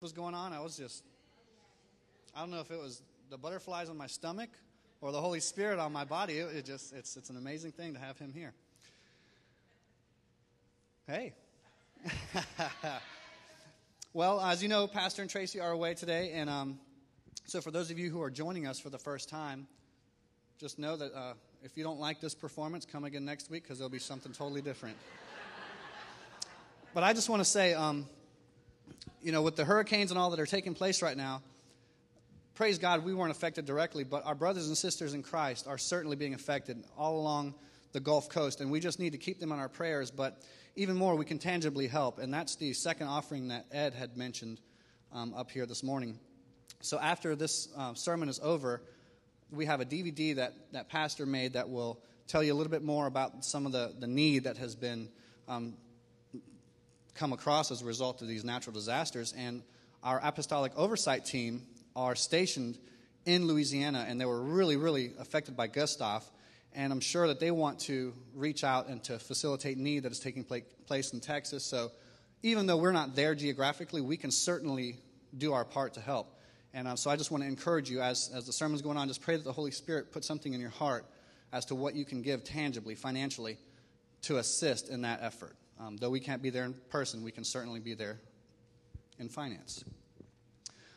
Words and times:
was 0.00 0.12
going 0.12 0.34
on, 0.34 0.54
I 0.54 0.60
was 0.60 0.78
just, 0.78 1.04
I 2.34 2.40
don't 2.40 2.50
know 2.50 2.60
if 2.60 2.70
it 2.70 2.80
was 2.80 3.02
the 3.28 3.36
butterflies 3.36 3.90
on 3.90 3.98
my 3.98 4.06
stomach 4.06 4.48
or 5.02 5.12
the 5.12 5.20
Holy 5.20 5.40
Spirit 5.40 5.78
on 5.78 5.92
my 5.92 6.04
body. 6.04 6.38
It, 6.38 6.56
it 6.56 6.64
just, 6.64 6.94
it's, 6.94 7.18
it's 7.18 7.28
an 7.28 7.36
amazing 7.36 7.72
thing 7.72 7.92
to 7.92 8.00
have 8.00 8.18
him 8.18 8.32
here. 8.32 8.54
Hey. 11.06 11.34
well, 14.14 14.40
as 14.40 14.62
you 14.62 14.70
know, 14.70 14.86
Pastor 14.86 15.20
and 15.20 15.30
Tracy 15.30 15.60
are 15.60 15.72
away 15.72 15.92
today, 15.92 16.32
and 16.32 16.48
um, 16.48 16.78
so 17.44 17.60
for 17.60 17.70
those 17.70 17.90
of 17.90 17.98
you 17.98 18.08
who 18.10 18.22
are 18.22 18.30
joining 18.30 18.66
us 18.66 18.80
for 18.80 18.88
the 18.88 18.98
first 18.98 19.28
time, 19.28 19.66
just 20.58 20.78
know 20.78 20.96
that 20.96 21.12
uh, 21.14 21.34
if 21.62 21.76
you 21.76 21.84
don't 21.84 22.00
like 22.00 22.20
this 22.20 22.34
performance, 22.34 22.86
come 22.86 23.04
again 23.04 23.26
next 23.26 23.50
week 23.50 23.64
because 23.64 23.78
there'll 23.78 23.90
be 23.90 23.98
something 23.98 24.32
totally 24.32 24.62
different. 24.62 24.96
but 26.94 27.02
I 27.02 27.12
just 27.12 27.28
want 27.28 27.40
to 27.40 27.48
say, 27.48 27.74
um, 27.74 28.06
you 29.22 29.32
know, 29.32 29.42
with 29.42 29.56
the 29.56 29.64
hurricanes 29.64 30.10
and 30.10 30.18
all 30.18 30.30
that 30.30 30.40
are 30.40 30.46
taking 30.46 30.74
place 30.74 31.02
right 31.02 31.16
now, 31.16 31.42
praise 32.54 32.78
God, 32.78 33.04
we 33.04 33.14
weren't 33.14 33.30
affected 33.30 33.64
directly, 33.64 34.04
but 34.04 34.24
our 34.26 34.34
brothers 34.34 34.68
and 34.68 34.76
sisters 34.76 35.14
in 35.14 35.22
Christ 35.22 35.66
are 35.66 35.78
certainly 35.78 36.16
being 36.16 36.34
affected 36.34 36.84
all 36.96 37.18
along 37.18 37.54
the 37.92 38.00
Gulf 38.00 38.28
Coast, 38.28 38.60
and 38.60 38.70
we 38.70 38.80
just 38.80 38.98
need 38.98 39.12
to 39.12 39.18
keep 39.18 39.40
them 39.40 39.52
in 39.52 39.58
our 39.58 39.68
prayers. 39.68 40.10
But 40.10 40.42
even 40.76 40.96
more, 40.96 41.14
we 41.16 41.24
can 41.24 41.38
tangibly 41.38 41.86
help, 41.86 42.18
and 42.18 42.32
that's 42.32 42.56
the 42.56 42.72
second 42.72 43.08
offering 43.08 43.48
that 43.48 43.66
Ed 43.72 43.94
had 43.94 44.16
mentioned 44.16 44.60
um, 45.12 45.34
up 45.34 45.50
here 45.50 45.66
this 45.66 45.82
morning. 45.82 46.18
So 46.80 46.98
after 46.98 47.34
this 47.36 47.68
uh, 47.76 47.94
sermon 47.94 48.28
is 48.28 48.40
over, 48.42 48.82
we 49.50 49.66
have 49.66 49.80
a 49.80 49.84
DVD 49.84 50.36
that 50.36 50.54
that 50.72 50.88
pastor 50.88 51.26
made 51.26 51.54
that 51.54 51.68
will 51.68 51.98
tell 52.26 52.42
you 52.42 52.52
a 52.52 52.56
little 52.56 52.70
bit 52.70 52.84
more 52.84 53.06
about 53.06 53.44
some 53.44 53.66
of 53.66 53.72
the, 53.72 53.92
the 53.98 54.06
need 54.06 54.44
that 54.44 54.56
has 54.56 54.76
been 54.76 55.08
um, 55.48 55.74
come 57.20 57.34
across 57.34 57.70
as 57.70 57.82
a 57.82 57.84
result 57.84 58.22
of 58.22 58.28
these 58.28 58.44
natural 58.44 58.72
disasters. 58.72 59.34
And 59.36 59.62
our 60.02 60.18
apostolic 60.24 60.72
oversight 60.74 61.26
team 61.26 61.66
are 61.94 62.16
stationed 62.16 62.78
in 63.26 63.46
Louisiana, 63.46 64.06
and 64.08 64.18
they 64.18 64.24
were 64.24 64.40
really, 64.40 64.76
really 64.76 65.12
affected 65.18 65.54
by 65.54 65.66
Gustav. 65.66 66.24
And 66.72 66.90
I'm 66.90 67.00
sure 67.00 67.28
that 67.28 67.38
they 67.38 67.50
want 67.50 67.78
to 67.80 68.14
reach 68.34 68.64
out 68.64 68.88
and 68.88 69.04
to 69.04 69.18
facilitate 69.18 69.76
need 69.76 70.04
that 70.04 70.12
is 70.12 70.18
taking 70.18 70.44
place 70.44 71.12
in 71.12 71.20
Texas. 71.20 71.62
So 71.62 71.92
even 72.42 72.66
though 72.66 72.78
we're 72.78 72.90
not 72.92 73.14
there 73.14 73.34
geographically, 73.34 74.00
we 74.00 74.16
can 74.16 74.30
certainly 74.30 74.96
do 75.36 75.52
our 75.52 75.66
part 75.66 75.94
to 75.94 76.00
help. 76.00 76.38
And 76.72 76.88
uh, 76.88 76.96
so 76.96 77.10
I 77.10 77.16
just 77.16 77.30
want 77.30 77.42
to 77.42 77.48
encourage 77.48 77.90
you 77.90 78.00
as, 78.00 78.30
as 78.34 78.46
the 78.46 78.52
sermon's 78.52 78.80
going 78.80 78.96
on, 78.96 79.08
just 79.08 79.20
pray 79.20 79.36
that 79.36 79.44
the 79.44 79.52
Holy 79.52 79.72
Spirit 79.72 80.10
put 80.10 80.24
something 80.24 80.54
in 80.54 80.60
your 80.60 80.70
heart 80.70 81.04
as 81.52 81.66
to 81.66 81.74
what 81.74 81.94
you 81.94 82.06
can 82.06 82.22
give 82.22 82.44
tangibly, 82.44 82.94
financially, 82.94 83.58
to 84.22 84.38
assist 84.38 84.88
in 84.88 85.02
that 85.02 85.18
effort. 85.22 85.54
Um, 85.80 85.96
though 85.96 86.10
we 86.10 86.20
can't 86.20 86.42
be 86.42 86.50
there 86.50 86.64
in 86.64 86.74
person, 86.90 87.24
we 87.24 87.32
can 87.32 87.42
certainly 87.42 87.80
be 87.80 87.94
there 87.94 88.20
in 89.18 89.28
finance. 89.28 89.82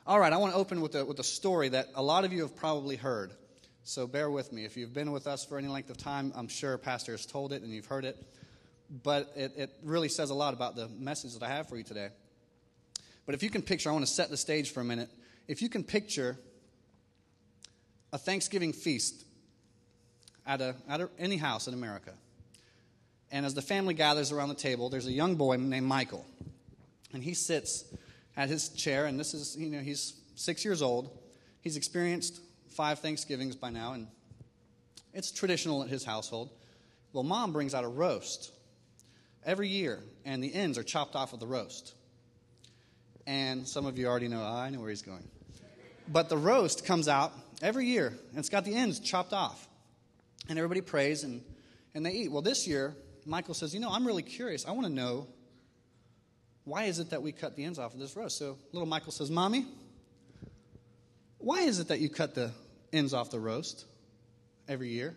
All 0.06 0.20
right, 0.20 0.34
I 0.34 0.38
want 0.38 0.52
to 0.54 0.60
open 0.60 0.82
with 0.82 0.96
a, 0.96 1.06
with 1.06 1.20
a 1.20 1.24
story 1.24 1.70
that 1.70 1.88
a 1.96 2.04
lot 2.04 2.26
of 2.26 2.34
you 2.34 2.42
have 2.42 2.56
probably 2.56 2.98
heard. 2.98 3.32
So 3.86 4.08
bear 4.08 4.30
with 4.30 4.52
me. 4.52 4.66
If 4.66 4.76
you've 4.76 4.94
been 4.94 5.14
with 5.14 5.26
us 5.26 5.46
for 5.46 5.58
any 5.58 5.70
length 5.70 5.90
of 5.90 5.98
time, 5.98 6.34
I'm 6.36 6.50
sure 6.50 6.78
Pastor 6.78 7.14
has 7.14 7.26
told 7.26 7.54
it 7.54 7.62
and 7.62 7.72
you've 7.72 7.86
heard 7.86 8.04
it. 8.04 8.22
But 9.04 9.32
it, 9.36 9.54
it 9.56 9.70
really 9.84 10.10
says 10.10 10.30
a 10.30 10.34
lot 10.34 10.54
about 10.54 10.76
the 10.76 10.90
message 10.90 11.34
that 11.34 11.44
I 11.44 11.50
have 11.50 11.70
for 11.70 11.78
you 11.78 11.84
today. 11.84 12.10
But 13.26 13.36
if 13.36 13.44
you 13.44 13.50
can 13.50 13.62
picture, 13.62 13.90
I 13.90 13.94
want 13.94 14.06
to 14.06 14.12
set 14.12 14.30
the 14.30 14.38
stage 14.38 14.72
for 14.72 14.82
a 14.82 14.86
minute. 14.86 15.10
If 15.48 15.62
you 15.62 15.70
can 15.70 15.84
picture 15.84 16.38
a 18.12 18.18
Thanksgiving 18.18 18.74
feast 18.74 19.24
at, 20.46 20.60
a, 20.60 20.76
at 20.90 21.00
a, 21.00 21.10
any 21.18 21.38
house 21.38 21.68
in 21.68 21.74
America, 21.74 22.12
and 23.34 23.48
as 23.48 23.56
the 23.56 23.64
family 23.64 23.96
gathers 23.96 24.32
around 24.32 24.50
the 24.50 24.56
table, 24.56 24.90
there's 24.90 25.08
a 25.08 25.12
young 25.12 25.36
boy 25.36 25.58
named 25.58 25.88
Michael. 25.88 26.24
And 27.14 27.24
he 27.24 27.34
sits 27.34 27.84
at 28.38 28.48
his 28.48 28.70
chair, 28.70 29.08
and 29.08 29.20
this 29.20 29.34
is, 29.34 29.58
you 29.58 29.72
know, 29.72 29.80
he's 29.80 30.14
six 30.36 30.64
years 30.64 30.84
old. 30.84 31.10
He's 31.62 31.76
experienced 31.76 32.40
five 32.70 33.00
Thanksgivings 33.00 33.56
by 33.56 33.72
now, 33.72 33.94
and 33.94 34.08
it's 35.16 35.32
traditional 35.32 35.82
at 35.82 35.90
his 35.90 36.06
household. 36.06 36.52
Well, 37.12 37.24
mom 37.24 37.54
brings 37.54 37.74
out 37.74 37.84
a 37.84 37.88
roast 37.88 38.52
every 39.44 39.68
year, 39.68 40.00
and 40.26 40.44
the 40.44 40.54
ends 40.54 40.78
are 40.78 40.84
chopped 40.84 41.16
off 41.16 41.34
of 41.34 41.40
the 41.40 41.48
roast. 41.48 41.96
And 43.26 43.68
some 43.68 43.88
of 43.88 43.98
you 43.98 44.06
already 44.06 44.28
know, 44.28 44.44
I 44.44 44.70
know 44.70 44.80
where 44.80 44.90
he's 44.90 45.02
going. 45.02 45.28
But 46.08 46.30
the 46.30 46.38
roast 46.38 46.86
comes 46.86 47.08
out 47.08 47.34
every 47.64 47.88
year, 47.88 48.10
and 48.30 48.38
it's 48.38 48.50
got 48.50 48.64
the 48.64 48.76
ends 48.76 49.00
chopped 49.00 49.34
off. 49.34 49.68
And 50.50 50.60
everybody 50.60 50.82
prays 50.82 51.24
and, 51.24 51.42
and 51.96 52.06
they 52.06 52.12
eat. 52.12 52.32
Well, 52.32 52.44
this 52.44 52.68
year, 52.68 52.96
Michael 53.26 53.54
says, 53.54 53.74
You 53.74 53.80
know, 53.80 53.90
I'm 53.92 54.06
really 54.06 54.24
curious. 54.24 54.66
I 54.66 54.72
want 54.72 54.88
to 54.88 54.94
know 54.94 55.28
why 56.66 56.86
is 56.86 57.00
it 57.00 57.10
that 57.10 57.22
we 57.22 57.32
cut 57.32 57.56
the 57.56 57.66
ends 57.66 57.80
off 57.80 57.94
of 57.94 58.00
this 58.00 58.16
roast? 58.16 58.38
So 58.38 58.58
little 58.72 58.88
Michael 58.88 59.12
says, 59.12 59.30
Mommy, 59.30 59.66
why 61.38 61.62
is 61.62 61.80
it 61.80 61.90
that 61.90 62.00
you 62.00 62.10
cut 62.10 62.36
the 62.36 62.52
ends 62.94 63.14
off 63.14 63.32
the 63.32 63.40
roast 63.40 63.86
every 64.68 64.90
year? 64.90 65.16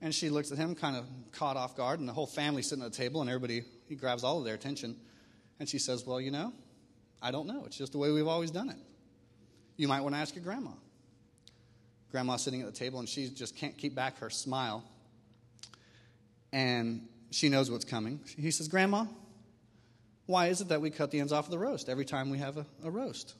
And 0.00 0.14
she 0.14 0.30
looks 0.30 0.52
at 0.52 0.58
him, 0.58 0.74
kind 0.74 0.96
of 0.96 1.04
caught 1.32 1.56
off 1.56 1.76
guard, 1.76 2.00
and 2.00 2.08
the 2.08 2.12
whole 2.12 2.26
family 2.26 2.62
sitting 2.62 2.84
at 2.84 2.92
the 2.92 2.96
table, 2.96 3.20
and 3.20 3.28
everybody, 3.28 3.64
he 3.88 3.96
grabs 3.96 4.22
all 4.22 4.38
of 4.38 4.44
their 4.44 4.54
attention. 4.54 4.96
And 5.60 5.68
she 5.68 5.78
says, 5.78 6.06
Well, 6.06 6.20
you 6.20 6.30
know, 6.30 6.52
I 7.20 7.30
don't 7.30 7.46
know. 7.46 7.64
It's 7.66 7.76
just 7.76 7.92
the 7.92 7.98
way 7.98 8.10
we've 8.12 8.28
always 8.28 8.50
done 8.50 8.70
it. 8.70 8.78
You 9.76 9.88
might 9.88 10.00
want 10.00 10.14
to 10.14 10.20
ask 10.20 10.34
your 10.34 10.44
grandma. 10.44 10.70
Grandma's 12.10 12.42
sitting 12.42 12.60
at 12.62 12.66
the 12.66 12.72
table, 12.72 13.00
and 13.00 13.08
she 13.08 13.28
just 13.28 13.56
can't 13.56 13.76
keep 13.76 13.94
back 13.94 14.18
her 14.18 14.30
smile 14.30 14.84
and 16.52 17.06
she 17.30 17.48
knows 17.48 17.70
what's 17.70 17.84
coming. 17.84 18.20
He 18.36 18.50
says, 18.50 18.68
Grandma, 18.68 19.06
why 20.26 20.48
is 20.48 20.60
it 20.60 20.68
that 20.68 20.80
we 20.80 20.90
cut 20.90 21.10
the 21.10 21.20
ends 21.20 21.32
off 21.32 21.46
of 21.46 21.50
the 21.50 21.58
roast 21.58 21.88
every 21.88 22.04
time 22.04 22.30
we 22.30 22.38
have 22.38 22.56
a, 22.56 22.66
a 22.84 22.90
roast? 22.90 23.34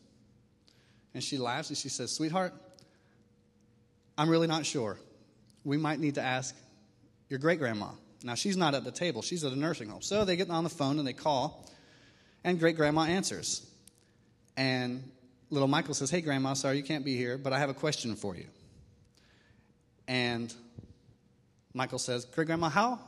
And 1.15 1.23
she 1.23 1.39
laughs 1.39 1.69
and 1.69 1.79
she 1.79 1.89
says, 1.89 2.13
Sweetheart, 2.13 2.55
I'm 4.17 4.29
really 4.29 4.47
not 4.47 4.67
sure. 4.67 4.99
We 5.65 5.77
might 5.77 6.01
need 6.01 6.17
to 6.17 6.23
ask 6.23 6.55
your 7.29 7.39
great 7.39 7.59
grandma. 7.59 7.91
Now, 8.23 8.35
she's 8.35 8.57
not 8.57 8.75
at 8.75 8.85
the 8.85 8.91
table, 8.91 9.23
she's 9.23 9.45
at 9.45 9.53
a 9.53 9.59
nursing 9.59 9.89
home. 9.89 10.03
So 10.03 10.25
they 10.25 10.37
get 10.37 10.51
on 10.51 10.65
the 10.65 10.71
phone 10.71 10.99
and 10.99 11.07
they 11.07 11.13
call, 11.13 11.69
and 12.45 12.59
great 12.59 12.77
grandma 12.77 13.03
answers. 13.03 13.65
And 14.57 15.09
little 15.51 15.69
Michael 15.69 15.95
says, 15.95 16.11
Hey, 16.11 16.21
grandma, 16.21 16.55
sorry 16.55 16.77
you 16.79 16.83
can't 16.83 17.05
be 17.05 17.17
here, 17.17 17.39
but 17.39 17.53
I 17.53 17.59
have 17.59 17.71
a 17.71 17.75
question 17.75 18.17
for 18.17 18.35
you. 18.35 18.47
And 20.09 20.53
Michael 21.79 22.01
says, 22.01 22.25
Great 22.25 22.49
grandma, 22.49 22.69
how 22.69 22.99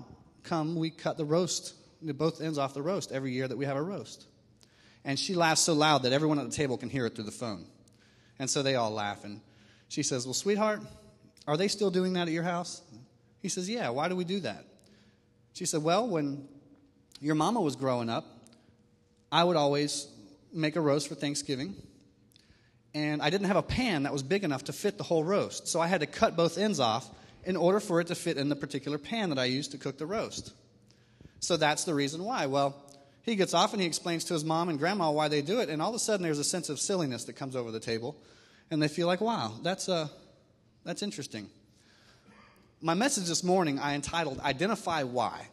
come 0.45 0.77
we 0.77 0.91
cut 0.91 1.17
the 1.17 1.25
roast, 1.25 1.75
both 2.01 2.41
ends 2.41 2.57
off 2.57 2.73
the 2.73 2.81
roast 2.81 3.11
every 3.11 3.33
year 3.33 3.49
that 3.49 3.59
we 3.59 3.65
have 3.65 3.77
a 3.77 3.83
roast? 3.83 4.29
And 5.05 5.19
she 5.19 5.35
laughs 5.35 5.61
so 5.61 5.73
loud 5.73 6.05
that 6.05 6.13
everyone 6.13 6.39
at 6.39 6.49
the 6.49 6.55
table 6.55 6.79
can 6.79 6.89
hear 6.89 7.05
it 7.05 7.17
through 7.17 7.25
the 7.25 7.33
phone. 7.33 7.67
And 8.39 8.49
so 8.49 8.63
they 8.63 8.77
all 8.77 8.93
laugh. 8.93 9.25
And 9.25 9.41
she 9.89 10.05
says, 10.05 10.25
Well, 10.25 10.35
sweetheart, 10.35 10.83
are 11.49 11.57
they 11.57 11.67
still 11.67 11.91
doing 11.91 12.13
that 12.13 12.29
at 12.29 12.33
your 12.33 12.45
house? 12.45 12.81
He 13.41 13.49
says, 13.49 13.69
Yeah, 13.69 13.89
why 13.89 14.09
do 14.09 14.15
we 14.15 14.23
do 14.23 14.39
that? 14.39 14.65
She 15.53 15.65
said, 15.65 15.83
Well, 15.83 16.07
when 16.07 16.47
your 17.21 17.35
mama 17.35 17.61
was 17.61 17.75
growing 17.75 18.09
up, 18.09 18.25
I 19.33 19.43
would 19.43 19.57
always 19.57 20.07
make 20.53 20.77
a 20.77 20.81
roast 20.81 21.09
for 21.09 21.17
Thanksgiving. 21.17 21.75
And 22.95 23.21
I 23.21 23.31
didn't 23.31 23.49
have 23.49 23.57
a 23.57 23.63
pan 23.63 24.05
that 24.05 24.13
was 24.13 24.23
big 24.23 24.45
enough 24.45 24.63
to 24.65 24.73
fit 24.73 24.97
the 24.97 25.03
whole 25.03 25.25
roast. 25.25 25.67
So 25.67 25.81
I 25.81 25.89
had 25.89 26.03
to 26.03 26.07
cut 26.07 26.37
both 26.37 26.57
ends 26.57 26.79
off 26.79 27.11
in 27.45 27.57
order 27.57 27.81
for 27.81 28.01
it 28.01 28.09
to 28.09 28.15
fit 28.15 28.37
in 28.37 28.49
the 28.49 28.57
particular 28.57 28.99
pan 28.99 29.31
that 29.31 29.39
I 29.39 29.47
used 29.47 29.73
to 29.73 29.79
cook 29.79 29.99
the 29.99 30.07
roast. 30.07 30.53
So 31.41 31.57
that's 31.57 31.85
the 31.85 31.95
reason 31.95 32.25
why. 32.25 32.47
Well, 32.47 32.77
he 33.23 33.37
gets 33.37 33.55
off 33.55 33.73
and 33.73 33.81
he 33.81 33.87
explains 33.87 34.25
to 34.25 34.35
his 34.35 34.45
mom 34.45 34.69
and 34.69 34.79
grandma 34.79 35.11
why 35.11 35.29
they 35.29 35.43
do 35.43 35.61
it, 35.61 35.69
and 35.69 35.81
all 35.81 35.91
of 35.91 35.95
a 35.95 35.99
sudden 35.99 36.23
there's 36.23 36.39
a 36.39 36.45
sense 36.45 36.69
of 36.69 36.79
silliness 36.79 37.25
that 37.25 37.35
comes 37.35 37.57
over 37.57 37.71
the 37.71 37.81
table, 37.81 38.17
and 38.71 38.83
they 38.83 38.89
feel 38.89 39.07
like, 39.07 39.21
wow, 39.21 39.53
that's, 39.63 39.89
uh, 39.89 40.09
that's 40.85 41.03
interesting. 41.03 41.49
My 42.81 42.95
message 42.95 43.27
this 43.27 43.45
morning 43.45 43.79
I 43.79 43.95
entitled 43.95 44.41
Identify 44.41 45.03
Why. 45.03 45.49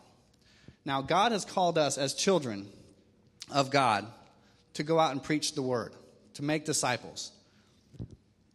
Now, 0.86 1.02
God 1.02 1.34
has 1.34 1.44
called 1.44 1.78
us 1.78 1.98
as 1.98 2.14
children 2.14 2.70
of 3.52 3.70
God 3.70 4.06
to 4.76 4.84
go 4.84 5.00
out 5.00 5.12
and 5.12 5.22
preach 5.22 5.54
the 5.54 5.62
word, 5.62 5.94
to 6.36 6.44
make 6.44 6.64
disciples. 6.64 7.32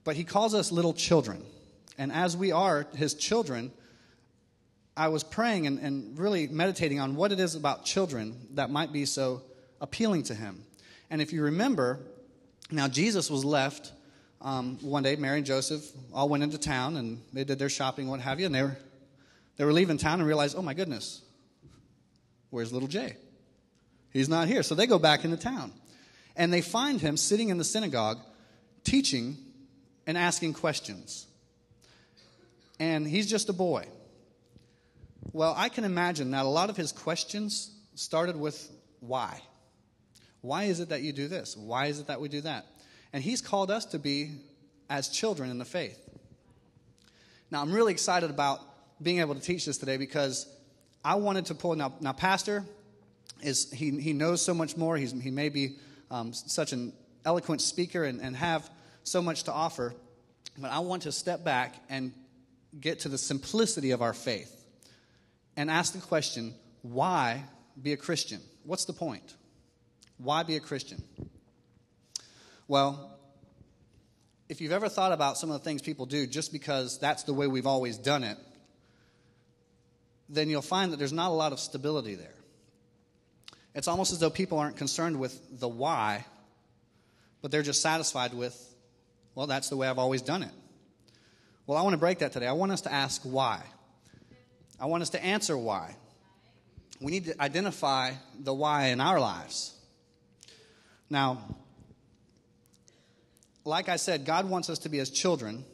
But 0.05 0.17
He 0.17 0.25
calls 0.25 0.55
us 0.55 0.73
little 0.73 0.95
children. 0.95 1.45
And 1.99 2.13
as 2.13 2.37
we 2.37 2.53
are 2.53 2.87
his 2.95 3.15
children, 3.15 3.73
I 4.97 5.09
was 5.09 5.25
praying 5.25 5.67
and, 5.67 5.79
and 5.79 6.19
really 6.19 6.49
meditating 6.49 7.01
on 7.01 7.17
what 7.17 7.33
it 7.33 7.41
is 7.41 7.55
about 7.55 7.85
children 7.85 8.49
that 8.55 8.71
might 8.71 8.93
be 8.93 9.05
so 9.05 9.43
appealing 9.81 10.25
to 10.25 10.35
him. 10.35 10.65
And 11.11 11.21
if 11.23 11.33
you 11.33 11.43
remember, 11.43 12.01
now 12.71 12.89
Jesus 12.89 13.31
was 13.31 13.45
left 13.45 13.93
um, 14.43 14.79
one 14.81 15.05
day, 15.05 15.15
Mary 15.15 15.39
and 15.39 15.47
Joseph 15.47 15.89
all 16.13 16.29
went 16.29 16.43
into 16.43 16.59
town 16.59 16.97
and 16.97 17.23
they 17.33 17.45
did 17.45 17.61
their 17.61 17.69
shopping, 17.69 18.09
what 18.09 18.21
have 18.21 18.41
you, 18.41 18.47
and 18.47 18.55
they 18.55 18.63
were, 18.63 18.77
they 19.57 19.65
were 19.65 19.73
leaving 19.73 19.99
town 19.99 20.19
and 20.19 20.27
realized, 20.27 20.57
oh 20.59 20.63
my 20.63 20.75
goodness, 20.75 21.23
where's 22.51 22.73
little 22.73 22.89
Jay? 22.89 23.17
He's 24.11 24.29
not 24.29 24.49
here. 24.49 24.65
So 24.65 24.75
they 24.75 24.87
go 24.87 24.99
back 24.99 25.25
into 25.25 25.37
town. 25.37 25.73
And 26.35 26.53
they 26.53 26.61
find 26.61 27.01
him 27.01 27.17
sitting 27.17 27.51
in 27.51 27.59
the 27.59 27.65
synagogue 27.65 28.19
teaching 28.85 29.37
and 30.07 30.19
asking 30.19 30.55
questions 30.55 31.27
and 32.83 33.07
he's 33.07 33.31
just 33.31 33.49
a 33.49 33.53
boy. 33.53 33.87
Well, 35.33 35.55
I 35.57 35.69
can 35.69 35.85
imagine 35.85 36.33
that 36.33 36.45
a 36.45 36.49
lot 36.49 36.69
of 36.69 36.77
his 36.77 36.91
questions 36.91 37.71
started 37.95 38.35
with 38.35 38.73
why. 38.99 39.41
Why 40.41 40.65
is 40.65 40.81
it 40.81 40.89
that 40.89 41.03
you 41.03 41.13
do 41.13 41.29
this? 41.29 41.57
Why 41.57 41.87
is 41.87 42.01
it 42.01 42.09
that 42.09 42.21
we 42.21 42.29
do 42.29 42.41
that? 42.41 42.67
And 43.13 43.23
He's 43.23 43.41
called 43.41 43.71
us 43.71 43.85
to 43.87 44.01
be 44.01 44.33
as 44.91 45.09
children 45.09 45.49
in 45.49 45.59
the 45.59 45.65
faith. 45.65 45.97
Now, 47.53 47.63
I'm 47.63 47.73
really 47.73 47.93
excited 47.93 48.31
about 48.31 48.61
being 49.01 49.21
able 49.21 49.37
to 49.37 49.41
teach 49.41 49.65
this 49.65 49.79
today 49.79 49.97
because 49.97 50.49
I 51.05 51.15
wanted 51.15 51.47
to 51.47 51.55
pull. 51.55 51.77
Now, 51.77 51.93
now 52.01 52.13
Pastor 52.13 52.65
is 53.43 53.71
he, 53.71 53.91
he 54.01 54.13
knows 54.13 54.43
so 54.43 54.55
much 54.55 54.77
more. 54.77 54.97
He's, 54.97 55.13
he 55.13 55.31
may 55.31 55.51
be 55.51 55.77
um, 56.11 56.33
such 56.33 56.73
an 56.73 56.93
eloquent 57.25 57.61
speaker 57.61 58.03
and, 58.03 58.21
and 58.21 58.35
have 58.35 58.69
so 59.05 59.23
much 59.23 59.45
to 59.45 59.53
offer. 59.53 59.95
But 60.59 60.73
I 60.73 60.81
want 60.81 61.03
to 61.03 61.13
step 61.13 61.45
back 61.45 61.77
and 61.89 62.13
get 62.81 63.01
to 63.01 63.09
the 63.09 63.19
simplicity 63.19 63.91
of 63.91 64.03
our 64.03 64.15
faith 64.15 64.65
and 65.57 65.71
ask 65.71 65.93
the 65.93 66.01
question 66.01 66.55
why 66.83 67.45
be 67.81 67.93
a 67.93 67.97
Christian? 67.97 68.41
What's 68.65 68.85
the 68.85 68.93
point? 68.93 69.35
Why 70.19 70.43
be 70.43 70.57
a 70.57 70.61
Christian? 70.61 71.03
Well, 72.69 73.19
if 74.49 74.61
you've 74.61 74.73
ever 74.73 74.89
thought 74.89 75.13
about 75.13 75.39
some 75.39 75.51
of 75.51 75.61
the 75.61 75.65
things 75.65 75.83
people 75.83 76.07
do 76.07 76.27
just 76.27 76.53
because 76.53 76.99
that's 76.99 77.23
the 77.23 77.33
way 77.33 77.47
we've 77.47 77.67
always 77.67 77.99
done 77.99 78.25
it, 78.25 78.37
then 80.29 80.49
you'll 80.49 80.63
find 80.63 80.93
that 80.93 80.97
there's 80.97 81.13
not 81.13 81.31
a 81.31 81.35
lot 81.35 81.53
of 81.53 81.61
stability 81.61 82.15
there. 82.15 82.35
It's 83.75 83.89
almost 83.89 84.13
as 84.13 84.19
though 84.19 84.31
people 84.31 84.59
aren't 84.59 84.77
concerned 84.77 85.19
with 85.19 85.59
the 85.59 85.69
why, 85.69 86.25
but 87.41 87.51
they're 87.51 87.63
just 87.63 87.83
satisfied 87.83 88.35
with, 88.35 88.57
well, 89.35 89.47
that's 89.47 89.69
the 89.69 89.77
way 89.77 89.89
I've 89.89 89.99
always 89.99 90.23
done 90.23 90.43
it. 90.43 90.53
Well, 91.67 91.79
I 91.79 91.83
want 91.83 91.95
to 91.95 91.99
break 91.99 92.19
that 92.19 92.33
today. 92.33 92.47
I 92.47 92.53
want 92.53 92.73
us 92.73 92.81
to 92.83 92.93
ask 92.93 93.23
why. 93.23 93.63
I 94.81 94.87
want 94.87 95.03
us 95.03 95.11
to 95.11 95.25
answer 95.25 95.57
why. 95.57 95.95
We 97.01 97.13
need 97.13 97.27
to 97.27 97.41
identify 97.41 98.13
the 98.39 98.53
why 98.53 98.87
in 98.87 99.01
our 99.01 99.21
lives. 99.21 99.75
Now, 101.09 101.57
like 103.65 103.89
I 103.89 103.97
said, 103.97 104.25
God 104.25 104.49
wants 104.49 104.71
us 104.71 104.81
to 104.81 104.89
be 104.89 104.99
as 104.99 105.11
children, 105.11 105.65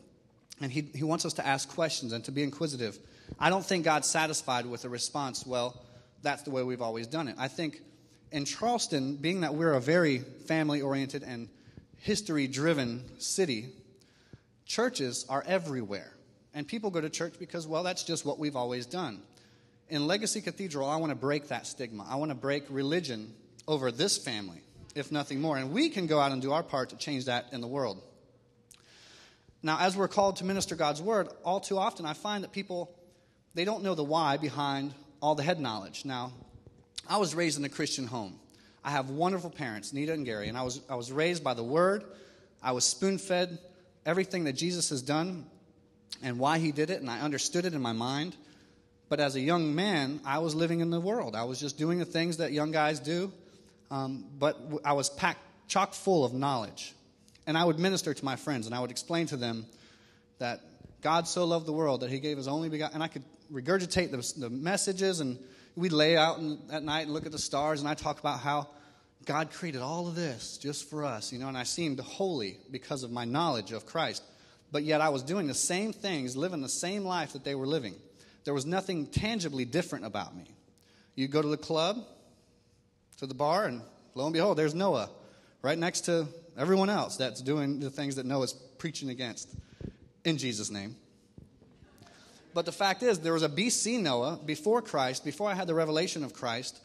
and 0.61 0.71
He, 0.71 0.91
he 0.95 1.05
wants 1.05 1.25
us 1.25 1.35
to 1.35 1.47
ask 1.47 1.69
questions 1.71 2.13
and 2.13 2.23
to 2.25 2.33
be 2.33 2.43
inquisitive. 2.43 2.99
I 3.39 3.49
don't 3.49 3.65
think 3.65 3.85
God's 3.85 4.09
satisfied 4.09 4.67
with 4.67 4.85
a 4.85 4.89
response, 4.89 5.47
well, 5.47 5.83
that's 6.23 6.43
the 6.43 6.51
way 6.51 6.63
we've 6.63 6.83
always 6.83 7.07
done 7.07 7.29
it. 7.29 7.37
I 7.39 7.49
think 7.49 7.81
in 8.33 8.45
Charleston, 8.45 9.17
being 9.17 9.41
that 9.41 9.55
we're 9.55 9.73
a 9.73 9.81
very 9.81 10.19
family 10.19 10.83
oriented 10.83 11.23
and 11.23 11.49
history 11.97 12.47
driven 12.47 13.05
city, 13.19 13.69
churches 14.69 15.27
are 15.29 15.43
everywhere. 15.47 16.13
And 16.55 16.69
people 16.69 16.91
go 16.91 17.01
to 17.01 17.11
church 17.11 17.35
because, 17.39 17.67
well, 17.67 17.83
that's 17.83 18.05
just 18.05 18.25
what 18.25 18.39
we've 18.39 18.57
always 18.57 18.87
done. 18.87 19.23
In 19.89 20.07
Legacy 20.07 20.41
Cathedral, 20.41 20.89
I 20.89 20.97
want 20.97 21.11
to 21.11 21.17
break 21.17 21.49
that 21.49 21.67
stigma. 21.67 22.07
I 22.09 22.17
want 22.17 22.31
to 22.31 22.35
break 22.35 22.65
religion 22.69 23.35
over 23.67 23.91
this 23.91 24.19
family, 24.19 24.61
if 24.95 25.11
nothing 25.11 25.41
more. 25.41 25.57
And 25.57 25.73
we 25.73 25.89
can 25.89 26.07
go 26.07 26.21
out 26.21 26.31
and 26.31 26.41
do 26.41 26.53
our 26.53 26.63
part 26.63 26.91
to 26.91 26.97
change 26.97 27.25
that 27.25 27.47
in 27.53 27.61
the 27.61 27.67
world. 27.67 28.03
Now, 29.63 29.79
as 29.81 29.97
we're 29.97 30.09
called 30.09 30.37
to 30.37 30.45
minister 30.45 30.77
God's 30.77 31.03
word, 31.03 31.29
all 31.45 31.61
too 31.61 31.79
often 31.79 32.07
I 32.07 32.13
find 32.13 32.45
that 32.45 32.53
people, 32.53 32.95
they 33.55 33.65
don't 33.65 33.83
know 33.83 33.95
the 33.95 34.05
why 34.05 34.37
behind 34.37 34.95
all 35.21 35.35
the 35.35 35.43
head 35.43 35.59
knowledge. 35.59 36.05
Now, 36.05 36.33
I 37.09 37.17
was 37.17 37.35
raised 37.35 37.59
in 37.59 37.65
a 37.65 37.69
Christian 37.69 38.07
home. 38.07 38.39
I 38.85 38.91
have 38.91 39.11
wonderful 39.11 39.51
parents, 39.51 39.93
Nita 39.93 40.13
and 40.13 40.25
Gary, 40.25 40.49
and 40.49 40.57
I 40.57 40.63
was, 40.63 40.81
I 40.89 40.95
was 40.95 41.11
raised 41.11 41.43
by 41.43 41.55
the 41.55 41.65
Word. 41.65 42.05
I 42.63 42.73
was 42.73 42.85
spoon 42.85 43.19
fed 43.19 43.59
everything 44.09 44.45
that 44.45 44.55
Jesus 44.55 44.89
has 44.89 45.03
done 45.03 45.45
and 46.23 46.39
why 46.39 46.59
he 46.59 46.73
did 46.73 46.89
it, 46.89 47.01
and 47.01 47.11
I 47.11 47.21
understood 47.21 47.67
it 47.67 47.75
in 47.75 47.83
my 47.83 47.93
mind. 47.93 48.35
But 49.11 49.21
as 49.21 49.37
a 49.37 49.41
young 49.41 49.75
man, 49.75 50.21
I 50.25 50.39
was 50.39 50.55
living 50.55 50.81
in 50.81 50.89
the 50.91 50.99
world. 50.99 51.37
I 51.37 51.45
was 51.45 51.61
just 51.61 51.77
doing 51.77 51.99
the 51.99 52.07
things 52.07 52.39
that 52.39 52.53
young 52.53 52.73
guys 52.73 53.01
do, 53.01 53.31
um, 53.91 54.25
but 54.39 54.59
I 54.85 54.95
was 54.95 55.11
packed 55.11 55.43
chock 55.69 55.93
full 55.93 56.25
of 56.25 56.33
knowledge. 56.33 56.95
And 57.47 57.57
I 57.57 57.65
would 57.65 57.79
minister 57.79 58.15
to 58.15 58.25
my 58.25 58.37
friends, 58.37 58.67
and 58.67 58.75
I 58.75 58.81
would 58.81 58.91
explain 58.91 59.27
to 59.27 59.37
them 59.37 59.67
that 60.39 60.61
God 61.03 61.29
so 61.29 61.45
loved 61.45 61.67
the 61.67 61.73
world 61.73 62.01
that 62.01 62.11
he 62.11 62.19
gave 62.19 62.39
his 62.39 62.49
only 62.49 62.71
begotten. 62.71 62.95
And 62.97 63.03
I 63.05 63.09
could 63.09 63.25
regurgitate 63.53 64.11
the, 64.11 64.41
the 64.41 64.51
messages 64.51 65.21
and 65.21 65.39
we'd 65.77 65.93
lay 65.93 66.17
out 66.17 66.41
at 66.73 66.83
night 66.83 67.03
and 67.03 67.13
look 67.13 67.27
at 67.27 67.33
the 67.33 67.39
stars, 67.39 67.81
and 67.81 67.89
I 67.89 67.95
talk 67.95 68.19
about 68.19 68.41
how 68.41 68.69
God 69.29 69.51
created 69.53 69.83
all 69.83 70.09
of 70.09 70.15
this 70.15 70.57
just 70.57 70.89
for 70.89 71.05
us, 71.05 71.35
you 71.35 71.39
know, 71.39 71.49
and 71.49 71.59
I 71.59 71.65
seemed 71.65 72.01
holy 72.01 72.57
because 72.71 73.03
of 73.03 73.11
my 73.11 73.27
knowledge 73.27 73.73
of 73.73 73.85
Christ. 73.85 74.23
But 74.73 74.85
yet 74.85 75.03
I 75.03 75.11
was 75.11 75.23
doing 75.23 75.47
the 75.47 75.53
same 75.53 75.93
things, 75.93 76.35
living 76.35 76.63
the 76.63 76.69
same 76.69 77.05
life 77.05 77.35
that 77.35 77.45
they 77.45 77.55
were 77.55 77.67
living. 77.67 77.95
There 78.45 78.55
was 78.55 78.65
nothing 78.65 79.07
tangibly 79.07 79.67
different 79.67 80.07
about 80.07 80.35
me. 80.35 80.45
You 81.15 81.29
go 81.29 81.43
to 81.43 81.49
the 81.49 81.59
club, 81.59 82.07
to 83.19 83.27
the 83.27 83.35
bar, 83.35 83.67
and 83.67 83.83
lo 84.15 84.25
and 84.25 84.33
behold, 84.33 84.57
there's 84.57 84.75
Noah 84.75 85.11
right 85.61 85.77
next 85.77 86.07
to 86.07 86.27
everyone 86.57 86.89
else 86.89 87.19
that's 87.19 87.43
doing 87.43 87.81
the 87.81 87.91
things 87.91 88.17
that 88.17 88.25
Noah's 88.25 88.55
preaching 88.55 89.11
against 89.11 89.55
in 90.25 90.39
Jesus' 90.39 90.71
name. 90.71 90.97
But 92.55 92.65
the 92.65 92.73
fact 92.73 93.03
is, 93.03 93.19
there 93.19 93.35
was 93.35 93.43
a 93.43 93.49
BC 93.51 94.01
Noah 94.01 94.41
before 94.43 94.81
Christ, 94.81 95.23
before 95.23 95.51
I 95.51 95.55
had 95.55 95.67
the 95.67 95.75
revelation 95.75 96.25
of 96.25 96.33
Christ. 96.33 96.81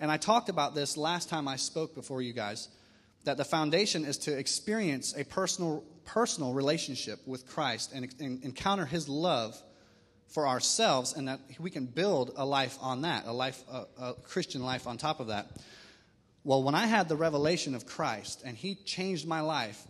And 0.00 0.10
I 0.10 0.16
talked 0.16 0.48
about 0.48 0.74
this 0.74 0.96
last 0.96 1.28
time 1.28 1.48
I 1.48 1.56
spoke 1.56 1.94
before 1.94 2.22
you 2.22 2.32
guys 2.32 2.68
that 3.24 3.36
the 3.36 3.44
foundation 3.44 4.04
is 4.04 4.18
to 4.18 4.36
experience 4.36 5.14
a 5.16 5.24
personal, 5.24 5.84
personal 6.04 6.52
relationship 6.52 7.18
with 7.26 7.46
Christ 7.46 7.92
and, 7.92 8.14
and 8.20 8.42
encounter 8.44 8.86
his 8.86 9.08
love 9.08 9.60
for 10.28 10.46
ourselves, 10.46 11.14
and 11.14 11.26
that 11.26 11.40
we 11.58 11.70
can 11.70 11.86
build 11.86 12.32
a 12.36 12.44
life 12.44 12.76
on 12.82 13.02
that, 13.02 13.24
a 13.26 13.32
life, 13.32 13.64
a, 13.70 13.86
a 13.98 14.14
Christian 14.14 14.62
life 14.62 14.86
on 14.86 14.98
top 14.98 15.20
of 15.20 15.28
that. 15.28 15.46
Well, 16.44 16.62
when 16.62 16.74
I 16.74 16.86
had 16.86 17.08
the 17.08 17.16
revelation 17.16 17.74
of 17.74 17.86
Christ 17.86 18.42
and 18.44 18.56
he 18.56 18.74
changed 18.74 19.26
my 19.26 19.40
life, 19.40 19.82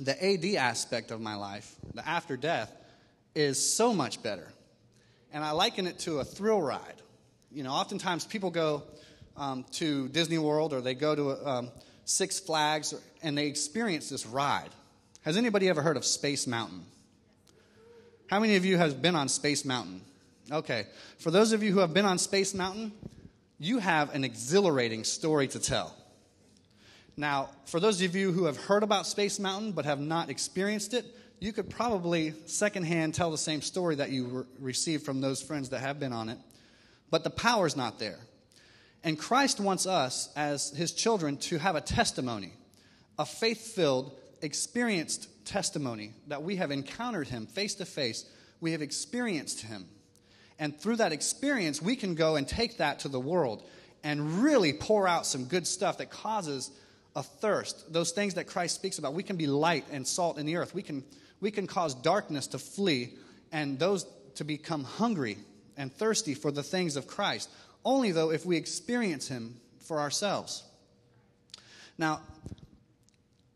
the 0.00 0.12
AD 0.22 0.56
aspect 0.56 1.10
of 1.10 1.20
my 1.20 1.36
life, 1.36 1.74
the 1.94 2.06
after 2.08 2.38
death, 2.38 2.72
is 3.34 3.62
so 3.74 3.92
much 3.92 4.22
better. 4.22 4.48
And 5.32 5.44
I 5.44 5.52
liken 5.52 5.86
it 5.86 5.98
to 6.00 6.20
a 6.20 6.24
thrill 6.24 6.60
ride. 6.60 7.02
You 7.52 7.62
know, 7.62 7.72
oftentimes 7.72 8.24
people 8.24 8.50
go 8.50 8.82
um, 9.40 9.64
to 9.72 10.08
Disney 10.08 10.38
World 10.38 10.72
or 10.72 10.80
they 10.80 10.94
go 10.94 11.14
to 11.14 11.48
um, 11.48 11.70
Six 12.04 12.38
Flags 12.38 12.94
and 13.22 13.36
they 13.36 13.46
experience 13.46 14.08
this 14.08 14.26
ride. 14.26 14.68
Has 15.22 15.36
anybody 15.36 15.68
ever 15.68 15.82
heard 15.82 15.96
of 15.96 16.04
Space 16.04 16.46
Mountain? 16.46 16.84
How 18.28 18.38
many 18.38 18.56
of 18.56 18.64
you 18.64 18.76
have 18.76 19.02
been 19.02 19.16
on 19.16 19.28
Space 19.28 19.64
Mountain? 19.64 20.02
Okay. 20.52 20.86
For 21.18 21.30
those 21.30 21.52
of 21.52 21.62
you 21.62 21.72
who 21.72 21.80
have 21.80 21.94
been 21.94 22.04
on 22.04 22.18
Space 22.18 22.54
Mountain, 22.54 22.92
you 23.58 23.78
have 23.78 24.14
an 24.14 24.24
exhilarating 24.24 25.04
story 25.04 25.48
to 25.48 25.58
tell. 25.58 25.96
Now, 27.16 27.50
for 27.64 27.80
those 27.80 28.00
of 28.02 28.14
you 28.14 28.32
who 28.32 28.44
have 28.44 28.56
heard 28.56 28.82
about 28.82 29.06
Space 29.06 29.38
Mountain 29.38 29.72
but 29.72 29.84
have 29.84 30.00
not 30.00 30.30
experienced 30.30 30.94
it, 30.94 31.04
you 31.38 31.52
could 31.52 31.70
probably 31.70 32.34
secondhand 32.46 33.14
tell 33.14 33.30
the 33.30 33.38
same 33.38 33.62
story 33.62 33.96
that 33.96 34.10
you 34.10 34.26
re- 34.26 34.44
received 34.60 35.04
from 35.04 35.20
those 35.20 35.42
friends 35.42 35.70
that 35.70 35.80
have 35.80 35.98
been 35.98 36.12
on 36.12 36.28
it, 36.28 36.38
but 37.10 37.24
the 37.24 37.30
power's 37.30 37.76
not 37.76 37.98
there. 37.98 38.18
And 39.02 39.18
Christ 39.18 39.60
wants 39.60 39.86
us, 39.86 40.28
as 40.36 40.70
his 40.70 40.92
children, 40.92 41.38
to 41.38 41.58
have 41.58 41.76
a 41.76 41.80
testimony, 41.80 42.52
a 43.18 43.24
faith 43.24 43.74
filled, 43.74 44.12
experienced 44.42 45.28
testimony 45.46 46.12
that 46.28 46.42
we 46.42 46.56
have 46.56 46.70
encountered 46.70 47.28
him 47.28 47.46
face 47.46 47.74
to 47.76 47.84
face. 47.84 48.24
We 48.60 48.72
have 48.72 48.82
experienced 48.82 49.62
him. 49.62 49.86
And 50.58 50.78
through 50.78 50.96
that 50.96 51.12
experience, 51.12 51.80
we 51.80 51.96
can 51.96 52.14
go 52.14 52.36
and 52.36 52.46
take 52.46 52.78
that 52.78 53.00
to 53.00 53.08
the 53.08 53.20
world 53.20 53.62
and 54.04 54.42
really 54.42 54.72
pour 54.72 55.08
out 55.08 55.26
some 55.26 55.44
good 55.44 55.66
stuff 55.66 55.98
that 55.98 56.10
causes 56.10 56.70
a 57.16 57.22
thirst. 57.22 57.92
Those 57.92 58.12
things 58.12 58.34
that 58.34 58.46
Christ 58.46 58.74
speaks 58.74 58.98
about. 58.98 59.14
We 59.14 59.22
can 59.22 59.36
be 59.36 59.46
light 59.46 59.86
and 59.90 60.06
salt 60.06 60.38
in 60.38 60.46
the 60.46 60.56
earth. 60.56 60.74
We 60.74 60.82
can 60.82 61.04
we 61.40 61.50
can 61.50 61.66
cause 61.66 61.94
darkness 61.94 62.48
to 62.48 62.58
flee 62.58 63.14
and 63.50 63.78
those 63.78 64.06
to 64.34 64.44
become 64.44 64.84
hungry 64.84 65.38
and 65.76 65.92
thirsty 65.92 66.34
for 66.34 66.52
the 66.52 66.62
things 66.62 66.96
of 66.96 67.06
Christ. 67.06 67.50
Only, 67.84 68.12
though, 68.12 68.30
if 68.30 68.44
we 68.44 68.56
experience 68.56 69.28
Him 69.28 69.60
for 69.80 70.00
ourselves. 70.00 70.64
Now, 71.98 72.20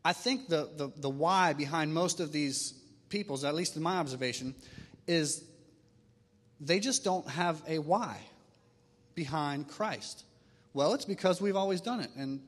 I 0.03 0.13
think 0.13 0.49
the, 0.49 0.69
the, 0.75 0.91
the 0.97 1.09
why 1.09 1.53
behind 1.53 1.93
most 1.93 2.19
of 2.19 2.31
these 2.31 2.73
peoples, 3.09 3.43
at 3.43 3.55
least 3.55 3.75
in 3.75 3.83
my 3.83 3.97
observation, 3.97 4.53
is 5.07 5.43
they 6.59 6.79
just 6.79 7.03
don't 7.03 7.27
have 7.29 7.61
a 7.67 7.79
why 7.79 8.17
behind 9.15 9.67
Christ. 9.67 10.23
Well, 10.73 10.93
it's 10.93 11.05
because 11.05 11.41
we've 11.41 11.55
always 11.55 11.81
done 11.81 12.01
it. 12.01 12.11
And, 12.17 12.41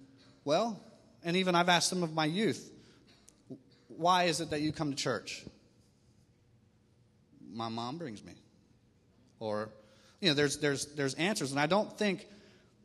well, 0.44 0.80
and 1.24 1.38
even 1.38 1.56
I've 1.56 1.70
asked 1.70 1.90
some 1.90 2.04
of 2.04 2.14
my 2.14 2.26
youth, 2.26 2.72
why 3.88 4.26
is 4.26 4.42
it 4.42 4.50
that 4.52 4.62
you 4.62 4.72
come 4.72 4.92
to 4.92 4.96
church? 4.96 5.44
My 7.52 7.70
mom 7.70 7.98
brings 7.98 8.24
me. 8.24 8.34
Or, 9.40 9.70
you 10.22 10.30
know, 10.30 10.34
there's, 10.34 10.58
there's, 10.58 10.86
there's 10.96 11.14
answers. 11.16 11.52
And 11.52 11.60
I 11.60 11.68
don't 11.68 11.96
think 11.98 12.28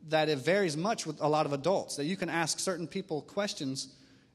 that 0.09 0.29
it 0.29 0.39
varies 0.39 0.75
much 0.75 1.05
with 1.05 1.21
a 1.21 1.27
lot 1.27 1.45
of 1.45 1.53
adults, 1.53 1.95
that 1.95 2.05
you 2.05 2.17
can 2.17 2.29
ask 2.29 2.59
certain 2.59 2.87
people 2.87 3.21
questions 3.21 3.87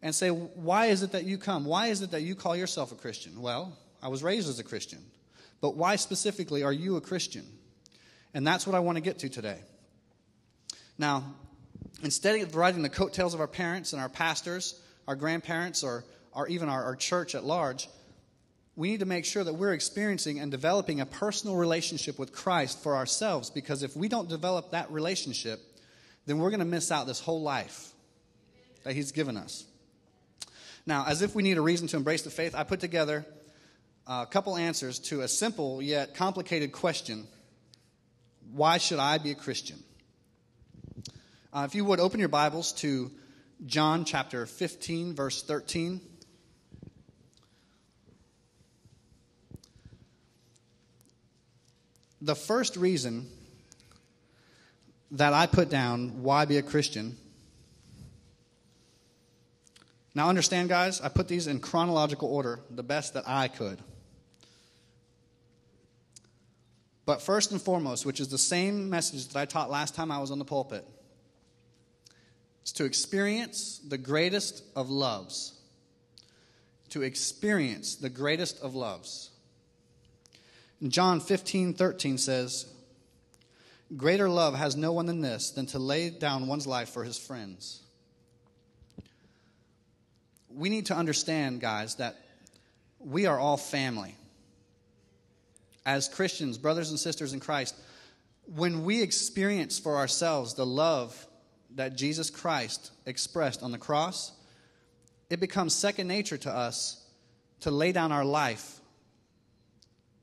and 0.03 0.15
say, 0.15 0.31
why 0.31 0.87
is 0.87 1.03
it 1.03 1.13
that 1.13 1.25
you 1.25 1.39
come? 1.39 1.65
Why 1.65 1.89
is 1.89 2.03
it 2.03 2.13
that 2.13 2.23
you 2.23 2.35
call 2.35 2.57
yourself 2.57 2.93
a 2.93 2.95
Christian? 2.95 3.41
Well, 3.41 3.77
I 4.03 4.09
was 4.09 4.23
raised 4.23 4.49
as 4.49 4.59
a 4.59 4.65
Christian. 4.65 5.01
But 5.61 5.77
why 5.77 5.97
specifically 5.97 6.63
are 6.63 6.73
you 6.73 6.97
a 6.97 7.01
Christian? 7.01 7.45
And 8.33 8.47
that's 8.47 8.67
what 8.67 8.77
I 8.77 8.79
want 8.79 8.97
to 8.97 9.03
get 9.03 9.19
to 9.21 9.29
today. 9.29 9.59
Now, 10.99 11.25
instead 12.03 12.41
of 12.41 12.55
riding 12.55 12.83
the 12.83 12.89
coattails 12.89 13.35
of 13.35 13.41
our 13.41 13.49
parents 13.49 13.93
and 13.93 14.01
our 14.01 14.09
pastors, 14.09 14.81
our 15.09 15.17
grandparents, 15.17 15.83
or, 15.83 16.05
or 16.33 16.47
even 16.49 16.69
our, 16.69 16.85
our 16.85 16.97
church 16.97 17.35
at 17.35 17.45
large, 17.45 17.89
we 18.79 18.91
need 18.91 19.01
to 19.01 19.07
make 19.07 19.25
sure 19.25 19.43
that 19.43 19.55
we're 19.55 19.73
experiencing 19.73 20.39
and 20.39 20.53
developing 20.53 21.01
a 21.01 21.07
personal 21.07 21.57
relationship 21.57 22.17
with 22.17 22.33
Christ 22.33 22.81
for 22.81 22.95
ourselves 22.95 23.51
because 23.51 23.83
if 23.83 23.97
we 23.97 24.07
don't 24.07 24.29
develop 24.29 24.71
that 24.71 24.89
relationship, 24.93 25.61
then 26.27 26.39
we're 26.39 26.51
going 26.51 26.61
to 26.61 26.65
miss 26.65 26.93
out 26.93 27.09
this 27.09 27.19
whole 27.19 27.43
life 27.43 27.91
that 28.85 28.95
He's 28.95 29.11
given 29.11 29.37
us. 29.37 29.65
Now, 30.87 31.07
as 31.09 31.23
if 31.23 31.35
we 31.35 31.43
need 31.43 31.59
a 31.59 31.61
reason 31.61 31.89
to 31.89 31.97
embrace 31.97 32.23
the 32.23 32.31
faith, 32.31 32.55
I 32.55 32.63
put 32.63 32.79
together 32.79 33.27
a 34.07 34.27
couple 34.27 34.57
answers 34.57 35.01
to 35.01 35.23
a 35.23 35.29
simple 35.29 35.83
yet 35.83 36.15
complicated 36.15 36.71
question 36.71 37.27
Why 38.53 38.79
should 38.79 39.01
I 39.01 39.19
be 39.19 39.33
a 39.33 39.35
Christian? 39.35 39.83
Uh, 41.53 41.65
if 41.67 41.75
you 41.75 41.85
would 41.85 41.99
open 41.99 42.21
your 42.21 42.29
Bibles 42.29 42.71
to 42.75 43.11
John 43.67 44.05
chapter 44.05 44.47
15, 44.47 45.17
verse 45.17 45.43
13. 45.43 46.01
The 52.21 52.35
first 52.35 52.77
reason 52.77 53.27
that 55.13 55.33
I 55.33 55.47
put 55.47 55.69
down 55.69 56.23
why 56.23 56.45
be 56.45 56.59
a 56.59 56.63
Christian. 56.63 57.17
Now, 60.15 60.29
understand, 60.29 60.69
guys, 60.69 61.01
I 61.01 61.09
put 61.09 61.29
these 61.29 61.47
in 61.47 61.61
chronological 61.61 62.29
order, 62.29 62.61
the 62.71 62.83
best 62.83 63.15
that 63.15 63.25
I 63.27 63.49
could. 63.49 63.79
But 67.07 67.23
first 67.23 67.53
and 67.53 67.63
foremost, 67.63 68.05
which 68.05 68.21
is 68.21 68.29
the 68.29 68.37
same 68.37 68.91
message 68.91 69.29
that 69.29 69.39
I 69.39 69.47
taught 69.47 69.71
last 69.71 69.95
time 69.95 70.11
I 70.11 70.19
was 70.19 70.31
on 70.31 70.39
the 70.39 70.45
pulpit, 70.45 70.85
is 72.65 72.73
to 72.73 72.85
experience 72.85 73.79
the 73.79 73.97
greatest 73.97 74.63
of 74.77 74.91
loves. 74.91 75.55
To 76.91 77.03
experience 77.03 77.97
the 77.97 78.11
greatest 78.11 78.61
of 78.61 78.75
loves. 78.75 79.31
John 80.87 81.21
15, 81.21 81.75
13 81.75 82.19
says, 82.19 82.67
Greater 83.97 84.29
love 84.29 84.55
has 84.55 84.77
no 84.77 84.93
one 84.93 85.07
than 85.07 85.21
this, 85.21 85.51
than 85.51 85.67
to 85.67 85.79
lay 85.79 86.11
down 86.11 86.47
one's 86.47 86.67
life 86.67 86.91
for 86.91 87.03
his 87.03 87.19
friends. 87.19 87.83
We 90.51 90.69
need 90.69 90.87
to 90.87 90.95
understand, 90.95 91.61
guys, 91.61 91.97
that 91.97 92.17
we 92.99 93.27
are 93.27 93.39
all 93.39 93.57
family. 93.57 94.15
As 95.85 96.09
Christians, 96.09 96.59
brothers 96.59 96.91
and 96.91 96.99
sisters 96.99 97.33
in 97.33 97.41
Christ, 97.41 97.75
when 98.55 98.85
we 98.85 99.03
experience 99.03 99.79
for 99.79 99.97
ourselves 99.97 100.55
the 100.55 100.67
love 100.67 101.27
that 101.75 101.97
Jesus 101.97 102.31
Christ 102.31 102.93
expressed 103.07 103.63
on 103.63 103.73
the 103.73 103.79
cross, 103.79 104.33
it 105.31 105.41
becomes 105.41 105.75
second 105.75 106.09
nature 106.09 106.39
to 106.39 106.51
us 106.55 107.05
to 107.61 107.71
lay 107.71 107.93
down 107.93 108.13
our 108.13 108.25
life 108.25 108.78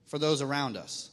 for 0.06 0.20
those 0.20 0.42
around 0.42 0.78
us 0.78 1.10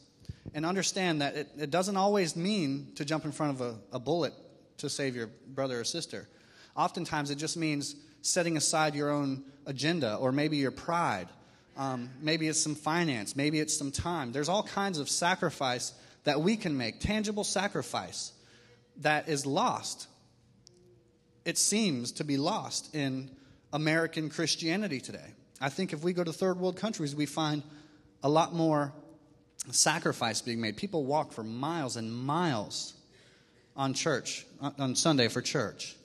and 0.53 0.65
understand 0.65 1.21
that 1.21 1.35
it, 1.35 1.49
it 1.57 1.71
doesn't 1.71 1.97
always 1.97 2.35
mean 2.35 2.91
to 2.95 3.05
jump 3.05 3.25
in 3.25 3.31
front 3.31 3.59
of 3.59 3.61
a, 3.61 3.95
a 3.95 3.99
bullet 3.99 4.33
to 4.77 4.89
save 4.89 5.15
your 5.15 5.27
brother 5.47 5.79
or 5.79 5.83
sister. 5.83 6.27
Oftentimes, 6.75 7.29
it 7.29 7.35
just 7.35 7.57
means 7.57 7.95
setting 8.21 8.57
aside 8.57 8.95
your 8.95 9.11
own 9.11 9.43
agenda 9.65 10.15
or 10.15 10.31
maybe 10.31 10.57
your 10.57 10.71
pride. 10.71 11.27
Um, 11.77 12.09
maybe 12.21 12.47
it's 12.47 12.59
some 12.59 12.75
finance. 12.75 13.35
Maybe 13.35 13.59
it's 13.59 13.75
some 13.75 13.91
time. 13.91 14.31
There's 14.31 14.49
all 14.49 14.63
kinds 14.63 14.99
of 14.99 15.09
sacrifice 15.09 15.93
that 16.23 16.41
we 16.41 16.55
can 16.55 16.77
make, 16.77 16.99
tangible 16.99 17.43
sacrifice 17.43 18.31
that 18.97 19.27
is 19.27 19.45
lost. 19.45 20.07
It 21.45 21.57
seems 21.57 22.11
to 22.13 22.23
be 22.23 22.37
lost 22.37 22.95
in 22.95 23.29
American 23.73 24.29
Christianity 24.29 24.99
today. 24.99 25.33
I 25.59 25.69
think 25.69 25.93
if 25.93 26.03
we 26.03 26.13
go 26.13 26.23
to 26.23 26.31
third 26.31 26.59
world 26.59 26.77
countries, 26.77 27.15
we 27.15 27.25
find 27.25 27.63
a 28.23 28.29
lot 28.29 28.53
more 28.53 28.93
sacrifice 29.71 30.41
being 30.41 30.61
made. 30.61 30.77
People 30.77 31.05
walk 31.05 31.33
for 31.33 31.43
miles 31.43 31.97
and 31.97 32.11
miles 32.11 32.93
on 33.75 33.93
church, 33.93 34.45
on 34.79 34.95
Sunday 34.95 35.27
for 35.27 35.41
church. 35.41 35.95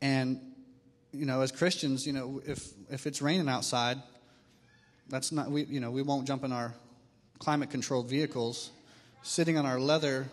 And, 0.00 0.40
you 1.12 1.26
know, 1.26 1.40
as 1.40 1.52
Christians, 1.52 2.06
you 2.06 2.12
know, 2.12 2.42
if, 2.46 2.66
if 2.90 3.06
it's 3.06 3.22
raining 3.22 3.48
outside, 3.48 3.98
that's 5.08 5.32
not, 5.32 5.50
we, 5.50 5.64
you 5.64 5.80
know, 5.80 5.90
we 5.90 6.02
won't 6.02 6.26
jump 6.26 6.44
in 6.44 6.52
our 6.52 6.74
climate 7.38 7.70
controlled 7.70 8.08
vehicles, 8.08 8.70
sitting 9.22 9.58
on 9.58 9.66
our 9.66 9.78
leather 9.78 10.26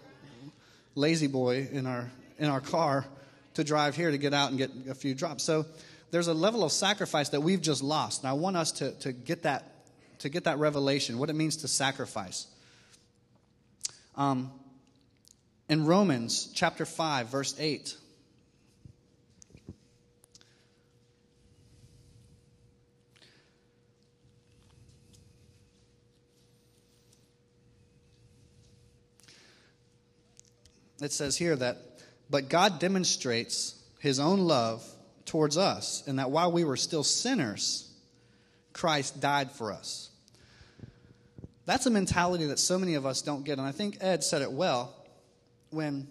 La-Z-Boy 0.96 1.70
in 1.72 1.86
our, 1.86 2.10
in 2.38 2.50
our 2.50 2.62
car 2.62 3.06
to 3.54 3.64
drive 3.64 3.96
here 3.96 4.12
to 4.12 4.18
get 4.18 4.34
out 4.34 4.50
and 4.50 4.58
get 4.58 4.72
a 4.90 4.96
few 4.96 5.14
drops. 5.14 5.44
So 5.44 5.66
there's 6.12 6.28
a 6.28 6.34
level 6.34 6.64
of 6.64 6.72
sacrifice 6.72 7.30
that 7.30 7.42
we've 7.42 7.62
just 7.62 7.84
lost. 7.84 8.24
And 8.24 8.30
I 8.30 8.34
want 8.34 8.58
us 8.58 8.72
to, 8.74 8.92
to 9.00 9.12
get 9.12 9.44
that 9.44 9.71
to 10.22 10.30
get 10.30 10.46
that 10.46 10.60
revelation, 10.60 11.18
what 11.18 11.30
it 11.30 11.36
means 11.36 11.58
to 11.58 11.68
sacrifice. 11.68 12.48
Um, 14.16 14.52
in 15.68 15.86
Romans 15.86 16.52
chapter 16.54 16.86
5, 16.86 17.28
verse 17.28 17.56
8, 17.58 17.98
it 31.02 31.12
says 31.12 31.36
here 31.36 31.56
that, 31.56 31.78
but 32.30 32.48
God 32.48 32.80
demonstrates 32.80 33.82
his 34.00 34.20
own 34.20 34.42
love 34.42 34.86
towards 35.26 35.58
us, 35.58 36.04
and 36.06 36.20
that 36.20 36.30
while 36.30 36.52
we 36.52 36.64
were 36.64 36.78
still 36.78 37.04
sinners, 37.04 37.92
Christ 38.74 39.20
died 39.20 39.52
for 39.52 39.72
us. 39.72 40.11
That's 41.72 41.86
a 41.86 41.90
mentality 41.90 42.48
that 42.48 42.60
so 42.60 42.78
many 42.78 42.96
of 42.96 43.06
us 43.06 43.22
don't 43.22 43.46
get. 43.46 43.58
And 43.58 43.66
I 43.66 43.72
think 43.72 44.00
Ed 44.02 44.26
said 44.26 44.42
it 44.42 44.52
well 44.52 44.94
when 45.70 46.06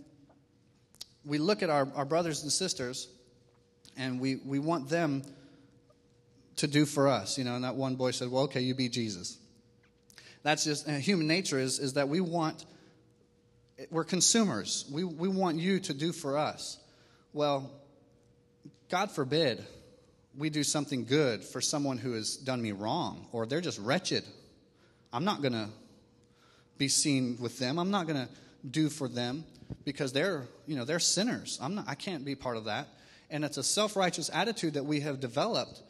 we 1.22 1.36
look 1.36 1.62
at 1.62 1.68
our, 1.68 1.86
our 1.94 2.06
brothers 2.06 2.42
and 2.42 2.50
sisters 2.50 3.08
and 3.94 4.18
we, 4.20 4.36
we 4.36 4.58
want 4.58 4.88
them 4.88 5.22
to 6.56 6.66
do 6.66 6.86
for 6.86 7.08
us. 7.08 7.36
You 7.36 7.44
know, 7.44 7.56
and 7.56 7.64
that 7.64 7.74
one 7.74 7.96
boy 7.96 8.12
said, 8.12 8.30
Well, 8.30 8.44
okay, 8.44 8.62
you 8.62 8.74
be 8.74 8.88
Jesus. 8.88 9.36
That's 10.42 10.64
just 10.64 10.88
human 10.88 11.26
nature 11.26 11.58
is, 11.58 11.78
is 11.78 11.92
that 11.92 12.08
we 12.08 12.22
want, 12.22 12.64
we're 13.90 14.04
consumers. 14.04 14.86
We, 14.90 15.04
we 15.04 15.28
want 15.28 15.58
you 15.58 15.78
to 15.80 15.92
do 15.92 16.12
for 16.12 16.38
us. 16.38 16.78
Well, 17.34 17.70
God 18.88 19.10
forbid 19.10 19.62
we 20.34 20.48
do 20.48 20.64
something 20.64 21.04
good 21.04 21.44
for 21.44 21.60
someone 21.60 21.98
who 21.98 22.12
has 22.12 22.36
done 22.36 22.62
me 22.62 22.72
wrong 22.72 23.26
or 23.30 23.44
they're 23.44 23.60
just 23.60 23.78
wretched 23.78 24.24
I'm 25.12 25.24
not 25.24 25.42
going 25.42 25.52
to 25.52 25.68
be 26.78 26.88
seen 26.88 27.36
with 27.40 27.58
them. 27.58 27.78
I'm 27.78 27.90
not 27.90 28.06
going 28.06 28.26
to 28.26 28.32
do 28.68 28.88
for 28.88 29.08
them 29.08 29.44
because 29.84 30.12
they're, 30.12 30.46
you 30.66 30.76
know, 30.76 30.84
they're 30.84 30.98
sinners. 30.98 31.58
I'm 31.60 31.74
not, 31.74 31.84
I 31.88 31.94
can't 31.94 32.24
be 32.24 32.34
part 32.34 32.56
of 32.56 32.64
that. 32.64 32.88
And 33.30 33.44
it's 33.44 33.56
a 33.56 33.62
self 33.62 33.96
righteous 33.96 34.30
attitude 34.32 34.74
that 34.74 34.84
we 34.84 35.00
have 35.00 35.20
developed 35.20 35.82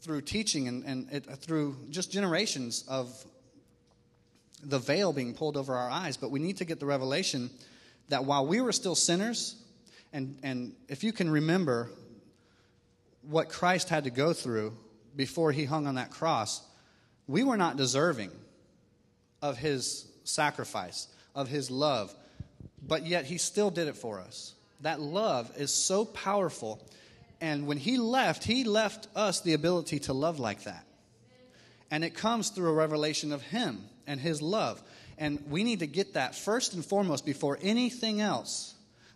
through 0.00 0.20
teaching 0.20 0.68
and, 0.68 0.84
and 0.84 1.10
it, 1.10 1.24
through 1.36 1.76
just 1.90 2.12
generations 2.12 2.84
of 2.88 3.24
the 4.62 4.78
veil 4.78 5.12
being 5.12 5.34
pulled 5.34 5.56
over 5.56 5.74
our 5.74 5.90
eyes. 5.90 6.16
But 6.16 6.30
we 6.30 6.40
need 6.40 6.58
to 6.58 6.64
get 6.64 6.80
the 6.80 6.86
revelation 6.86 7.50
that 8.08 8.24
while 8.24 8.46
we 8.46 8.60
were 8.60 8.72
still 8.72 8.94
sinners, 8.94 9.56
and, 10.12 10.38
and 10.42 10.74
if 10.88 11.02
you 11.02 11.12
can 11.12 11.30
remember 11.30 11.90
what 13.22 13.48
Christ 13.48 13.88
had 13.88 14.04
to 14.04 14.10
go 14.10 14.32
through 14.32 14.76
before 15.16 15.52
he 15.52 15.64
hung 15.64 15.86
on 15.86 15.94
that 15.94 16.10
cross, 16.10 16.62
we 17.26 17.44
were 17.44 17.56
not 17.56 17.76
deserving 17.76 18.30
of 19.42 19.56
his 19.58 20.06
sacrifice, 20.24 21.08
of 21.34 21.48
his 21.48 21.70
love, 21.70 22.14
but 22.86 23.06
yet 23.06 23.24
he 23.24 23.38
still 23.38 23.70
did 23.70 23.88
it 23.88 23.96
for 23.96 24.20
us. 24.20 24.54
That 24.80 25.00
love 25.00 25.50
is 25.56 25.72
so 25.72 26.04
powerful. 26.04 26.80
And 27.40 27.66
when 27.66 27.78
he 27.78 27.98
left, 27.98 28.44
he 28.44 28.64
left 28.64 29.08
us 29.14 29.40
the 29.40 29.54
ability 29.54 30.00
to 30.00 30.12
love 30.12 30.38
like 30.38 30.64
that. 30.64 30.84
And 31.90 32.04
it 32.04 32.14
comes 32.14 32.50
through 32.50 32.70
a 32.70 32.74
revelation 32.74 33.32
of 33.32 33.42
him 33.42 33.84
and 34.06 34.20
his 34.20 34.42
love. 34.42 34.82
And 35.16 35.42
we 35.48 35.64
need 35.64 35.80
to 35.80 35.86
get 35.86 36.14
that 36.14 36.34
first 36.34 36.74
and 36.74 36.84
foremost 36.84 37.24
before 37.24 37.58
anything 37.62 38.20
else. 38.20 38.74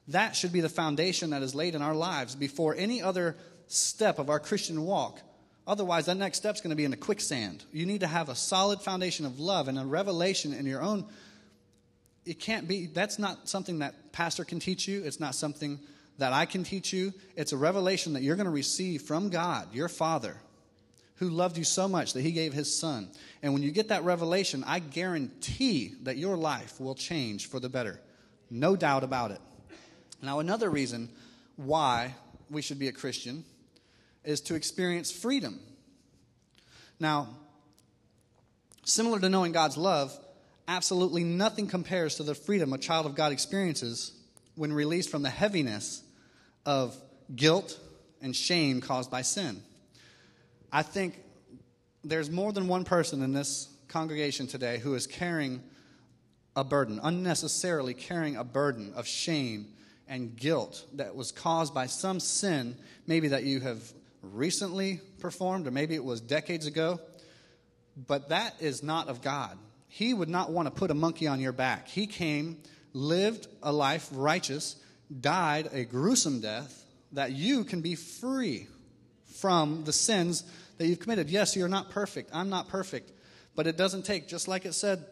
That 0.09 0.37
should 0.37 0.53
be 0.53 0.61
the 0.61 0.69
foundation 0.69 1.31
that 1.31 1.43
is 1.43 1.55
laid 1.55 1.75
in 1.75 1.83
our 1.83 1.95
lives 1.95 2.35
before 2.35 2.75
any 2.75 3.03
other 3.03 3.37
step 3.67 4.19
of 4.19 4.31
our 4.31 4.41
Christian 4.41 4.85
walk. 4.85 5.21
Otherwise, 5.69 6.07
that 6.07 6.17
next 6.17 6.39
step 6.39 6.55
is 6.55 6.63
going 6.63 6.71
to 6.71 6.77
be 6.77 6.87
in 6.87 6.91
the 6.91 6.97
quicksand. 6.97 7.63
You 7.73 7.85
need 7.85 8.01
to 8.01 8.07
have 8.07 8.31
a 8.31 8.35
solid 8.35 8.81
foundation 8.81 9.27
of 9.27 9.39
love 9.39 9.69
and 9.69 9.79
a 9.79 9.85
revelation 9.85 10.55
in 10.55 10.65
your 10.65 10.81
own. 10.81 11.05
It 12.25 12.41
can't 12.41 12.67
be, 12.67 12.87
that's 12.87 13.19
not 13.19 13.51
something 13.51 13.81
that 13.81 14.11
pastor 14.11 14.47
can 14.47 14.61
teach 14.61 14.89
you. 14.89 15.05
It's 15.05 15.21
not 15.21 15.35
something 15.35 15.79
that 16.17 16.33
I 16.33 16.47
can 16.47 16.65
teach 16.65 16.95
you. 16.95 17.13
It's 17.37 17.53
a 17.53 17.59
revelation 17.59 18.15
that 18.15 18.23
you're 18.23 18.37
going 18.37 18.47
to 18.47 18.51
receive 18.51 19.03
from 19.03 19.29
God, 19.29 19.75
your 19.75 19.91
Father, 19.91 20.39
who 21.17 21.29
loved 21.29 21.59
you 21.59 21.65
so 21.65 21.87
much 21.87 22.15
that 22.15 22.23
he 22.23 22.33
gave 22.33 22.55
his 22.55 22.75
Son. 22.75 23.11
And 23.43 23.53
when 23.53 23.63
you 23.63 23.71
get 23.71 23.89
that 23.89 24.05
revelation, 24.05 24.65
I 24.67 24.79
guarantee 24.79 25.93
that 26.05 26.17
your 26.17 26.39
life 26.39 26.81
will 26.81 26.95
change 26.95 27.47
for 27.47 27.61
the 27.61 27.69
better. 27.69 28.01
No 28.51 28.75
doubt 28.75 29.05
about 29.05 29.33
it. 29.33 29.41
Now, 30.23 30.39
another 30.39 30.71
reason 30.71 31.11
why 31.57 32.15
we 32.49 32.63
should 32.63 32.79
be 32.79 32.89
a 32.89 32.93
Christian 32.93 33.45
is 34.25 34.41
to 34.43 34.55
experience 34.55 35.11
freedom. 35.11 35.59
Now, 37.01 37.29
similar 38.85 39.21
to 39.21 39.29
knowing 39.29 39.53
God's 39.53 39.77
love, 39.77 40.19
absolutely 40.67 41.25
nothing 41.25 41.67
compares 41.67 42.17
to 42.17 42.23
the 42.23 42.35
freedom 42.35 42.73
a 42.73 42.79
child 42.79 43.07
of 43.07 43.15
God 43.15 43.33
experiences 43.33 44.13
when 44.55 44.73
released 44.73 45.11
from 45.11 45.23
the 45.23 45.31
heaviness 45.31 46.03
of 46.67 46.97
guilt 47.35 47.79
and 48.21 48.35
shame 48.35 48.81
caused 48.81 49.11
by 49.11 49.23
sin. 49.23 49.63
I 50.73 50.83
think 50.83 51.23
there's 52.05 52.31
more 52.31 52.53
than 52.53 52.69
one 52.69 52.85
person 52.85 53.23
in 53.23 53.33
this 53.33 53.69
congregation 53.89 54.47
today 54.47 54.79
who 54.79 54.95
is 54.95 55.07
carrying 55.07 55.63
a 56.55 56.65
burden, 56.65 57.01
unnecessarily 57.03 57.95
carrying 57.95 58.37
a 58.37 58.45
burden 58.45 58.93
of 58.95 59.07
shame 59.07 59.69
and 60.09 60.37
guilt 60.37 60.85
that 60.95 61.15
was 61.15 61.31
caused 61.33 61.73
by 61.73 61.87
some 61.87 62.19
sin, 62.19 62.77
maybe 63.07 63.29
that 63.29 63.45
you 63.45 63.61
have 63.61 63.81
recently 64.23 65.01
performed, 65.21 65.67
or 65.67 65.71
maybe 65.71 65.95
it 65.95 66.05
was 66.05 66.21
decades 66.21 66.67
ago. 66.67 67.01
But 68.07 68.29
that 68.29 68.55
is 68.61 68.83
not 68.83 69.09
of 69.09 69.23
God. 69.23 69.59
He 69.89 70.15
would 70.15 70.29
not 70.29 70.51
want 70.51 70.67
to 70.67 70.71
put 70.71 70.91
a 70.91 70.95
monkey 70.95 71.27
on 71.27 71.41
your 71.41 71.53
back. 71.53 71.89
He 71.89 72.07
came, 72.07 72.59
lived 72.93 73.49
a 73.63 73.73
life 73.73 74.09
righteous, 74.13 74.77
died 75.21 75.71
a 75.73 75.85
gruesome 75.85 76.41
death, 76.41 76.85
that 77.13 77.33
you 77.33 77.65
can 77.65 77.81
be 77.81 77.95
free 77.95 78.67
from 79.37 79.85
the 79.85 79.93
sins 79.93 80.45
that 80.77 80.87
you've 80.87 81.01
committed. 81.01 81.31
Yes, 81.31 81.57
you're 81.57 81.69
not 81.69 81.91
perfect. 81.91 82.31
I'm 82.33 82.51
not 82.51 82.69
perfect. 82.69 83.13
But 83.55 83.67
it 83.67 83.77
doesn't 83.77 84.05
take, 84.05 84.29
just 84.29 84.47
like 84.47 84.65
it 84.65 84.75
said 84.75 85.05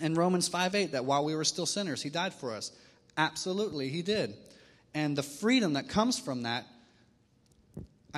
in 0.00 0.14
Romans 0.14 0.48
5 0.48 0.74
8, 0.74 0.92
that 0.92 1.04
while 1.04 1.24
we 1.24 1.34
were 1.34 1.44
still 1.44 1.66
sinners, 1.66 2.02
He 2.02 2.10
died 2.10 2.34
for 2.34 2.54
us. 2.54 2.72
Absolutely, 3.16 3.88
He 3.88 4.02
did. 4.02 4.34
And 4.94 5.16
the 5.16 5.22
freedom 5.22 5.74
that 5.74 5.88
comes 5.88 6.18
from 6.18 6.42
that, 6.42 6.66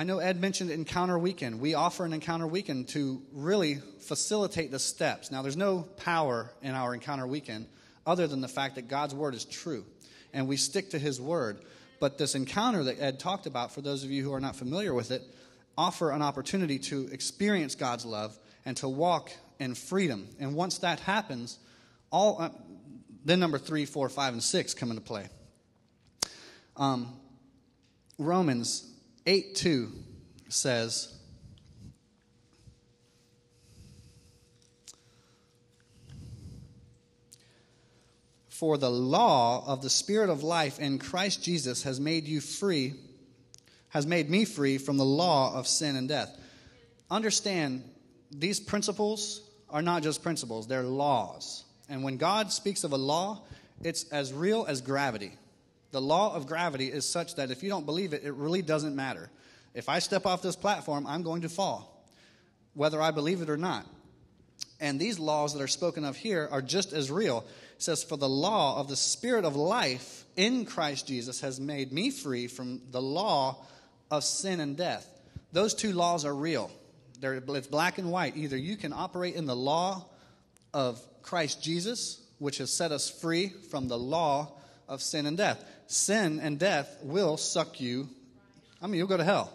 I 0.01 0.03
know 0.03 0.17
Ed 0.17 0.41
mentioned 0.41 0.71
Encounter 0.71 1.19
Weekend. 1.19 1.59
We 1.59 1.75
offer 1.75 2.03
an 2.05 2.11
Encounter 2.11 2.47
Weekend 2.47 2.87
to 2.87 3.21
really 3.33 3.75
facilitate 3.99 4.71
the 4.71 4.79
steps. 4.79 5.29
Now, 5.29 5.43
there's 5.43 5.55
no 5.55 5.83
power 5.97 6.49
in 6.63 6.73
our 6.73 6.95
Encounter 6.95 7.27
Weekend 7.27 7.67
other 8.03 8.25
than 8.25 8.41
the 8.41 8.47
fact 8.47 8.73
that 8.75 8.87
God's 8.87 9.13
Word 9.13 9.35
is 9.35 9.45
true 9.45 9.85
and 10.33 10.47
we 10.47 10.57
stick 10.57 10.89
to 10.89 10.97
His 10.97 11.21
Word. 11.21 11.59
But 11.99 12.17
this 12.17 12.33
encounter 12.33 12.85
that 12.85 12.99
Ed 12.99 13.19
talked 13.19 13.45
about, 13.45 13.73
for 13.73 13.81
those 13.81 14.03
of 14.03 14.09
you 14.09 14.23
who 14.23 14.33
are 14.33 14.39
not 14.39 14.55
familiar 14.55 14.91
with 14.91 15.11
it, 15.11 15.21
offer 15.77 16.09
an 16.09 16.23
opportunity 16.23 16.79
to 16.79 17.07
experience 17.11 17.75
God's 17.75 18.03
love 18.03 18.35
and 18.65 18.75
to 18.77 18.89
walk 18.89 19.29
in 19.59 19.75
freedom. 19.75 20.27
And 20.39 20.55
once 20.55 20.79
that 20.79 20.99
happens, 21.01 21.59
all 22.11 22.41
uh, 22.41 22.49
then 23.23 23.39
number 23.39 23.59
three, 23.59 23.85
four, 23.85 24.09
five, 24.09 24.33
and 24.33 24.41
six 24.41 24.73
come 24.73 24.89
into 24.89 25.03
play. 25.03 25.29
Um, 26.75 27.13
Romans 28.17 28.90
8 29.25 29.55
2 29.55 29.91
says, 30.49 31.13
For 38.49 38.77
the 38.77 38.91
law 38.91 39.63
of 39.65 39.81
the 39.81 39.89
Spirit 39.89 40.29
of 40.29 40.43
life 40.43 40.79
in 40.79 40.99
Christ 40.99 41.43
Jesus 41.43 41.83
has 41.83 41.99
made 41.99 42.27
you 42.27 42.41
free, 42.41 42.93
has 43.89 44.05
made 44.05 44.29
me 44.29 44.45
free 44.45 44.77
from 44.77 44.97
the 44.97 45.05
law 45.05 45.55
of 45.55 45.67
sin 45.67 45.95
and 45.95 46.07
death. 46.07 46.37
Understand, 47.09 47.83
these 48.31 48.59
principles 48.59 49.41
are 49.69 49.81
not 49.81 50.03
just 50.03 50.21
principles, 50.21 50.67
they're 50.67 50.83
laws. 50.83 51.63
And 51.89 52.03
when 52.03 52.17
God 52.17 52.51
speaks 52.51 52.83
of 52.83 52.93
a 52.93 52.97
law, 52.97 53.41
it's 53.83 54.03
as 54.09 54.31
real 54.31 54.65
as 54.67 54.81
gravity. 54.81 55.31
The 55.91 56.01
law 56.01 56.35
of 56.35 56.47
gravity 56.47 56.87
is 56.87 57.07
such 57.07 57.35
that 57.35 57.51
if 57.51 57.63
you 57.63 57.69
don't 57.69 57.85
believe 57.85 58.13
it, 58.13 58.23
it 58.23 58.33
really 58.33 58.61
doesn't 58.61 58.95
matter. 58.95 59.29
If 59.73 59.89
I 59.89 59.99
step 59.99 60.25
off 60.25 60.41
this 60.41 60.55
platform, 60.55 61.05
I'm 61.07 61.23
going 61.23 61.41
to 61.41 61.49
fall, 61.49 62.05
whether 62.73 63.01
I 63.01 63.11
believe 63.11 63.41
it 63.41 63.49
or 63.49 63.57
not. 63.57 63.85
And 64.79 64.99
these 64.99 65.19
laws 65.19 65.53
that 65.53 65.61
are 65.61 65.67
spoken 65.67 66.03
of 66.03 66.17
here 66.17 66.47
are 66.51 66.61
just 66.61 66.91
as 66.91 67.11
real 67.11 67.45
It 67.75 67.83
says, 67.83 68.03
For 68.03 68.17
the 68.17 68.27
law 68.27 68.79
of 68.79 68.87
the 68.87 68.95
Spirit 68.95 69.45
of 69.45 69.55
life 69.55 70.25
in 70.35 70.65
Christ 70.65 71.07
Jesus 71.07 71.41
has 71.41 71.59
made 71.59 71.91
me 71.91 72.09
free 72.09 72.47
from 72.47 72.81
the 72.89 73.01
law 73.01 73.63
of 74.09 74.23
sin 74.23 74.59
and 74.59 74.75
death. 74.75 75.07
Those 75.51 75.73
two 75.73 75.93
laws 75.93 76.25
are 76.25 76.33
real. 76.33 76.71
They're, 77.19 77.35
it's 77.35 77.67
black 77.67 77.97
and 77.97 78.11
white. 78.11 78.35
Either 78.35 78.57
you 78.57 78.75
can 78.75 78.93
operate 78.93 79.35
in 79.35 79.45
the 79.45 79.55
law 79.55 80.05
of 80.73 80.99
Christ 81.21 81.61
Jesus, 81.61 82.21
which 82.39 82.57
has 82.57 82.73
set 82.73 82.91
us 82.91 83.09
free 83.09 83.49
from 83.49 83.87
the 83.87 83.97
law 83.97 84.53
of 84.87 85.01
sin 85.01 85.25
and 85.25 85.37
death. 85.37 85.63
Sin 85.91 86.39
and 86.39 86.57
death 86.57 86.99
will 87.03 87.35
suck 87.35 87.81
you. 87.81 88.07
I 88.81 88.87
mean, 88.87 88.97
you'll 88.97 89.07
go 89.07 89.17
to 89.17 89.25
hell. 89.25 89.51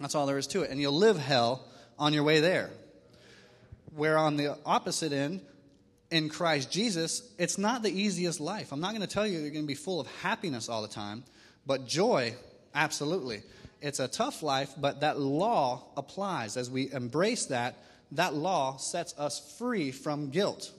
That's 0.00 0.14
all 0.14 0.26
there 0.26 0.38
is 0.38 0.46
to 0.48 0.62
it. 0.62 0.70
And 0.70 0.80
you'll 0.80 0.92
live 0.92 1.18
hell 1.18 1.66
on 1.98 2.12
your 2.12 2.22
way 2.22 2.38
there. 2.38 2.70
Where 3.96 4.16
on 4.16 4.36
the 4.36 4.56
opposite 4.64 5.12
end, 5.12 5.40
in 6.10 6.28
Christ 6.28 6.70
Jesus, 6.70 7.28
it's 7.36 7.58
not 7.58 7.82
the 7.82 7.90
easiest 7.90 8.38
life. 8.38 8.72
I'm 8.72 8.80
not 8.80 8.90
going 8.90 9.00
to 9.00 9.06
tell 9.06 9.26
you 9.26 9.40
you're 9.40 9.50
going 9.50 9.64
to 9.64 9.68
be 9.68 9.74
full 9.74 10.00
of 10.00 10.06
happiness 10.22 10.68
all 10.68 10.82
the 10.82 10.88
time, 10.88 11.24
but 11.66 11.84
joy, 11.84 12.34
absolutely. 12.72 13.42
It's 13.80 13.98
a 13.98 14.06
tough 14.06 14.44
life, 14.44 14.72
but 14.76 15.00
that 15.00 15.18
law 15.18 15.82
applies. 15.96 16.56
As 16.56 16.70
we 16.70 16.92
embrace 16.92 17.46
that, 17.46 17.76
that 18.12 18.34
law 18.34 18.76
sets 18.76 19.18
us 19.18 19.56
free 19.58 19.90
from 19.90 20.30
guilt. 20.30 20.72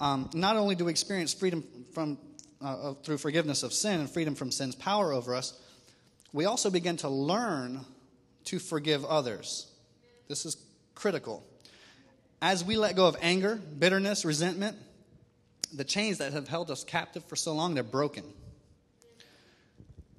Um, 0.00 0.30
not 0.34 0.56
only 0.56 0.74
do 0.74 0.86
we 0.86 0.90
experience 0.90 1.32
freedom 1.32 1.64
from, 1.92 2.18
uh, 2.60 2.94
through 3.02 3.18
forgiveness 3.18 3.62
of 3.62 3.72
sin 3.72 4.00
and 4.00 4.10
freedom 4.10 4.34
from 4.34 4.50
sin's 4.50 4.74
power 4.74 5.12
over 5.12 5.34
us, 5.34 5.58
we 6.32 6.44
also 6.44 6.70
begin 6.70 6.96
to 6.98 7.08
learn 7.08 7.80
to 8.44 8.58
forgive 8.58 9.04
others. 9.04 9.70
This 10.28 10.44
is 10.46 10.56
critical 10.94 11.42
as 12.44 12.62
we 12.62 12.76
let 12.76 12.94
go 12.94 13.06
of 13.06 13.16
anger, 13.22 13.56
bitterness, 13.56 14.22
resentment, 14.22 14.76
the 15.72 15.82
chains 15.82 16.18
that 16.18 16.34
have 16.34 16.46
held 16.46 16.70
us 16.70 16.84
captive 16.84 17.24
for 17.24 17.36
so 17.36 17.54
long, 17.54 17.72
they're 17.72 17.82
broken. 17.82 18.22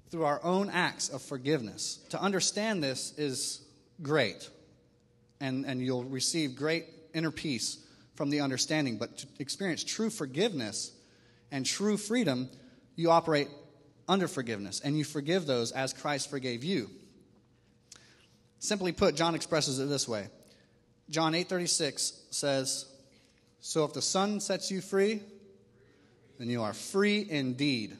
Through 0.09 0.25
our 0.25 0.43
own 0.43 0.71
acts 0.71 1.07
of 1.09 1.21
forgiveness. 1.21 1.99
To 2.09 2.19
understand 2.19 2.83
this 2.83 3.13
is 3.15 3.61
great, 4.01 4.49
and, 5.39 5.67
and 5.67 5.79
you'll 5.79 6.03
receive 6.03 6.55
great 6.55 6.87
inner 7.13 7.29
peace 7.29 7.77
from 8.15 8.31
the 8.31 8.41
understanding. 8.41 8.97
But 8.97 9.19
to 9.19 9.27
experience 9.37 9.83
true 9.83 10.09
forgiveness 10.09 10.93
and 11.51 11.65
true 11.65 11.97
freedom, 11.97 12.49
you 12.95 13.11
operate 13.11 13.49
under 14.07 14.27
forgiveness, 14.27 14.81
and 14.83 14.97
you 14.97 15.03
forgive 15.03 15.45
those 15.45 15.71
as 15.71 15.93
Christ 15.93 16.29
forgave 16.29 16.63
you. 16.63 16.89
Simply 18.59 18.91
put, 18.91 19.15
John 19.15 19.35
expresses 19.35 19.79
it 19.79 19.89
this 19.89 20.07
way 20.07 20.27
John 21.09 21.35
8:36 21.35 22.13
says, 22.31 22.85
"So 23.61 23.85
if 23.85 23.93
the 23.93 24.01
Son 24.01 24.39
sets 24.39 24.71
you 24.71 24.81
free, 24.81 25.21
then 26.39 26.49
you 26.49 26.61
are 26.61 26.73
free 26.73 27.27
indeed." 27.29 27.97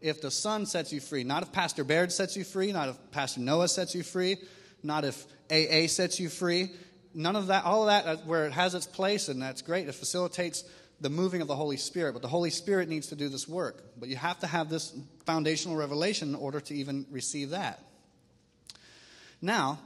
If 0.00 0.20
the 0.20 0.30
Son 0.30 0.66
sets 0.66 0.92
you 0.92 1.00
free, 1.00 1.24
not 1.24 1.42
if 1.42 1.52
Pastor 1.52 1.82
Baird 1.82 2.12
sets 2.12 2.36
you 2.36 2.44
free, 2.44 2.72
not 2.72 2.90
if 2.90 2.96
Pastor 3.10 3.40
Noah 3.40 3.68
sets 3.68 3.94
you 3.94 4.02
free, 4.02 4.36
not 4.82 5.04
if 5.04 5.26
AA 5.50 5.86
sets 5.88 6.20
you 6.20 6.28
free, 6.28 6.70
none 7.14 7.36
of 7.36 7.46
that, 7.46 7.64
all 7.64 7.82
of 7.82 7.86
that, 7.86 8.06
uh, 8.06 8.16
where 8.24 8.46
it 8.46 8.52
has 8.52 8.74
its 8.74 8.86
place, 8.86 9.28
and 9.28 9.40
that's 9.40 9.62
great. 9.62 9.88
It 9.88 9.94
facilitates 9.94 10.64
the 11.00 11.10
moving 11.10 11.40
of 11.40 11.48
the 11.48 11.56
Holy 11.56 11.76
Spirit, 11.76 12.12
but 12.12 12.22
the 12.22 12.28
Holy 12.28 12.50
Spirit 12.50 12.88
needs 12.88 13.08
to 13.08 13.16
do 13.16 13.28
this 13.28 13.48
work. 13.48 13.82
But 13.98 14.08
you 14.08 14.16
have 14.16 14.38
to 14.40 14.46
have 14.46 14.68
this 14.68 14.96
foundational 15.26 15.76
revelation 15.76 16.28
in 16.28 16.34
order 16.34 16.60
to 16.60 16.74
even 16.74 17.06
receive 17.10 17.50
that. 17.50 17.80
Now, 19.42 19.78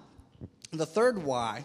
the 0.72 0.86
third 0.86 1.22
why 1.22 1.64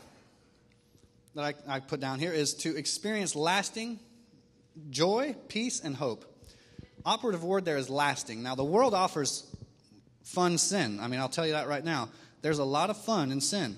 that 1.36 1.56
I, 1.68 1.76
I 1.76 1.80
put 1.80 2.00
down 2.00 2.20
here 2.20 2.32
is 2.32 2.54
to 2.56 2.76
experience 2.76 3.36
lasting 3.36 4.00
joy, 4.90 5.36
peace, 5.48 5.82
and 5.82 5.96
hope. 5.96 6.26
Operative 7.06 7.44
word 7.44 7.66
there 7.66 7.78
is 7.78 7.90
lasting. 7.90 8.44
Now, 8.44 8.56
the 8.56 8.64
world 8.64 8.94
offers 8.94 9.46
fun 10.24 10.58
sin. 10.58 11.00
I 11.02 11.08
mean, 11.08 11.20
I'll 11.20 11.30
tell 11.30 11.46
you 11.46 11.54
that 11.54 11.68
right 11.68 11.84
now. 11.84 12.10
There's 12.42 12.60
a 12.60 12.64
lot 12.64 12.90
of 12.90 12.98
fun 12.98 13.32
in 13.32 13.42
sin. 13.42 13.76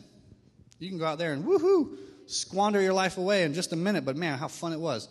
You 0.79 0.89
can 0.89 0.97
go 0.97 1.05
out 1.05 1.17
there 1.17 1.33
and 1.33 1.43
woohoo, 1.43 1.97
squander 2.27 2.81
your 2.81 2.93
life 2.93 3.17
away 3.17 3.43
in 3.43 3.53
just 3.53 3.73
a 3.73 3.75
minute, 3.75 4.05
but 4.05 4.15
man, 4.15 4.37
how 4.37 4.47
fun 4.47 4.73
it 4.73 4.79
was. 4.79 5.07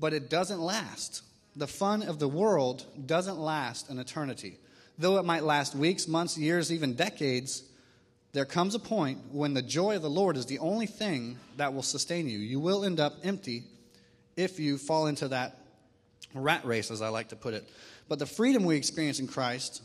But 0.00 0.12
it 0.12 0.30
doesn't 0.30 0.60
last. 0.60 1.22
The 1.56 1.66
fun 1.66 2.02
of 2.02 2.18
the 2.18 2.28
world 2.28 2.84
doesn't 3.06 3.38
last 3.38 3.90
an 3.90 3.98
eternity. 3.98 4.58
Though 4.98 5.18
it 5.18 5.24
might 5.24 5.44
last 5.44 5.74
weeks, 5.74 6.08
months, 6.08 6.36
years, 6.38 6.72
even 6.72 6.94
decades, 6.94 7.64
there 8.32 8.44
comes 8.44 8.74
a 8.74 8.78
point 8.78 9.18
when 9.32 9.54
the 9.54 9.62
joy 9.62 9.96
of 9.96 10.02
the 10.02 10.10
Lord 10.10 10.36
is 10.36 10.46
the 10.46 10.58
only 10.58 10.86
thing 10.86 11.38
that 11.56 11.72
will 11.72 11.82
sustain 11.82 12.28
you. 12.28 12.38
You 12.38 12.60
will 12.60 12.84
end 12.84 13.00
up 13.00 13.14
empty 13.24 13.64
if 14.36 14.60
you 14.60 14.78
fall 14.78 15.06
into 15.06 15.28
that 15.28 15.58
rat 16.34 16.64
race, 16.64 16.90
as 16.90 17.02
I 17.02 17.08
like 17.08 17.28
to 17.28 17.36
put 17.36 17.54
it. 17.54 17.68
But 18.08 18.18
the 18.18 18.26
freedom 18.26 18.64
we 18.64 18.76
experience 18.76 19.18
in 19.18 19.26
Christ 19.26 19.82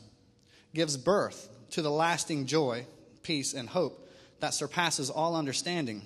gives 0.74 0.98
birth 0.98 1.50
to 1.72 1.82
the 1.82 1.92
lasting 1.92 2.46
joy, 2.46 2.86
peace, 3.24 3.54
and 3.54 3.68
hope 3.68 4.10
that 4.40 4.54
surpasses 4.54 5.10
all 5.10 5.36
understanding. 5.36 6.02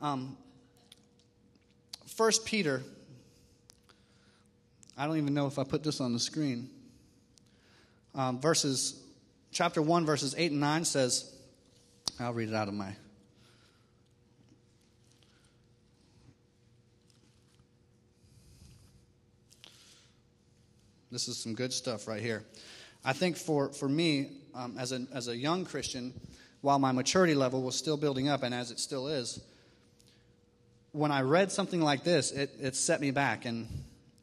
Um, 0.00 0.36
1 2.16 2.30
Peter, 2.44 2.82
I 4.96 5.06
don't 5.06 5.16
even 5.16 5.34
know 5.34 5.48
if 5.48 5.58
I 5.58 5.64
put 5.64 5.82
this 5.82 6.00
on 6.00 6.12
the 6.12 6.20
screen. 6.20 6.70
um, 8.14 8.40
verses, 8.40 9.02
chapter 9.50 9.82
1, 9.82 10.06
verses 10.06 10.32
8 10.38 10.52
and 10.52 10.60
9 10.60 10.84
says, 10.84 11.34
I'll 12.20 12.32
read 12.32 12.48
it 12.48 12.54
out 12.54 12.68
of 12.68 12.74
my. 12.74 12.94
This 21.10 21.26
is 21.26 21.36
some 21.36 21.54
good 21.54 21.72
stuff 21.72 22.06
right 22.06 22.22
here. 22.22 22.44
I 23.04 23.12
think 23.12 23.36
for, 23.36 23.72
for 23.72 23.88
me, 23.88 24.38
um, 24.54 24.76
as, 24.78 24.92
a, 24.92 25.04
as 25.12 25.26
a 25.26 25.36
young 25.36 25.64
Christian, 25.64 26.12
while 26.60 26.78
my 26.78 26.92
maturity 26.92 27.34
level 27.34 27.62
was 27.62 27.74
still 27.74 27.96
building 27.96 28.28
up, 28.28 28.44
and 28.44 28.54
as 28.54 28.70
it 28.70 28.78
still 28.78 29.08
is, 29.08 29.40
when 30.94 31.10
I 31.10 31.22
read 31.22 31.50
something 31.50 31.80
like 31.80 32.04
this, 32.04 32.30
it, 32.30 32.54
it 32.60 32.76
set 32.76 33.00
me 33.00 33.10
back. 33.10 33.46
And 33.46 33.66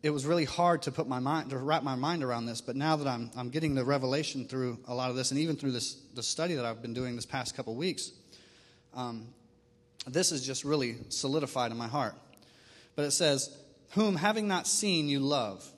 it 0.01 0.09
was 0.09 0.25
really 0.25 0.45
hard 0.45 0.83
to 0.83 0.91
put 0.91 1.05
my 1.05 1.19
mind, 1.19 1.49
to 1.49 1.57
wrap 1.57 1.83
my 1.83 1.95
mind 1.95 2.23
around 2.23 2.45
this. 2.45 2.61
But 2.61 2.77
now 2.77 2.95
that 2.95 3.07
I'm, 3.07 3.29
I'm 3.35 3.49
getting 3.49 3.75
the 3.75 3.83
revelation 3.83 4.45
through 4.45 4.79
a 4.87 4.95
lot 4.95 5.09
of 5.09 5.17
this, 5.17 5.31
and 5.31 5.39
even 5.41 5.57
through 5.57 5.73
this, 5.73 5.95
the 6.15 6.23
study 6.23 6.55
that 6.55 6.63
I've 6.63 6.81
been 6.81 6.93
doing 6.93 7.17
this 7.17 7.25
past 7.25 7.57
couple 7.57 7.75
weeks, 7.75 8.13
um, 8.93 9.27
this 10.07 10.31
is 10.31 10.45
just 10.45 10.63
really 10.63 10.95
solidified 11.09 11.71
in 11.71 11.77
my 11.77 11.89
heart. 11.89 12.15
But 12.95 13.03
it 13.03 13.11
says, 13.11 13.55
Whom 13.91 14.15
having 14.15 14.47
not 14.47 14.65
seen 14.65 15.09
you 15.09 15.19
love. 15.19 15.69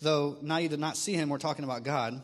Though 0.00 0.38
now 0.40 0.56
you 0.56 0.70
did 0.70 0.80
not 0.80 0.96
see 0.96 1.12
him, 1.12 1.28
we're 1.28 1.36
talking 1.36 1.64
about 1.64 1.82
God, 1.82 2.22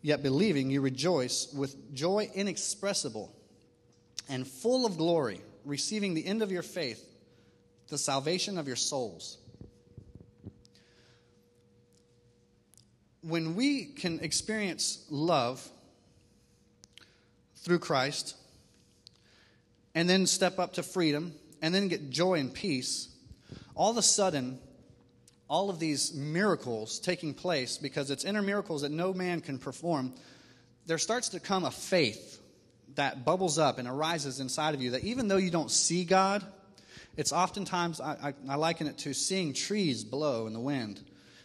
yet 0.00 0.22
believing 0.22 0.70
you 0.70 0.80
rejoice 0.80 1.52
with 1.52 1.92
joy 1.92 2.30
inexpressible 2.34 3.34
and 4.28 4.46
full 4.46 4.86
of 4.86 4.96
glory, 4.96 5.40
receiving 5.64 6.14
the 6.14 6.24
end 6.24 6.42
of 6.42 6.52
your 6.52 6.62
faith, 6.62 7.04
the 7.88 7.98
salvation 7.98 8.58
of 8.58 8.66
your 8.66 8.76
souls. 8.76 9.38
When 13.22 13.54
we 13.54 13.86
can 13.86 14.20
experience 14.20 15.04
love 15.10 15.66
through 17.56 17.78
Christ, 17.78 18.36
and 19.94 20.08
then 20.08 20.26
step 20.26 20.58
up 20.58 20.74
to 20.74 20.82
freedom, 20.82 21.32
and 21.62 21.74
then 21.74 21.88
get 21.88 22.10
joy 22.10 22.34
and 22.34 22.52
peace, 22.52 23.08
all 23.74 23.90
of 23.90 23.96
a 23.96 24.02
sudden, 24.02 24.58
all 25.48 25.70
of 25.70 25.78
these 25.78 26.12
miracles 26.14 26.98
taking 26.98 27.32
place 27.32 27.78
because 27.78 28.10
it's 28.10 28.24
inner 28.24 28.42
miracles 28.42 28.82
that 28.82 28.90
no 28.90 29.14
man 29.14 29.40
can 29.40 29.58
perform, 29.58 30.12
there 30.86 30.98
starts 30.98 31.30
to 31.30 31.40
come 31.40 31.64
a 31.64 31.70
faith 31.70 32.40
that 32.96 33.24
bubbles 33.24 33.58
up 33.58 33.78
and 33.78 33.88
arises 33.88 34.40
inside 34.40 34.74
of 34.74 34.82
you 34.82 34.92
that 34.92 35.04
even 35.04 35.28
though 35.28 35.36
you 35.36 35.50
don't 35.50 35.70
see 35.70 36.04
God, 36.04 36.44
it's 37.16 37.32
oftentimes, 37.32 38.00
I, 38.00 38.34
I, 38.48 38.52
I 38.52 38.54
liken 38.56 38.86
it 38.86 38.98
to 38.98 39.12
seeing 39.14 39.52
trees 39.52 40.04
blow 40.04 40.46
in 40.46 40.52
the 40.52 40.60
wind. 40.60 41.00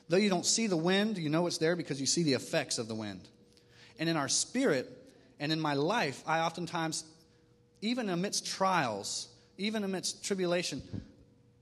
Though 0.07 0.17
you 0.17 0.29
don't 0.29 0.45
see 0.45 0.67
the 0.67 0.77
wind, 0.77 1.17
you 1.17 1.29
know 1.29 1.45
it's 1.47 1.59
there 1.59 1.75
because 1.75 1.99
you 1.99 2.07
see 2.07 2.23
the 2.23 2.33
effects 2.33 2.79
of 2.79 2.87
the 2.87 2.95
wind. 2.95 3.21
And 3.99 4.09
in 4.09 4.17
our 4.17 4.29
spirit 4.29 4.89
and 5.39 5.51
in 5.51 5.59
my 5.59 5.75
life, 5.75 6.23
I 6.25 6.39
oftentimes, 6.39 7.03
even 7.81 8.09
amidst 8.09 8.47
trials, 8.47 9.27
even 9.57 9.83
amidst 9.83 10.23
tribulation, 10.23 10.81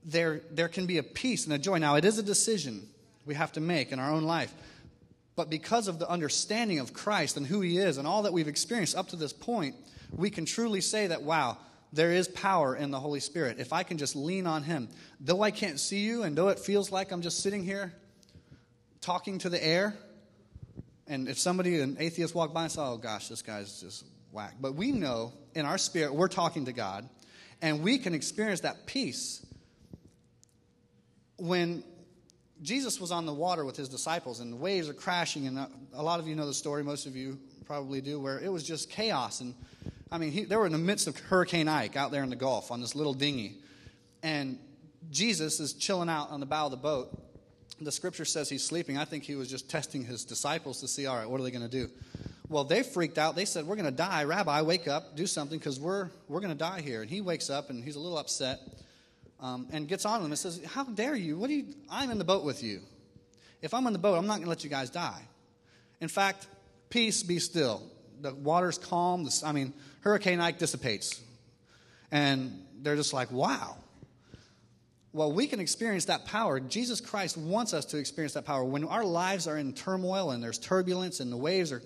there, 0.04 0.40
there 0.50 0.68
can 0.68 0.86
be 0.86 0.98
a 0.98 1.02
peace 1.02 1.44
and 1.44 1.52
a 1.52 1.58
joy. 1.58 1.78
Now, 1.78 1.96
it 1.96 2.04
is 2.04 2.18
a 2.18 2.22
decision 2.22 2.88
we 3.26 3.34
have 3.34 3.52
to 3.52 3.60
make 3.60 3.92
in 3.92 3.98
our 3.98 4.10
own 4.10 4.24
life. 4.24 4.54
But 5.38 5.50
because 5.50 5.86
of 5.86 6.00
the 6.00 6.10
understanding 6.10 6.80
of 6.80 6.92
Christ 6.92 7.36
and 7.36 7.46
who 7.46 7.60
He 7.60 7.78
is 7.78 7.96
and 7.96 8.08
all 8.08 8.24
that 8.24 8.32
we've 8.32 8.48
experienced 8.48 8.96
up 8.96 9.10
to 9.10 9.16
this 9.16 9.32
point, 9.32 9.76
we 10.10 10.30
can 10.30 10.44
truly 10.44 10.80
say 10.80 11.06
that, 11.06 11.22
wow, 11.22 11.58
there 11.92 12.10
is 12.10 12.26
power 12.26 12.74
in 12.74 12.90
the 12.90 12.98
Holy 12.98 13.20
Spirit. 13.20 13.60
If 13.60 13.72
I 13.72 13.84
can 13.84 13.98
just 13.98 14.16
lean 14.16 14.48
on 14.48 14.64
Him, 14.64 14.88
though 15.20 15.40
I 15.40 15.52
can't 15.52 15.78
see 15.78 16.00
you 16.00 16.24
and 16.24 16.34
though 16.34 16.48
it 16.48 16.58
feels 16.58 16.90
like 16.90 17.12
I'm 17.12 17.22
just 17.22 17.40
sitting 17.40 17.62
here 17.62 17.92
talking 19.00 19.38
to 19.38 19.48
the 19.48 19.64
air, 19.64 19.94
and 21.06 21.28
if 21.28 21.38
somebody, 21.38 21.78
an 21.78 21.98
atheist, 22.00 22.34
walked 22.34 22.52
by 22.52 22.64
and 22.64 22.72
said, 22.72 22.82
oh 22.82 22.96
gosh, 22.96 23.28
this 23.28 23.42
guy's 23.42 23.80
just 23.80 24.04
whack. 24.32 24.56
But 24.60 24.74
we 24.74 24.90
know 24.90 25.32
in 25.54 25.66
our 25.66 25.78
spirit 25.78 26.16
we're 26.16 26.26
talking 26.26 26.64
to 26.64 26.72
God, 26.72 27.08
and 27.62 27.84
we 27.84 27.98
can 27.98 28.12
experience 28.12 28.62
that 28.62 28.86
peace 28.86 29.46
when 31.36 31.84
Jesus 32.62 33.00
was 33.00 33.12
on 33.12 33.26
the 33.26 33.32
water 33.32 33.64
with 33.64 33.76
his 33.76 33.88
disciples 33.88 34.40
and 34.40 34.52
the 34.52 34.56
waves 34.56 34.88
are 34.88 34.94
crashing, 34.94 35.46
and 35.46 35.58
uh, 35.58 35.66
a 35.94 36.02
lot 36.02 36.20
of 36.20 36.26
you 36.26 36.34
know 36.34 36.46
the 36.46 36.54
story, 36.54 36.82
most 36.82 37.06
of 37.06 37.14
you 37.14 37.38
probably 37.66 38.00
do, 38.00 38.18
where 38.18 38.38
it 38.38 38.50
was 38.50 38.64
just 38.64 38.90
chaos. 38.90 39.40
And 39.40 39.54
I 40.10 40.18
mean, 40.18 40.32
he, 40.32 40.44
they 40.44 40.56
were 40.56 40.66
in 40.66 40.72
the 40.72 40.78
midst 40.78 41.06
of 41.06 41.16
Hurricane 41.18 41.68
Ike 41.68 41.96
out 41.96 42.10
there 42.10 42.22
in 42.22 42.30
the 42.30 42.36
Gulf 42.36 42.70
on 42.70 42.80
this 42.80 42.94
little 42.94 43.14
dinghy. 43.14 43.58
And 44.22 44.58
Jesus 45.10 45.60
is 45.60 45.74
chilling 45.74 46.08
out 46.08 46.30
on 46.30 46.40
the 46.40 46.46
bow 46.46 46.66
of 46.66 46.70
the 46.70 46.76
boat. 46.76 47.16
The 47.80 47.92
scripture 47.92 48.24
says 48.24 48.48
he's 48.48 48.64
sleeping. 48.64 48.98
I 48.98 49.04
think 49.04 49.22
he 49.22 49.36
was 49.36 49.48
just 49.48 49.70
testing 49.70 50.04
his 50.04 50.24
disciples 50.24 50.80
to 50.80 50.88
see, 50.88 51.06
all 51.06 51.16
right, 51.16 51.28
what 51.28 51.40
are 51.40 51.44
they 51.44 51.52
going 51.52 51.62
to 51.62 51.68
do? 51.68 51.88
Well, 52.48 52.64
they 52.64 52.82
freaked 52.82 53.18
out. 53.18 53.36
They 53.36 53.44
said, 53.44 53.66
We're 53.66 53.76
going 53.76 53.84
to 53.84 53.92
die. 53.92 54.24
Rabbi, 54.24 54.62
wake 54.62 54.88
up, 54.88 55.14
do 55.14 55.26
something, 55.26 55.58
because 55.58 55.78
we're, 55.78 56.08
we're 56.28 56.40
going 56.40 56.52
to 56.52 56.58
die 56.58 56.80
here. 56.80 57.02
And 57.02 57.10
he 57.10 57.20
wakes 57.20 57.50
up 57.50 57.70
and 57.70 57.84
he's 57.84 57.96
a 57.96 58.00
little 58.00 58.18
upset 58.18 58.60
um, 59.40 59.68
and 59.70 59.88
gets 59.88 60.04
on 60.04 60.22
them 60.22 60.30
and 60.30 60.38
says, 60.38 60.60
How 60.66 60.84
dare 60.84 61.14
you? 61.14 61.38
What 61.38 61.48
do 61.48 61.54
you? 61.54 61.74
I'm 61.90 62.10
in 62.10 62.18
the 62.18 62.24
boat 62.24 62.44
with 62.44 62.62
you. 62.62 62.80
If 63.62 63.74
I'm 63.74 63.86
in 63.86 63.92
the 63.92 63.98
boat, 63.98 64.16
I'm 64.16 64.26
not 64.26 64.34
going 64.34 64.44
to 64.44 64.48
let 64.48 64.64
you 64.64 64.70
guys 64.70 64.90
die. 64.90 65.22
In 66.00 66.08
fact, 66.08 66.46
peace 66.90 67.22
be 67.22 67.38
still. 67.38 67.82
The 68.20 68.34
water's 68.34 68.78
calm. 68.78 69.24
The, 69.24 69.42
I 69.44 69.52
mean, 69.52 69.72
Hurricane 70.00 70.40
Ike 70.40 70.58
dissipates. 70.58 71.22
And 72.10 72.64
they're 72.80 72.96
just 72.96 73.12
like, 73.12 73.30
wow. 73.30 73.76
Well, 75.12 75.32
we 75.32 75.46
can 75.46 75.58
experience 75.58 76.04
that 76.06 76.26
power. 76.26 76.60
Jesus 76.60 77.00
Christ 77.00 77.36
wants 77.36 77.74
us 77.74 77.84
to 77.86 77.98
experience 77.98 78.34
that 78.34 78.44
power. 78.44 78.62
When 78.62 78.84
our 78.84 79.04
lives 79.04 79.48
are 79.48 79.58
in 79.58 79.72
turmoil 79.72 80.30
and 80.30 80.42
there's 80.42 80.58
turbulence 80.58 81.20
and 81.20 81.32
the 81.32 81.36
waves 81.36 81.72
are 81.72 81.82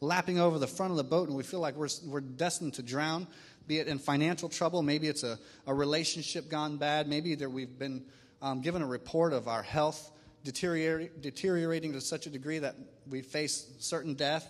lapping 0.00 0.38
over 0.38 0.58
the 0.58 0.66
front 0.66 0.90
of 0.90 0.96
the 0.96 1.04
boat 1.04 1.28
and 1.28 1.36
we 1.36 1.42
feel 1.42 1.60
like 1.60 1.74
we're, 1.74 1.88
we're 2.06 2.20
destined 2.20 2.74
to 2.74 2.82
drown, 2.82 3.26
be 3.66 3.78
it 3.78 3.88
in 3.88 3.98
financial 3.98 4.48
trouble, 4.48 4.82
maybe 4.82 5.08
it's 5.08 5.22
a, 5.22 5.38
a 5.66 5.74
relationship 5.74 6.48
gone 6.48 6.76
bad, 6.76 7.08
maybe 7.08 7.34
we've 7.46 7.78
been 7.78 8.04
um, 8.42 8.60
given 8.60 8.82
a 8.82 8.86
report 8.86 9.32
of 9.32 9.48
our 9.48 9.62
health 9.62 10.10
deteriorating, 10.44 11.10
deteriorating 11.20 11.92
to 11.92 12.00
such 12.00 12.26
a 12.26 12.30
degree 12.30 12.58
that 12.60 12.76
we 13.10 13.22
face 13.22 13.66
certain 13.78 14.14
death, 14.14 14.48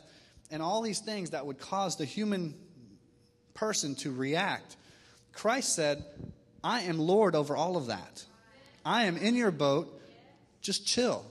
and 0.51 0.63
all 0.63 0.83
these 0.83 1.01
things 1.01 1.31
that 1.31 1.47
would 1.47 1.59
cause 1.59 1.97
the 1.97 2.05
human 2.05 2.55
person 3.55 3.95
to 3.97 4.13
react. 4.13 4.77
Christ 5.33 5.75
said, 5.75 6.05
I 6.63 6.83
am 6.83 6.99
Lord 6.99 7.35
over 7.35 7.57
all 7.57 7.77
of 7.77 7.87
that. 7.87 8.25
I 8.85 9.05
am 9.05 9.17
in 9.17 9.35
your 9.35 9.51
boat. 9.51 10.01
Just 10.61 10.87
chill. 10.87 11.25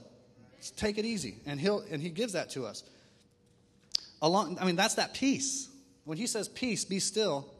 Just 0.58 0.76
take 0.76 0.98
it 0.98 1.04
easy. 1.04 1.36
And, 1.46 1.60
he'll, 1.60 1.84
and 1.90 2.02
he 2.02 2.10
gives 2.10 2.32
that 2.34 2.50
to 2.50 2.66
us. 2.66 2.82
Along, 4.20 4.58
I 4.60 4.64
mean, 4.64 4.76
that's 4.76 4.94
that 4.94 5.14
peace. 5.14 5.68
When 6.04 6.18
he 6.18 6.26
says 6.26 6.48
peace, 6.48 6.84
be 6.84 7.00
still, 7.00 7.52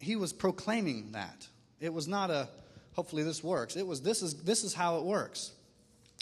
he 0.00 0.16
was 0.16 0.32
proclaiming 0.32 1.12
that. 1.12 1.46
It 1.78 1.92
was 1.92 2.08
not 2.08 2.30
a, 2.30 2.48
hopefully 2.94 3.22
this 3.22 3.44
works. 3.44 3.76
It 3.76 3.86
was, 3.86 4.00
this 4.00 4.22
is, 4.22 4.34
this 4.42 4.64
is 4.64 4.74
how 4.74 4.96
it 4.96 5.04
works. 5.04 5.52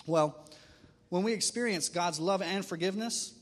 Well, 0.07 0.37
when 1.09 1.23
we 1.23 1.33
experience 1.33 1.89
God's 1.89 2.21
love 2.21 2.43
and 2.43 2.65
forgiveness, 2.67 3.35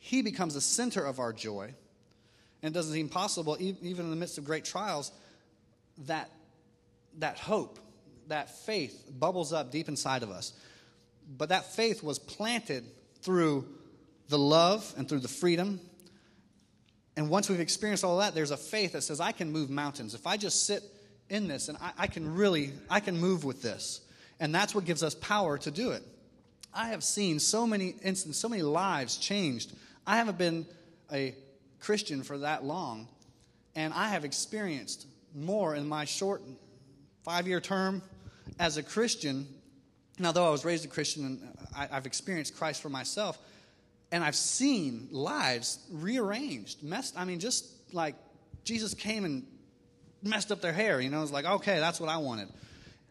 He 0.00 0.22
becomes 0.22 0.54
the 0.54 0.60
center 0.60 1.04
of 1.04 1.20
our 1.20 1.32
joy. 1.32 1.74
And 2.62 2.72
it 2.72 2.74
doesn't 2.74 2.92
seem 2.92 3.08
possible, 3.08 3.56
even 3.60 4.04
in 4.04 4.10
the 4.10 4.16
midst 4.16 4.38
of 4.38 4.44
great 4.44 4.64
trials, 4.64 5.12
that, 6.06 6.30
that 7.18 7.38
hope, 7.38 7.78
that 8.28 8.50
faith 8.64 9.10
bubbles 9.18 9.52
up 9.52 9.70
deep 9.70 9.88
inside 9.88 10.22
of 10.22 10.30
us. 10.30 10.54
But 11.36 11.50
that 11.50 11.74
faith 11.74 12.02
was 12.02 12.18
planted 12.18 12.84
through 13.20 13.68
the 14.28 14.38
love 14.38 14.92
and 14.96 15.08
through 15.08 15.20
the 15.20 15.28
freedom 15.28 15.80
and 17.16 17.28
once 17.28 17.48
we've 17.48 17.60
experienced 17.60 18.04
all 18.04 18.18
that, 18.18 18.34
there's 18.34 18.50
a 18.50 18.56
faith 18.56 18.92
that 18.92 19.02
says, 19.02 19.20
I 19.20 19.32
can 19.32 19.52
move 19.52 19.68
mountains. 19.68 20.14
If 20.14 20.26
I 20.26 20.36
just 20.36 20.66
sit 20.66 20.82
in 21.28 21.46
this 21.46 21.68
and 21.68 21.76
I, 21.78 21.92
I, 21.98 22.06
can 22.06 22.34
really, 22.34 22.72
I 22.88 23.00
can 23.00 23.18
move 23.18 23.44
with 23.44 23.62
this. 23.62 24.00
And 24.40 24.54
that's 24.54 24.74
what 24.74 24.84
gives 24.84 25.02
us 25.02 25.14
power 25.14 25.58
to 25.58 25.70
do 25.70 25.90
it. 25.90 26.02
I 26.74 26.88
have 26.88 27.04
seen 27.04 27.38
so 27.38 27.66
many 27.66 27.94
instances, 28.02 28.38
so 28.38 28.48
many 28.48 28.62
lives 28.62 29.18
changed. 29.18 29.72
I 30.06 30.16
haven't 30.16 30.38
been 30.38 30.66
a 31.12 31.34
Christian 31.80 32.22
for 32.22 32.38
that 32.38 32.64
long, 32.64 33.08
and 33.76 33.92
I 33.92 34.08
have 34.08 34.24
experienced 34.24 35.06
more 35.34 35.74
in 35.74 35.86
my 35.86 36.06
short 36.06 36.42
five 37.24 37.46
year 37.46 37.60
term 37.60 38.02
as 38.58 38.78
a 38.78 38.82
Christian. 38.82 39.46
Now, 40.18 40.32
though 40.32 40.46
I 40.46 40.50
was 40.50 40.64
raised 40.64 40.84
a 40.84 40.88
Christian 40.88 41.26
and 41.26 41.58
I, 41.76 41.88
I've 41.92 42.06
experienced 42.06 42.56
Christ 42.56 42.80
for 42.80 42.88
myself, 42.88 43.38
and 44.12 44.22
I've 44.22 44.36
seen 44.36 45.08
lives 45.10 45.78
rearranged, 45.90 46.82
messed. 46.82 47.18
I 47.18 47.24
mean, 47.24 47.40
just 47.40 47.66
like 47.94 48.14
Jesus 48.62 48.92
came 48.92 49.24
and 49.24 49.44
messed 50.22 50.52
up 50.52 50.60
their 50.60 50.72
hair. 50.72 51.00
You 51.00 51.10
know, 51.10 51.22
it's 51.22 51.32
like, 51.32 51.46
okay, 51.46 51.80
that's 51.80 51.98
what 51.98 52.10
I 52.10 52.18
wanted. 52.18 52.48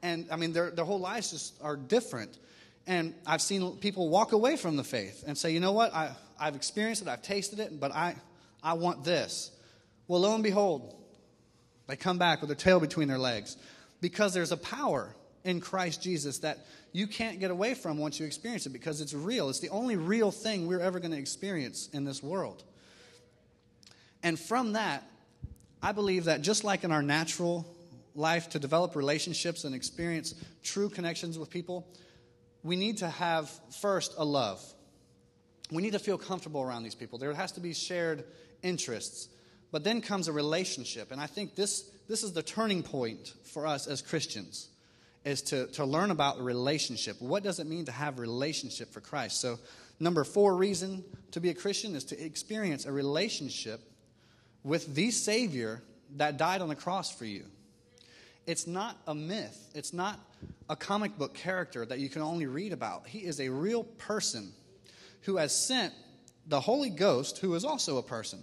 And 0.04 0.28
I 0.32 0.36
mean, 0.36 0.54
their, 0.54 0.70
their 0.70 0.86
whole 0.86 1.00
lives 1.00 1.32
just 1.32 1.56
are 1.62 1.76
different. 1.76 2.38
And 2.86 3.16
I've 3.26 3.42
seen 3.42 3.78
people 3.78 4.10
walk 4.10 4.32
away 4.32 4.56
from 4.58 4.78
the 4.78 4.84
faith 4.84 5.24
and 5.26 5.38
say, 5.38 5.52
you 5.52 5.60
know 5.60 5.74
what, 5.74 5.94
I, 5.94 6.12
I've 6.40 6.56
experienced 6.56 7.02
it, 7.02 7.08
I've 7.08 7.22
tasted 7.22 7.60
it, 7.60 7.80
but 7.80 7.92
I, 7.92 8.16
I 8.64 8.74
want 8.74 9.04
this. 9.04 9.52
Well, 10.08 10.22
lo 10.22 10.34
and 10.36 10.44
behold, 10.44 10.96
they 11.88 11.96
come 11.96 12.20
back 12.20 12.42
with 12.42 12.50
their 12.50 12.56
tail 12.56 12.80
between 12.80 13.08
their 13.08 13.20
legs 13.20 13.58
because 14.02 14.34
there's 14.34 14.52
a 14.52 14.58
power 14.58 15.16
in 15.44 15.62
Christ 15.62 16.02
Jesus 16.02 16.40
that 16.40 16.60
you 16.94 17.08
can't 17.08 17.40
get 17.40 17.52
away 17.52 17.74
from 17.74 17.98
once 17.98 18.20
you 18.20 18.26
experience 18.26 18.66
it 18.66 18.74
because 18.74 19.00
it's 19.00 19.14
real. 19.14 19.50
It's 19.50 19.60
the 19.60 19.70
only 19.70 19.96
real 19.96 20.32
thing 20.32 20.68
we're 20.68 20.82
ever 20.82 21.00
going 21.00 21.12
to 21.12 21.18
experience 21.18 21.90
in 21.94 22.04
this 22.04 22.22
world. 22.22 22.64
And 24.24 24.40
from 24.40 24.74
that, 24.74 25.04
I 25.82 25.94
believe 25.94 26.26
that 26.26 26.42
just 26.42 26.64
like 26.64 26.84
in 26.84 26.92
our 26.92 27.02
natural 27.02 27.66
life 28.14 28.50
to 28.50 28.60
develop 28.60 28.96
relationships 28.96 29.64
and 29.64 29.74
experience 29.74 30.36
true 30.64 30.90
connections 30.90 31.40
with 31.40 31.50
people, 31.50 31.88
we 32.62 32.76
need 32.76 32.98
to 32.98 33.10
have 33.10 33.50
first 33.80 34.14
a 34.18 34.26
love. 34.26 34.62
We 35.72 35.82
need 35.82 35.94
to 35.94 36.00
feel 36.00 36.18
comfortable 36.18 36.62
around 36.62 36.84
these 36.84 36.96
people. 36.96 37.18
There 37.18 37.34
has 37.34 37.54
to 37.54 37.62
be 37.62 37.74
shared 37.74 38.26
interests. 38.62 39.30
But 39.72 39.86
then 39.86 40.02
comes 40.02 40.28
a 40.28 40.34
relationship. 40.34 41.14
And 41.14 41.22
I 41.22 41.28
think 41.28 41.56
this, 41.56 41.90
this 42.10 42.24
is 42.24 42.34
the 42.34 42.44
turning 42.44 42.84
point 42.84 43.34
for 43.46 43.66
us 43.66 43.88
as 43.88 44.02
Christians 44.02 44.71
is 45.24 45.42
to, 45.44 45.68
to 45.68 45.86
learn 45.86 46.12
about 46.12 46.38
the 46.38 46.44
relationship. 46.44 47.22
What 47.22 47.44
does 47.44 47.60
it 47.60 47.68
mean 47.68 47.86
to 47.86 47.92
have 47.92 48.20
relationship 48.20 48.92
for 48.92 49.02
Christ? 49.02 49.40
So 49.40 49.60
number 50.00 50.24
four 50.24 50.56
reason 50.56 51.04
to 51.32 51.40
be 51.40 51.50
a 51.50 51.54
Christian 51.54 51.96
is 51.96 52.04
to 52.06 52.24
experience 52.24 52.86
a 52.86 52.92
relationship 52.92 53.82
with 54.64 54.96
the 54.96 55.12
Savior 55.12 55.84
that 56.18 56.38
died 56.38 56.62
on 56.62 56.70
the 56.70 56.76
cross 56.76 57.16
for 57.16 57.26
you. 57.26 57.46
It's 58.48 58.66
not 58.66 58.98
a 59.08 59.14
myth. 59.14 59.70
It's 59.76 59.94
not 59.94 60.20
a 60.70 60.76
comic 60.76 61.18
book 61.18 61.36
character 61.36 61.86
that 61.86 62.00
you 62.00 62.10
can 62.10 62.22
only 62.22 62.48
read 62.48 62.74
about. 62.74 63.08
He 63.08 63.20
is 63.20 63.40
a 63.40 63.50
real 63.50 63.84
person 63.84 64.52
who 65.22 65.38
has 65.38 65.56
sent 65.56 65.94
the 66.48 66.60
Holy 66.60 66.90
Ghost, 66.90 67.38
who 67.38 67.54
is 67.54 67.64
also 67.64 67.98
a 67.98 68.04
person, 68.04 68.40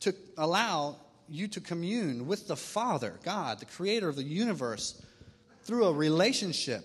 to 0.00 0.14
allow 0.38 0.96
you 1.28 1.48
to 1.48 1.60
commune 1.60 2.26
with 2.26 2.48
the 2.48 2.56
Father, 2.56 3.18
God, 3.22 3.58
the 3.58 3.66
creator 3.66 4.08
of 4.08 4.16
the 4.16 4.22
universe, 4.22 5.00
through 5.64 5.86
a 5.86 5.92
relationship. 5.92 6.84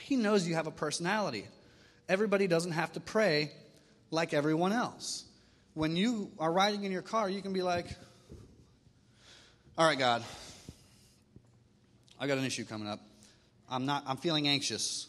He 0.00 0.16
knows 0.16 0.46
you 0.46 0.54
have 0.54 0.66
a 0.66 0.72
personality. 0.72 1.46
Everybody 2.08 2.46
doesn't 2.46 2.72
have 2.72 2.92
to 2.92 3.00
pray 3.00 3.52
like 4.10 4.32
everyone 4.32 4.72
else. 4.72 5.24
When 5.74 5.96
you 5.96 6.30
are 6.38 6.50
riding 6.50 6.84
in 6.84 6.92
your 6.92 7.02
car, 7.02 7.28
you 7.28 7.42
can 7.42 7.52
be 7.52 7.62
like, 7.62 7.86
All 9.76 9.86
right, 9.86 9.98
God, 9.98 10.24
I 12.18 12.26
got 12.26 12.38
an 12.38 12.44
issue 12.44 12.64
coming 12.64 12.88
up. 12.88 13.00
I'm 13.70 13.86
not 13.86 14.04
I'm 14.06 14.16
feeling 14.16 14.48
anxious. 14.48 15.08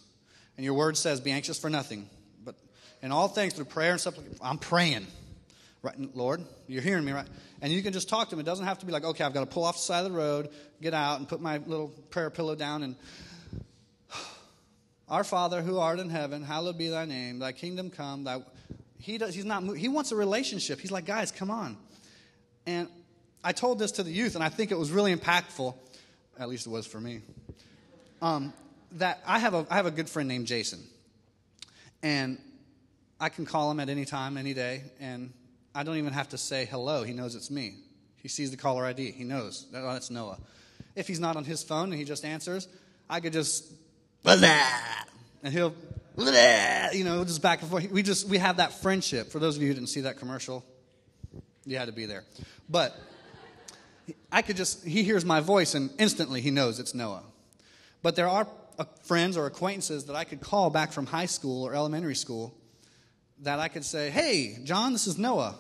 And 0.57 0.65
your 0.65 0.73
word 0.73 0.97
says, 0.97 1.21
be 1.21 1.31
anxious 1.31 1.57
for 1.57 1.69
nothing. 1.69 2.09
But 2.43 2.55
in 3.01 3.13
all 3.13 3.29
things 3.29 3.53
through 3.53 3.65
prayer 3.65 3.93
and 3.93 4.01
supplication, 4.01 4.37
I'm 4.41 4.57
praying. 4.57 5.07
Right, 5.81 5.95
Lord, 6.15 6.43
you're 6.67 6.81
hearing 6.81 7.05
me, 7.05 7.13
right? 7.13 7.27
And 7.61 7.71
you 7.71 7.81
can 7.81 7.93
just 7.93 8.09
talk 8.09 8.29
to 8.29 8.35
him. 8.35 8.41
It 8.41 8.45
doesn't 8.45 8.65
have 8.65 8.79
to 8.79 8.85
be 8.85 8.91
like, 8.91 9.05
okay, 9.05 9.23
I've 9.23 9.33
got 9.33 9.41
to 9.41 9.45
pull 9.45 9.63
off 9.63 9.75
the 9.75 9.81
side 9.81 10.05
of 10.05 10.11
the 10.11 10.17
road, 10.17 10.49
get 10.81 10.93
out, 10.93 11.19
and 11.19 11.27
put 11.27 11.39
my 11.39 11.57
little 11.57 11.87
prayer 12.09 12.29
pillow 12.29 12.55
down 12.55 12.83
and 12.83 12.95
our 15.09 15.23
Father 15.23 15.61
who 15.61 15.79
art 15.79 15.99
in 15.99 16.09
heaven, 16.09 16.43
hallowed 16.43 16.77
be 16.77 16.89
thy 16.89 17.05
name, 17.05 17.39
thy 17.39 17.53
kingdom 17.53 17.89
come, 17.89 18.25
thy 18.25 18.43
he 18.97 19.17
does 19.17 19.33
he's 19.33 19.45
not 19.45 19.63
he 19.77 19.87
wants 19.87 20.11
a 20.11 20.15
relationship. 20.15 20.81
He's 20.81 20.91
like, 20.91 21.05
guys, 21.05 21.31
come 21.31 21.49
on. 21.49 21.77
And 22.65 22.89
I 23.41 23.53
told 23.53 23.79
this 23.79 23.93
to 23.93 24.03
the 24.03 24.11
youth, 24.11 24.35
and 24.35 24.43
I 24.43 24.49
think 24.49 24.71
it 24.71 24.77
was 24.77 24.91
really 24.91 25.15
impactful 25.15 25.73
at 26.39 26.47
least 26.47 26.65
it 26.65 26.69
was 26.69 26.87
for 26.87 27.01
me. 27.01 27.19
Um, 28.21 28.53
that 28.93 29.21
I 29.27 29.39
have 29.39 29.53
a 29.53 29.67
I 29.69 29.75
have 29.75 29.85
a 29.85 29.91
good 29.91 30.09
friend 30.09 30.27
named 30.27 30.47
Jason, 30.47 30.79
and 32.01 32.39
I 33.19 33.29
can 33.29 33.45
call 33.45 33.69
him 33.69 33.79
at 33.79 33.89
any 33.89 34.05
time, 34.05 34.37
any 34.37 34.53
day, 34.53 34.83
and 34.99 35.31
I 35.79 35.83
don't 35.83 35.95
even 35.95 36.11
have 36.11 36.27
to 36.29 36.37
say 36.37 36.65
hello. 36.65 37.03
He 37.03 37.13
knows 37.13 37.35
it's 37.35 37.49
me. 37.49 37.75
He 38.17 38.27
sees 38.27 38.51
the 38.51 38.57
caller 38.57 38.83
ID. 38.83 39.11
He 39.11 39.23
knows 39.23 39.65
that 39.71 39.81
oh, 39.81 39.93
that's 39.93 40.11
Noah. 40.11 40.37
If 40.93 41.07
he's 41.07 41.21
not 41.21 41.37
on 41.37 41.45
his 41.45 41.63
phone 41.63 41.85
and 41.85 41.93
he 41.93 42.03
just 42.03 42.25
answers, 42.25 42.67
I 43.09 43.21
could 43.21 43.31
just 43.31 43.71
and 44.25 45.53
he'll 45.53 45.73
you 46.93 47.05
know 47.05 47.23
just 47.23 47.41
back 47.41 47.61
and 47.61 47.71
forth. 47.71 47.89
We 47.91 48.03
just 48.03 48.27
we 48.27 48.39
have 48.39 48.57
that 48.57 48.73
friendship. 48.73 49.31
For 49.31 49.39
those 49.39 49.55
of 49.55 49.61
you 49.61 49.69
who 49.69 49.73
didn't 49.73 49.87
see 49.87 50.01
that 50.01 50.17
commercial, 50.17 50.65
you 51.65 51.77
had 51.77 51.85
to 51.85 51.93
be 51.93 52.05
there, 52.05 52.25
but 52.69 52.93
I 54.33 54.41
could 54.41 54.57
just, 54.57 54.85
he 54.85 55.03
hears 55.03 55.23
my 55.23 55.39
voice 55.39 55.75
and 55.75 55.91
instantly 55.97 56.41
he 56.41 56.51
knows 56.51 56.81
it's 56.81 56.93
Noah. 56.93 57.23
But 58.01 58.17
there 58.17 58.27
are 58.27 58.49
uh, 58.77 58.83
friends 59.03 59.37
or 59.37 59.45
acquaintances 59.45 60.07
that 60.07 60.17
I 60.17 60.25
could 60.25 60.41
call 60.41 60.71
back 60.71 60.91
from 60.91 61.05
high 61.05 61.27
school 61.27 61.65
or 61.65 61.73
elementary 61.73 62.15
school 62.15 62.53
that 63.43 63.59
I 63.59 63.69
could 63.69 63.85
say, 63.85 64.09
Hey, 64.09 64.57
John, 64.65 64.91
this 64.91 65.07
is 65.07 65.17
Noah. 65.17 65.55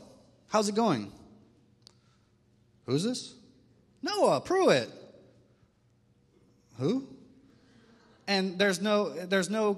How's 0.49 0.67
it 0.67 0.75
going? 0.75 1.11
Who's 2.85 3.03
this? 3.03 3.35
Noah 4.01 4.41
Pruitt. 4.41 4.89
Who? 6.77 7.07
And 8.27 8.57
there's 8.57 8.81
no, 8.81 9.09
there's 9.09 9.49
no, 9.49 9.77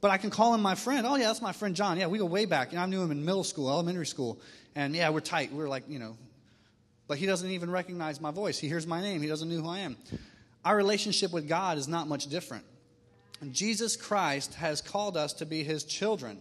but 0.00 0.10
I 0.10 0.18
can 0.18 0.30
call 0.30 0.54
him 0.54 0.62
my 0.62 0.74
friend. 0.74 1.06
Oh, 1.06 1.16
yeah, 1.16 1.28
that's 1.28 1.42
my 1.42 1.52
friend 1.52 1.74
John. 1.74 1.98
Yeah, 1.98 2.06
we 2.06 2.18
go 2.18 2.26
way 2.26 2.44
back. 2.44 2.72
You 2.72 2.78
know, 2.78 2.84
I 2.84 2.86
knew 2.86 3.02
him 3.02 3.10
in 3.10 3.24
middle 3.24 3.44
school, 3.44 3.68
elementary 3.70 4.06
school. 4.06 4.40
And 4.74 4.94
yeah, 4.94 5.10
we're 5.10 5.20
tight. 5.20 5.52
We're 5.52 5.68
like, 5.68 5.84
you 5.88 5.98
know, 5.98 6.16
but 7.06 7.18
he 7.18 7.26
doesn't 7.26 7.50
even 7.50 7.70
recognize 7.70 8.20
my 8.20 8.30
voice. 8.30 8.58
He 8.58 8.68
hears 8.68 8.86
my 8.86 9.00
name, 9.00 9.22
he 9.22 9.28
doesn't 9.28 9.48
know 9.48 9.62
who 9.62 9.68
I 9.68 9.80
am. 9.80 9.96
Our 10.64 10.76
relationship 10.76 11.32
with 11.32 11.48
God 11.48 11.76
is 11.76 11.88
not 11.88 12.08
much 12.08 12.26
different. 12.26 12.64
Jesus 13.50 13.96
Christ 13.96 14.54
has 14.54 14.80
called 14.80 15.16
us 15.16 15.34
to 15.34 15.46
be 15.46 15.62
his 15.62 15.84
children 15.84 16.38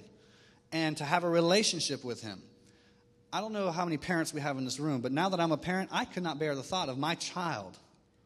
and 0.72 0.96
to 0.98 1.04
have 1.04 1.24
a 1.24 1.30
relationship 1.30 2.04
with 2.04 2.22
him. 2.22 2.42
I 3.34 3.42
don't 3.42 3.52
know 3.52 3.72
how 3.72 3.84
many 3.84 3.98
parents 3.98 4.32
we 4.32 4.42
have 4.42 4.60
in 4.60 4.64
this 4.64 4.80
room, 4.80 5.02
but 5.02 5.12
now 5.12 5.30
that 5.30 5.40
I'm 5.40 5.52
a 5.52 5.58
parent, 5.58 5.90
I 5.92 6.06
could 6.06 6.22
not 6.22 6.38
bear 6.38 6.54
the 6.54 6.62
thought 6.62 6.88
of 6.88 7.00
my 7.00 7.16
child, 7.16 7.76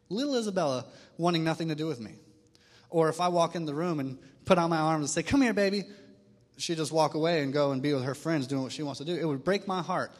little 0.09 0.35
Isabella, 0.35 0.83
wanting 1.17 1.45
nothing 1.45 1.69
to 1.69 1.75
do 1.75 1.87
with 1.87 2.01
me. 2.01 2.11
Or 2.89 3.07
if 3.07 3.21
I 3.21 3.29
walk 3.29 3.55
in 3.55 3.65
the 3.65 3.73
room 3.73 4.01
and 4.01 4.17
put 4.43 4.57
out 4.57 4.69
my 4.69 4.77
arms 4.77 5.03
and 5.03 5.09
say, 5.09 5.23
Come 5.23 5.41
here, 5.41 5.53
baby, 5.53 5.85
she 6.57 6.75
just 6.75 6.91
walk 6.91 7.13
away 7.13 7.41
and 7.41 7.53
go 7.53 7.71
and 7.71 7.81
be 7.81 7.93
with 7.93 8.03
her 8.03 8.15
friends 8.15 8.47
doing 8.47 8.63
what 8.63 8.73
she 8.73 8.83
wants 8.83 8.97
to 8.97 9.05
do. 9.05 9.15
It 9.15 9.23
would 9.23 9.45
break 9.45 9.65
my 9.65 9.81
heart. 9.81 10.11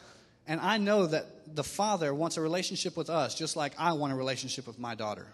And 0.46 0.58
I 0.58 0.78
know 0.78 1.04
that 1.06 1.54
the 1.54 1.64
Father 1.64 2.14
wants 2.14 2.38
a 2.38 2.40
relationship 2.40 2.96
with 2.96 3.10
us 3.10 3.34
just 3.34 3.56
like 3.56 3.74
I 3.78 3.92
want 3.92 4.14
a 4.14 4.16
relationship 4.16 4.66
with 4.66 4.78
my 4.78 4.94
daughter. 4.94 5.26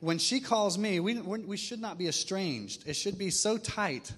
When 0.00 0.18
she 0.18 0.40
calls 0.40 0.76
me, 0.76 1.00
we, 1.00 1.18
we 1.18 1.56
should 1.56 1.80
not 1.80 1.96
be 1.96 2.06
estranged. 2.06 2.86
It 2.86 2.96
should 2.96 3.16
be 3.16 3.30
so 3.30 3.56
tight 3.56 4.12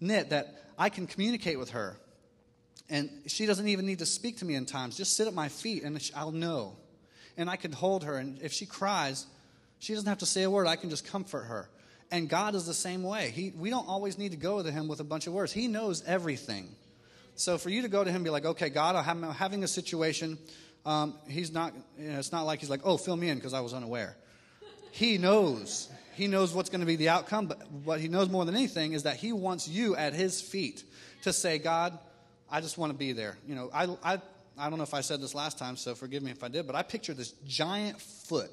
knit 0.00 0.30
that 0.30 0.62
I 0.78 0.90
can 0.90 1.08
communicate 1.08 1.58
with 1.58 1.70
her. 1.70 1.96
And 2.90 3.10
she 3.26 3.46
doesn't 3.46 3.66
even 3.66 3.86
need 3.86 4.00
to 4.00 4.06
speak 4.06 4.38
to 4.38 4.44
me 4.44 4.54
in 4.54 4.66
times. 4.66 4.96
Just 4.96 5.16
sit 5.16 5.26
at 5.26 5.34
my 5.34 5.48
feet 5.48 5.82
and 5.82 6.10
I'll 6.14 6.32
know. 6.32 6.76
And 7.36 7.48
I 7.48 7.56
can 7.56 7.72
hold 7.72 8.04
her. 8.04 8.16
And 8.16 8.40
if 8.42 8.52
she 8.52 8.66
cries, 8.66 9.26
she 9.78 9.94
doesn't 9.94 10.08
have 10.08 10.18
to 10.18 10.26
say 10.26 10.42
a 10.42 10.50
word. 10.50 10.66
I 10.66 10.76
can 10.76 10.90
just 10.90 11.06
comfort 11.06 11.44
her. 11.44 11.68
And 12.10 12.28
God 12.28 12.54
is 12.54 12.66
the 12.66 12.74
same 12.74 13.02
way. 13.02 13.30
He, 13.30 13.52
we 13.56 13.70
don't 13.70 13.88
always 13.88 14.18
need 14.18 14.32
to 14.32 14.36
go 14.36 14.62
to 14.62 14.70
Him 14.70 14.86
with 14.86 15.00
a 15.00 15.04
bunch 15.04 15.26
of 15.26 15.32
words, 15.32 15.52
He 15.52 15.66
knows 15.66 16.04
everything. 16.06 16.68
So 17.36 17.58
for 17.58 17.68
you 17.68 17.82
to 17.82 17.88
go 17.88 18.04
to 18.04 18.10
him 18.10 18.16
and 18.16 18.24
be 18.24 18.30
like, 18.30 18.44
okay, 18.44 18.68
God, 18.68 18.94
I'm 18.94 19.22
having 19.22 19.64
a 19.64 19.68
situation. 19.68 20.38
Um, 20.86 21.14
he's 21.28 21.52
not, 21.52 21.74
you 21.98 22.10
know, 22.10 22.18
it's 22.18 22.32
not 22.32 22.42
like 22.42 22.60
he's 22.60 22.70
like, 22.70 22.82
oh, 22.84 22.96
fill 22.96 23.16
me 23.16 23.28
in 23.28 23.38
because 23.38 23.54
I 23.54 23.60
was 23.60 23.74
unaware. 23.74 24.16
He 24.92 25.18
knows. 25.18 25.88
He 26.14 26.28
knows 26.28 26.54
what's 26.54 26.70
going 26.70 26.80
to 26.80 26.86
be 26.86 26.94
the 26.94 27.08
outcome, 27.08 27.46
but 27.46 27.68
what 27.82 28.00
he 28.00 28.06
knows 28.06 28.28
more 28.28 28.44
than 28.44 28.54
anything 28.54 28.92
is 28.92 29.02
that 29.02 29.16
he 29.16 29.32
wants 29.32 29.66
you 29.66 29.96
at 29.96 30.14
his 30.14 30.40
feet 30.40 30.84
to 31.22 31.32
say, 31.32 31.58
God, 31.58 31.98
I 32.50 32.60
just 32.60 32.78
want 32.78 32.92
to 32.92 32.98
be 32.98 33.12
there. 33.12 33.36
You 33.46 33.54
know, 33.54 33.70
I, 33.72 33.84
I, 34.02 34.20
I 34.56 34.70
don't 34.70 34.78
know 34.78 34.84
if 34.84 34.94
I 34.94 35.00
said 35.00 35.20
this 35.20 35.34
last 35.34 35.58
time, 35.58 35.76
so 35.76 35.94
forgive 35.94 36.22
me 36.22 36.30
if 36.30 36.44
I 36.44 36.48
did, 36.48 36.66
but 36.66 36.76
I 36.76 36.82
picture 36.82 37.14
this 37.14 37.32
giant 37.46 38.00
foot 38.00 38.50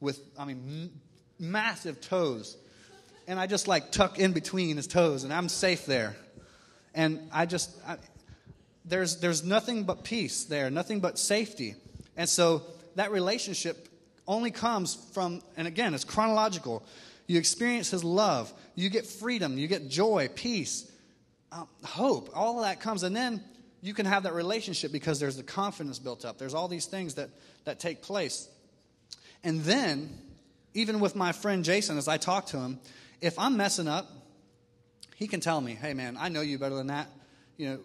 with, 0.00 0.20
I 0.38 0.44
mean, 0.44 0.62
m- 0.66 1.00
massive 1.38 2.00
toes. 2.00 2.56
And 3.28 3.38
I 3.38 3.46
just 3.46 3.68
like 3.68 3.92
tuck 3.92 4.18
in 4.18 4.32
between 4.32 4.76
his 4.76 4.86
toes, 4.86 5.24
and 5.24 5.32
I'm 5.32 5.48
safe 5.48 5.86
there. 5.86 6.16
And 6.94 7.28
I 7.32 7.46
just, 7.46 7.70
I, 7.86 7.96
there's, 8.84 9.20
there's 9.20 9.44
nothing 9.44 9.84
but 9.84 10.04
peace 10.04 10.44
there, 10.44 10.70
nothing 10.70 11.00
but 11.00 11.18
safety. 11.18 11.74
And 12.16 12.28
so 12.28 12.62
that 12.94 13.10
relationship 13.10 13.88
only 14.26 14.50
comes 14.50 14.94
from, 15.12 15.42
and 15.56 15.68
again, 15.68 15.94
it's 15.94 16.04
chronological. 16.04 16.84
You 17.26 17.38
experience 17.38 17.90
His 17.90 18.04
love, 18.04 18.52
you 18.74 18.88
get 18.88 19.06
freedom, 19.06 19.58
you 19.58 19.68
get 19.68 19.88
joy, 19.88 20.28
peace, 20.34 20.90
um, 21.52 21.68
hope. 21.84 22.30
All 22.34 22.58
of 22.58 22.64
that 22.64 22.80
comes. 22.80 23.02
And 23.02 23.14
then 23.14 23.42
you 23.80 23.94
can 23.94 24.06
have 24.06 24.24
that 24.24 24.34
relationship 24.34 24.92
because 24.92 25.20
there's 25.20 25.36
the 25.36 25.42
confidence 25.42 25.98
built 25.98 26.24
up. 26.24 26.38
There's 26.38 26.54
all 26.54 26.68
these 26.68 26.86
things 26.86 27.14
that, 27.14 27.30
that 27.64 27.78
take 27.78 28.02
place. 28.02 28.48
And 29.44 29.60
then, 29.62 30.10
even 30.74 31.00
with 31.00 31.14
my 31.14 31.32
friend 31.32 31.64
Jason, 31.64 31.98
as 31.98 32.08
I 32.08 32.16
talk 32.16 32.46
to 32.46 32.58
him, 32.58 32.80
if 33.20 33.38
I'm 33.38 33.56
messing 33.56 33.88
up, 33.88 34.10
he 35.14 35.28
can 35.28 35.40
tell 35.40 35.60
me, 35.60 35.74
hey 35.74 35.94
man, 35.94 36.16
I 36.18 36.28
know 36.28 36.40
you 36.40 36.58
better 36.58 36.74
than 36.74 36.88
that. 36.88 37.08
You 37.56 37.68
know, 37.68 37.78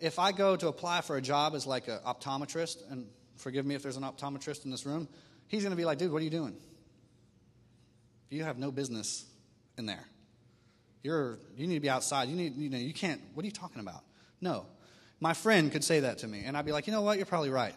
if 0.00 0.18
I 0.18 0.32
go 0.32 0.56
to 0.56 0.68
apply 0.68 1.02
for 1.02 1.16
a 1.16 1.22
job 1.22 1.54
as 1.54 1.66
like 1.66 1.88
an 1.88 1.98
optometrist, 2.06 2.90
and 2.90 3.06
forgive 3.36 3.64
me 3.64 3.74
if 3.74 3.82
there's 3.82 3.96
an 3.96 4.02
optometrist 4.02 4.64
in 4.64 4.70
this 4.70 4.84
room, 4.84 5.08
he's 5.46 5.62
going 5.62 5.70
to 5.70 5.76
be 5.76 5.84
like, 5.84 5.98
dude, 5.98 6.12
what 6.12 6.20
are 6.20 6.24
you 6.24 6.30
doing? 6.30 6.56
You 8.28 8.44
have 8.44 8.58
no 8.58 8.70
business 8.70 9.24
in 9.78 9.86
there. 9.86 10.04
You're, 11.02 11.38
you 11.56 11.66
need 11.66 11.74
to 11.74 11.80
be 11.80 11.90
outside. 11.90 12.28
You 12.28 12.36
need, 12.36 12.56
you 12.56 12.70
know, 12.70 12.78
you 12.78 12.92
can't, 12.92 13.20
what 13.34 13.42
are 13.42 13.46
you 13.46 13.52
talking 13.52 13.80
about? 13.80 14.02
No. 14.40 14.66
My 15.20 15.34
friend 15.34 15.70
could 15.70 15.84
say 15.84 16.00
that 16.00 16.18
to 16.18 16.28
me, 16.28 16.42
and 16.44 16.56
I'd 16.56 16.64
be 16.64 16.72
like, 16.72 16.86
you 16.86 16.92
know 16.92 17.02
what? 17.02 17.16
You're 17.16 17.26
probably 17.26 17.50
right. 17.50 17.74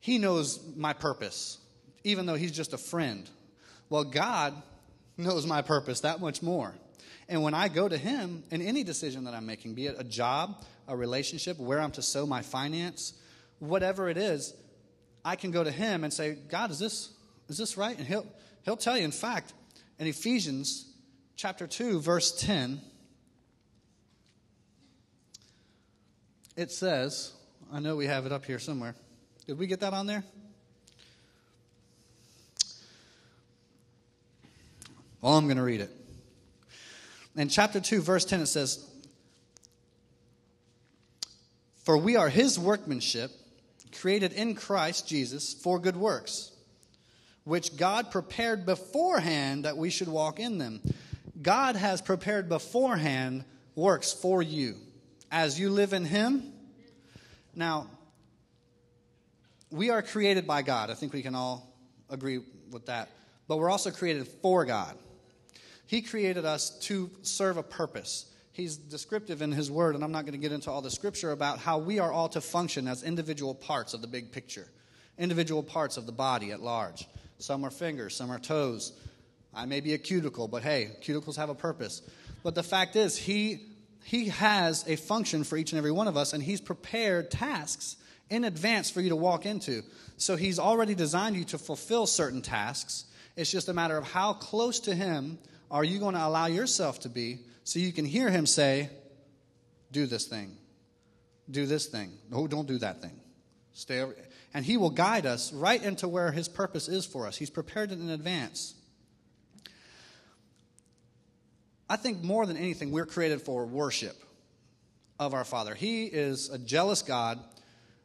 He 0.00 0.18
knows 0.18 0.60
my 0.76 0.92
purpose, 0.92 1.58
even 2.04 2.26
though 2.26 2.34
he's 2.34 2.52
just 2.52 2.72
a 2.72 2.78
friend. 2.78 3.28
Well, 3.88 4.04
God 4.04 4.54
knows 5.16 5.46
my 5.46 5.62
purpose 5.62 6.00
that 6.00 6.20
much 6.20 6.42
more. 6.42 6.74
And 7.28 7.42
when 7.42 7.54
I 7.54 7.68
go 7.68 7.88
to 7.88 7.96
Him 7.96 8.44
in 8.50 8.62
any 8.62 8.84
decision 8.84 9.24
that 9.24 9.34
I'm 9.34 9.46
making, 9.46 9.74
be 9.74 9.86
it 9.86 9.96
a 9.98 10.04
job, 10.04 10.64
a 10.88 10.96
relationship, 10.96 11.58
where 11.58 11.80
I'm 11.80 11.92
to 11.92 12.02
sow 12.02 12.26
my 12.26 12.42
finance, 12.42 13.14
whatever 13.58 14.08
it 14.08 14.16
is, 14.16 14.54
I 15.24 15.36
can 15.36 15.50
go 15.50 15.64
to 15.64 15.70
Him 15.70 16.04
and 16.04 16.12
say, 16.12 16.36
God, 16.48 16.70
is 16.70 16.78
this, 16.78 17.10
is 17.48 17.58
this 17.58 17.76
right? 17.76 17.96
And 17.96 18.06
He'll, 18.06 18.26
he'll 18.64 18.76
tell 18.76 18.98
you. 18.98 19.04
In 19.04 19.12
fact, 19.12 19.52
in 19.98 20.06
Ephesians 20.06 20.91
chapter 21.36 21.66
2, 21.66 22.00
verse 22.00 22.32
10, 22.40 22.80
it 26.56 26.70
says, 26.70 27.32
I 27.72 27.80
know 27.80 27.96
we 27.96 28.06
have 28.06 28.26
it 28.26 28.32
up 28.32 28.44
here 28.44 28.58
somewhere. 28.58 28.94
Did 29.46 29.58
we 29.58 29.66
get 29.66 29.80
that 29.80 29.92
on 29.92 30.06
there? 30.06 30.24
Well, 35.20 35.36
I'm 35.36 35.46
going 35.46 35.56
to 35.56 35.62
read 35.62 35.80
it. 35.80 35.90
In 37.36 37.48
chapter 37.48 37.80
2, 37.80 38.02
verse 38.02 38.24
10, 38.24 38.40
it 38.40 38.46
says, 38.46 38.86
For 41.76 41.96
we 41.96 42.16
are 42.16 42.28
his 42.28 42.58
workmanship, 42.58 43.30
created 43.98 44.32
in 44.32 44.54
Christ 44.54 45.08
Jesus 45.08 45.54
for 45.54 45.78
good 45.78 45.96
works, 45.96 46.50
which 47.44 47.76
God 47.76 48.10
prepared 48.10 48.66
beforehand 48.66 49.64
that 49.64 49.76
we 49.76 49.90
should 49.90 50.08
walk 50.08 50.40
in 50.40 50.58
them. 50.58 50.80
God 51.40 51.76
has 51.76 52.02
prepared 52.02 52.48
beforehand 52.48 53.44
works 53.74 54.12
for 54.12 54.42
you 54.42 54.76
as 55.30 55.58
you 55.58 55.70
live 55.70 55.92
in 55.92 56.04
him. 56.04 56.52
Now, 57.54 57.86
we 59.70 59.90
are 59.90 60.02
created 60.02 60.46
by 60.46 60.62
God. 60.62 60.90
I 60.90 60.94
think 60.94 61.12
we 61.12 61.22
can 61.22 61.34
all 61.34 61.74
agree 62.10 62.40
with 62.70 62.86
that. 62.86 63.08
But 63.48 63.56
we're 63.58 63.70
also 63.70 63.90
created 63.90 64.28
for 64.28 64.64
God. 64.64 64.96
He 65.86 66.02
created 66.02 66.44
us 66.44 66.78
to 66.80 67.10
serve 67.22 67.56
a 67.56 67.62
purpose. 67.62 68.26
He's 68.52 68.76
descriptive 68.76 69.42
in 69.42 69.50
His 69.52 69.70
Word, 69.70 69.94
and 69.94 70.04
I'm 70.04 70.12
not 70.12 70.22
going 70.22 70.32
to 70.32 70.38
get 70.38 70.52
into 70.52 70.70
all 70.70 70.82
the 70.82 70.90
scripture 70.90 71.32
about 71.32 71.58
how 71.58 71.78
we 71.78 71.98
are 71.98 72.12
all 72.12 72.28
to 72.30 72.40
function 72.40 72.86
as 72.86 73.02
individual 73.02 73.54
parts 73.54 73.94
of 73.94 74.02
the 74.02 74.06
big 74.06 74.30
picture, 74.30 74.68
individual 75.18 75.62
parts 75.62 75.96
of 75.96 76.06
the 76.06 76.12
body 76.12 76.52
at 76.52 76.60
large. 76.60 77.08
Some 77.38 77.64
are 77.64 77.70
fingers, 77.70 78.14
some 78.14 78.30
are 78.30 78.38
toes. 78.38 78.92
I 79.54 79.66
may 79.66 79.80
be 79.80 79.94
a 79.94 79.98
cuticle, 79.98 80.48
but 80.48 80.62
hey, 80.62 80.90
cuticles 81.02 81.36
have 81.36 81.50
a 81.50 81.54
purpose. 81.54 82.02
But 82.42 82.54
the 82.54 82.62
fact 82.62 82.96
is, 82.96 83.16
He, 83.16 83.66
he 84.04 84.28
has 84.28 84.84
a 84.88 84.96
function 84.96 85.44
for 85.44 85.56
each 85.56 85.72
and 85.72 85.78
every 85.78 85.92
one 85.92 86.08
of 86.08 86.16
us, 86.16 86.32
and 86.32 86.42
He's 86.42 86.60
prepared 86.60 87.30
tasks 87.30 87.96
in 88.30 88.44
advance 88.44 88.90
for 88.90 89.00
you 89.00 89.10
to 89.10 89.16
walk 89.16 89.46
into. 89.46 89.82
So 90.16 90.36
He's 90.36 90.58
already 90.58 90.94
designed 90.94 91.36
you 91.36 91.44
to 91.44 91.58
fulfill 91.58 92.06
certain 92.06 92.42
tasks. 92.42 93.04
It's 93.36 93.50
just 93.50 93.68
a 93.68 93.74
matter 93.74 93.96
of 93.96 94.04
how 94.04 94.32
close 94.32 94.80
to 94.80 94.94
Him 94.94 95.38
are 95.70 95.84
you 95.84 95.98
going 95.98 96.14
to 96.14 96.24
allow 96.24 96.46
yourself 96.46 97.00
to 97.00 97.08
be 97.08 97.40
so 97.64 97.78
you 97.78 97.92
can 97.92 98.04
hear 98.04 98.30
him 98.30 98.46
say, 98.46 98.90
Do 99.90 100.06
this 100.06 100.26
thing, 100.26 100.56
do 101.50 101.66
this 101.66 101.86
thing. 101.86 102.12
No, 102.30 102.46
don't 102.46 102.68
do 102.68 102.78
that 102.78 103.00
thing. 103.00 103.18
Stay 103.72 104.00
over. 104.00 104.14
And 104.54 104.66
he 104.66 104.76
will 104.76 104.90
guide 104.90 105.24
us 105.24 105.50
right 105.52 105.82
into 105.82 106.06
where 106.06 106.30
his 106.30 106.46
purpose 106.46 106.88
is 106.88 107.06
for 107.06 107.26
us. 107.26 107.36
He's 107.36 107.48
prepared 107.48 107.90
it 107.90 107.98
in 107.98 108.10
advance. 108.10 108.74
I 111.92 111.96
think 111.96 112.22
more 112.24 112.46
than 112.46 112.56
anything, 112.56 112.90
we're 112.90 113.04
created 113.04 113.42
for 113.42 113.66
worship 113.66 114.16
of 115.20 115.34
our 115.34 115.44
Father. 115.44 115.74
He 115.74 116.06
is 116.06 116.48
a 116.48 116.56
jealous 116.56 117.02
God. 117.02 117.38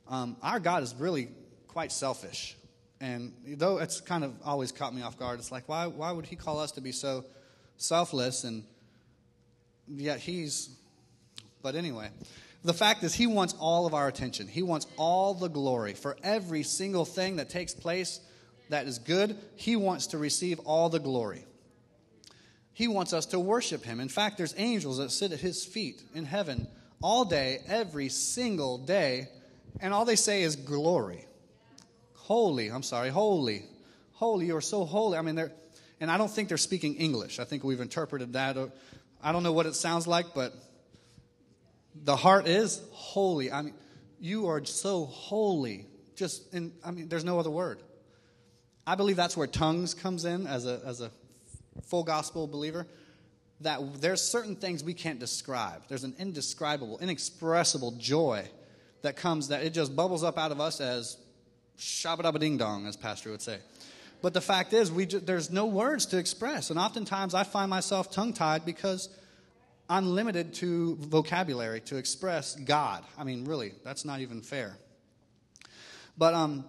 Um, 0.10 0.36
our 0.44 0.60
God 0.60 0.84
is 0.84 0.94
really 0.94 1.30
quite 1.70 1.94
selfish. 1.94 2.58
And 3.00 3.32
though 3.48 3.78
it's 3.78 4.02
kind 4.02 4.26
of 4.26 4.34
always 4.44 4.74
caught 4.74 4.94
me 4.94 5.04
off 5.04 5.18
guard, 5.18 5.40
it's 5.40 5.54
like, 5.54 5.70
why, 5.70 5.88
why 5.88 6.12
would 6.12 6.26
he 6.26 6.36
call 6.36 6.60
us 6.60 6.74
to 6.74 6.82
be 6.82 6.92
so 6.92 7.24
selfless, 7.78 8.44
and 8.44 8.66
yet 9.88 10.20
he's. 10.20 10.70
But 11.62 11.76
anyway, 11.76 12.10
the 12.66 12.74
fact 12.74 13.06
is, 13.06 13.14
he 13.14 13.26
wants 13.26 13.56
all 13.58 13.86
of 13.86 13.94
our 13.94 14.10
attention. 14.10 14.50
He 14.50 14.64
wants 14.64 14.86
all 14.98 15.34
the 15.34 15.48
glory 15.48 15.94
for 15.94 16.18
every 16.24 16.64
single 16.64 17.06
thing 17.06 17.38
that 17.38 17.50
takes 17.50 17.74
place 17.74 18.20
that 18.68 18.86
is 18.86 19.00
good. 19.00 19.38
He 19.56 19.78
wants 19.78 20.08
to 20.08 20.18
receive 20.18 20.60
all 20.66 20.90
the 20.90 21.00
glory. 21.00 21.46
He 22.78 22.88
wants 22.88 23.12
us 23.12 23.26
to 23.28 23.40
worship 23.40 23.84
him. 23.84 24.00
In 24.00 24.08
fact, 24.08 24.38
there's 24.38 24.54
angels 24.56 25.00
that 25.00 25.10
sit 25.10 25.32
at 25.32 25.40
his 25.40 25.66
feet 25.66 26.04
in 26.14 26.26
heaven 26.26 26.68
all 27.02 27.26
day, 27.26 27.62
every 27.68 28.08
single 28.08 28.78
day, 28.78 29.30
and 29.80 29.96
all 29.96 30.06
they 30.06 30.16
say 30.16 30.44
is 30.44 30.56
glory. 30.56 31.26
Holy, 32.14 32.68
I'm 32.68 32.84
sorry, 32.84 33.10
holy. 33.10 33.64
Holy, 34.14 34.46
you 34.46 34.56
are 34.56 34.62
so 34.62 34.86
holy. 34.86 35.18
I 35.18 35.24
mean, 35.24 35.34
they're 35.34 35.52
and 36.00 36.12
I 36.12 36.20
don't 36.20 36.30
think 36.30 36.50
they're 36.50 36.58
speaking 36.58 36.98
English. 36.98 37.40
I 37.40 37.46
think 37.46 37.64
we've 37.64 37.82
interpreted 37.82 38.34
that. 38.34 38.56
I 39.24 39.32
don't 39.32 39.42
know 39.42 39.54
what 39.54 39.66
it 39.66 39.74
sounds 39.74 40.06
like, 40.06 40.36
but 40.36 40.54
the 41.96 42.16
heart 42.16 42.48
is 42.48 42.80
holy. 42.92 43.52
I 43.52 43.64
mean, 43.64 43.74
you 44.20 44.50
are 44.50 44.64
so 44.66 45.06
holy. 45.06 45.88
Just, 46.16 46.54
in, 46.54 46.74
I 46.86 46.92
mean, 46.92 47.10
there's 47.10 47.26
no 47.26 47.40
other 47.40 47.50
word. 47.50 47.82
I 48.86 48.94
believe 48.94 49.16
that's 49.16 49.36
where 49.36 49.48
tongues 49.48 49.96
comes 49.96 50.26
in 50.26 50.46
as 50.46 50.68
a, 50.68 50.80
as 50.86 51.02
a 51.02 51.10
full 51.88 52.04
gospel 52.04 52.48
believer. 52.48 52.88
That 53.62 54.02
there's 54.02 54.22
certain 54.22 54.56
things 54.56 54.84
we 54.84 54.94
can't 54.94 55.20
describe. 55.20 55.82
There's 55.88 56.04
an 56.04 56.14
indescribable, 56.20 57.00
inexpressible 57.00 57.94
joy 57.94 58.48
that 59.02 59.16
comes 59.16 59.48
that 59.48 59.64
it 59.64 59.74
just 59.74 59.96
bubbles 59.96 60.24
up 60.24 60.38
out 60.38 60.52
of 60.52 60.62
us 60.62 60.80
as 60.80 61.18
shabba 61.78 62.40
ding 62.40 62.58
dong, 62.58 62.86
as 62.86 62.96
Pastor 62.96 63.32
would 63.32 63.42
say. 63.42 63.58
But 64.22 64.34
the 64.34 64.42
fact 64.42 64.74
is, 64.74 64.92
we 64.92 65.06
just, 65.06 65.26
there's 65.26 65.52
no 65.52 65.66
words 65.66 66.08
to 66.08 66.18
express. 66.18 66.70
And 66.70 66.80
oftentimes 66.80 67.34
I 67.34 67.44
find 67.44 67.70
myself 67.70 68.12
tongue 68.12 68.34
tied 68.34 68.66
because 68.66 69.10
I'm 69.90 70.14
limited 70.14 70.54
to 70.56 70.96
vocabulary 70.96 71.82
to 71.82 71.98
express 71.98 72.56
God. 72.56 73.04
I 73.18 73.24
mean, 73.24 73.46
really, 73.46 73.74
that's 73.84 74.06
not 74.06 74.20
even 74.20 74.42
fair. 74.42 74.76
But 76.18 76.34
um, 76.34 76.66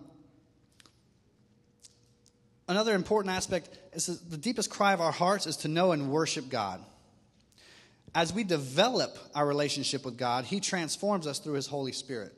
another 2.69 2.95
important 2.95 3.35
aspect 3.35 3.71
is 4.07 4.21
the 4.21 4.37
deepest 4.37 4.69
cry 4.69 4.93
of 4.93 5.01
our 5.01 5.13
hearts 5.13 5.47
is 5.47 5.57
to 5.59 5.69
know 5.69 5.93
and 5.93 6.11
worship 6.11 6.51
God. 6.51 6.85
As 8.15 8.35
we 8.35 8.45
develop 8.45 9.17
our 9.35 9.47
relationship 9.47 10.05
with 10.05 10.19
God, 10.19 10.45
He 10.45 10.61
transforms 10.61 11.27
us 11.27 11.39
through 11.39 11.55
His 11.55 11.67
Holy 11.67 11.93
Spirit. 11.93 12.35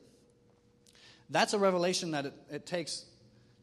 That's 1.29 1.51
a 1.51 1.59
revelation 1.59 2.11
that 2.11 2.27
it, 2.27 2.33
it 2.49 2.65
takes 2.65 3.05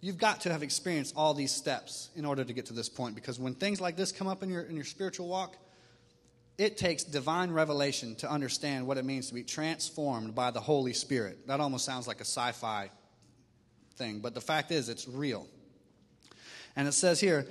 You've 0.01 0.19
got 0.19 0.43
to 0.43 0.53
have 0.53 0.63
experienced 0.63 1.15
all 1.17 1.35
these 1.35 1.51
steps 1.51 2.11
in 2.15 2.25
order 2.25 2.45
to 2.45 2.53
get 2.53 2.67
to 2.67 2.73
this 2.73 2.89
point 2.89 3.17
because 3.17 3.41
when 3.41 3.55
things 3.55 3.81
like 3.81 3.97
this 3.97 4.13
come 4.13 4.29
up 4.29 4.43
in 4.43 4.51
your, 4.51 4.63
in 4.63 4.77
your 4.77 4.85
spiritual 4.85 5.27
walk, 5.27 5.57
it 6.57 6.77
takes 6.77 7.03
divine 7.03 7.51
revelation 7.51 8.15
to 8.17 8.31
understand 8.31 8.87
what 8.87 8.97
it 8.97 9.05
means 9.05 9.29
to 9.29 9.35
be 9.35 9.43
transformed 9.43 10.35
by 10.35 10.51
the 10.51 10.61
Holy 10.61 10.93
Spirit. 10.93 11.47
That 11.49 11.61
almost 11.61 11.85
sounds 11.85 12.07
like 12.07 12.19
a 12.19 12.25
sci 12.25 12.53
fi 12.53 12.91
thing, 13.97 14.21
but 14.21 14.35
the 14.35 14.41
fact 14.41 14.71
is, 14.71 14.89
it's 14.89 15.09
real. 15.09 15.49
And 16.77 16.87
it 16.87 16.93
says 16.93 17.19
here 17.19 17.47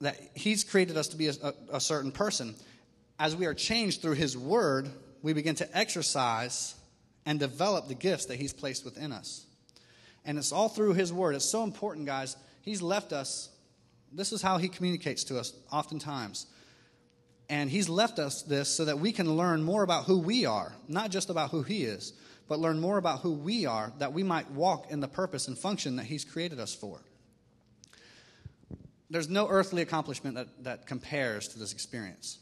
that 0.00 0.16
He's 0.34 0.64
created 0.64 0.96
us 0.96 1.08
to 1.08 1.16
be 1.16 1.28
a, 1.28 1.34
a, 1.42 1.54
a 1.74 1.80
certain 1.80 2.12
person. 2.12 2.54
As 3.18 3.34
we 3.34 3.46
are 3.46 3.54
changed 3.54 4.02
through 4.02 4.14
His 4.14 4.36
Word, 4.36 4.88
we 5.22 5.32
begin 5.32 5.56
to 5.56 5.76
exercise 5.76 6.74
and 7.26 7.38
develop 7.38 7.88
the 7.88 7.94
gifts 7.94 8.26
that 8.26 8.36
He's 8.36 8.52
placed 8.52 8.84
within 8.84 9.12
us. 9.12 9.44
And 10.24 10.38
it's 10.38 10.52
all 10.52 10.68
through 10.68 10.94
His 10.94 11.12
Word. 11.12 11.34
It's 11.34 11.44
so 11.44 11.64
important, 11.64 12.06
guys. 12.06 12.36
He's 12.62 12.82
left 12.82 13.12
us. 13.12 13.48
This 14.12 14.32
is 14.32 14.42
how 14.42 14.58
He 14.58 14.68
communicates 14.68 15.24
to 15.24 15.38
us 15.38 15.52
oftentimes. 15.72 16.46
And 17.50 17.70
He's 17.70 17.88
left 17.88 18.18
us 18.18 18.42
this 18.42 18.68
so 18.68 18.84
that 18.84 18.98
we 18.98 19.10
can 19.12 19.36
learn 19.36 19.62
more 19.62 19.82
about 19.82 20.04
who 20.04 20.18
we 20.18 20.46
are, 20.46 20.72
not 20.86 21.10
just 21.10 21.30
about 21.30 21.50
who 21.50 21.62
He 21.62 21.84
is, 21.84 22.12
but 22.46 22.60
learn 22.60 22.78
more 22.78 22.98
about 22.98 23.20
who 23.20 23.32
we 23.32 23.66
are, 23.66 23.92
that 23.98 24.12
we 24.12 24.22
might 24.22 24.50
walk 24.52 24.90
in 24.90 25.00
the 25.00 25.08
purpose 25.08 25.48
and 25.48 25.58
function 25.58 25.96
that 25.96 26.06
He's 26.06 26.24
created 26.24 26.60
us 26.60 26.74
for. 26.74 27.00
There's 29.10 29.28
no 29.28 29.48
earthly 29.48 29.82
accomplishment 29.82 30.36
that, 30.36 30.64
that 30.64 30.86
compares 30.86 31.48
to 31.48 31.58
this 31.58 31.72
experience. 31.72 32.38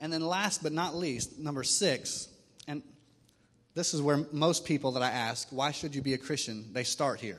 And 0.00 0.12
then, 0.12 0.20
last 0.20 0.62
but 0.62 0.72
not 0.72 0.94
least, 0.94 1.38
number 1.38 1.62
six, 1.62 2.28
and 2.66 2.82
this 3.74 3.94
is 3.94 4.02
where 4.02 4.26
most 4.32 4.64
people 4.64 4.92
that 4.92 5.02
I 5.02 5.10
ask, 5.10 5.48
why 5.50 5.70
should 5.70 5.94
you 5.94 6.02
be 6.02 6.14
a 6.14 6.18
Christian? 6.18 6.72
They 6.72 6.84
start 6.84 7.20
here. 7.20 7.38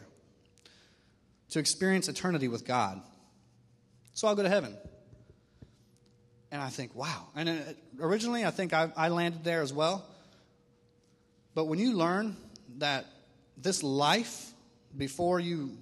To 1.50 1.60
experience 1.60 2.08
eternity 2.08 2.48
with 2.48 2.66
God. 2.66 3.02
So 4.14 4.28
I'll 4.28 4.36
go 4.36 4.44
to 4.44 4.50
heaven. 4.50 4.76
And 6.52 6.62
I 6.62 6.70
think, 6.70 6.96
wow. 6.96 7.28
And 7.36 7.50
uh, 7.50 7.54
originally, 8.00 8.46
I 8.46 8.52
think 8.52 8.74
I, 8.74 8.92
I 8.96 9.10
landed 9.10 9.44
there 9.44 9.62
as 9.62 9.74
well. 9.74 10.06
But 11.56 11.66
when 11.66 11.80
you 11.80 11.94
learn 11.94 12.36
that 12.78 13.06
this 13.58 13.84
life 13.84 14.52
before 14.96 15.40
you 15.40 15.78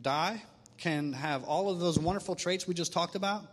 die 0.00 0.42
can 0.80 1.12
have 1.12 1.44
all 1.44 1.70
of 1.70 1.78
those 1.78 1.98
wonderful 1.98 2.34
traits 2.34 2.66
we 2.66 2.74
just 2.74 2.92
talked 2.92 3.14
about, 3.14 3.44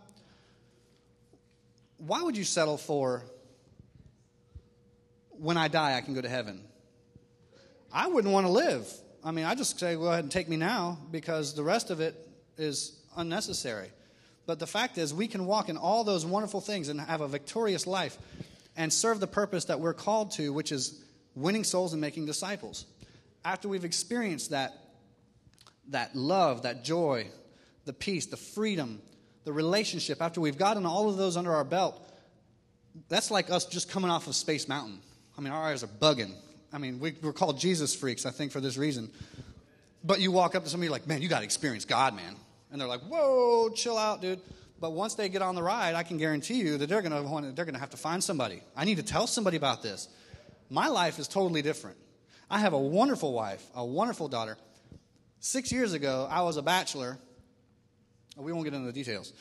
why 1.98 2.22
would 2.22 2.36
you 2.36 2.44
settle 2.44 2.76
for 2.76 3.22
when 5.38 5.56
I 5.56 5.68
die, 5.68 5.96
I 5.96 6.00
can 6.00 6.14
go 6.14 6.20
to 6.20 6.28
heaven. 6.28 6.62
I 7.92 8.08
wouldn't 8.08 8.32
want 8.32 8.46
to 8.46 8.52
live. 8.52 8.86
I 9.24 9.30
mean, 9.30 9.44
I 9.44 9.54
just 9.54 9.78
say, 9.78 9.94
go 9.94 10.08
ahead 10.08 10.24
and 10.24 10.30
take 10.30 10.48
me 10.48 10.56
now 10.56 10.98
because 11.10 11.54
the 11.54 11.62
rest 11.62 11.90
of 11.90 12.00
it 12.00 12.14
is 12.56 12.98
unnecessary. 13.16 13.90
But 14.46 14.58
the 14.58 14.66
fact 14.66 14.98
is, 14.98 15.14
we 15.14 15.28
can 15.28 15.46
walk 15.46 15.68
in 15.68 15.76
all 15.76 16.04
those 16.04 16.26
wonderful 16.26 16.60
things 16.60 16.88
and 16.88 17.00
have 17.00 17.20
a 17.20 17.28
victorious 17.28 17.86
life 17.86 18.18
and 18.76 18.92
serve 18.92 19.20
the 19.20 19.26
purpose 19.26 19.66
that 19.66 19.80
we're 19.80 19.94
called 19.94 20.32
to, 20.32 20.52
which 20.52 20.72
is 20.72 21.04
winning 21.34 21.64
souls 21.64 21.92
and 21.92 22.00
making 22.00 22.26
disciples. 22.26 22.86
After 23.44 23.68
we've 23.68 23.84
experienced 23.84 24.50
that, 24.50 24.72
that 25.88 26.14
love, 26.14 26.62
that 26.62 26.84
joy, 26.84 27.28
the 27.84 27.92
peace, 27.92 28.26
the 28.26 28.36
freedom, 28.36 29.00
the 29.44 29.52
relationship, 29.52 30.20
after 30.20 30.40
we've 30.40 30.58
gotten 30.58 30.84
all 30.84 31.08
of 31.08 31.16
those 31.16 31.36
under 31.36 31.54
our 31.54 31.64
belt, 31.64 32.00
that's 33.08 33.30
like 33.30 33.50
us 33.50 33.64
just 33.64 33.90
coming 33.90 34.10
off 34.10 34.26
of 34.26 34.34
Space 34.34 34.68
Mountain. 34.68 35.00
I 35.36 35.40
mean, 35.40 35.52
our 35.52 35.64
eyes 35.64 35.82
are 35.82 35.88
bugging. 35.88 36.34
I 36.72 36.78
mean, 36.78 37.00
we, 37.00 37.14
are 37.22 37.32
called 37.32 37.58
Jesus 37.58 37.94
freaks, 37.94 38.26
I 38.26 38.30
think, 38.30 38.52
for 38.52 38.60
this 38.60 38.76
reason. 38.76 39.10
But 40.04 40.20
you 40.20 40.32
walk 40.32 40.54
up 40.54 40.64
to 40.64 40.70
somebody 40.70 40.90
like, 40.90 41.06
man, 41.06 41.22
you 41.22 41.28
got 41.28 41.38
to 41.38 41.44
experience 41.44 41.84
God, 41.84 42.14
man. 42.14 42.36
And 42.70 42.80
they're 42.80 42.88
like, 42.88 43.00
whoa, 43.02 43.70
chill 43.70 43.96
out, 43.96 44.20
dude. 44.20 44.40
But 44.80 44.92
once 44.92 45.14
they 45.14 45.28
get 45.28 45.42
on 45.42 45.54
the 45.54 45.62
ride, 45.62 45.94
I 45.94 46.02
can 46.02 46.18
guarantee 46.18 46.60
you 46.60 46.78
that 46.78 46.88
they're 46.88 47.02
going 47.02 47.12
to 47.12 47.52
they're 47.52 47.64
going 47.64 47.74
to 47.74 47.80
have 47.80 47.90
to 47.90 47.96
find 47.96 48.22
somebody. 48.22 48.62
I 48.76 48.84
need 48.84 48.98
to 48.98 49.02
tell 49.02 49.26
somebody 49.26 49.56
about 49.56 49.82
this. 49.82 50.08
My 50.70 50.88
life 50.88 51.18
is 51.18 51.26
totally 51.26 51.62
different. 51.62 51.96
I 52.50 52.58
have 52.60 52.74
a 52.74 52.78
wonderful 52.78 53.32
wife, 53.32 53.64
a 53.74 53.84
wonderful 53.84 54.28
daughter. 54.28 54.56
Six 55.40 55.70
years 55.70 55.92
ago, 55.92 56.26
I 56.30 56.42
was 56.42 56.56
a 56.56 56.62
bachelor. 56.62 57.18
Oh, 58.36 58.42
we 58.42 58.52
won't 58.52 58.64
get 58.64 58.74
into 58.74 58.86
the 58.86 58.92
details. 58.92 59.32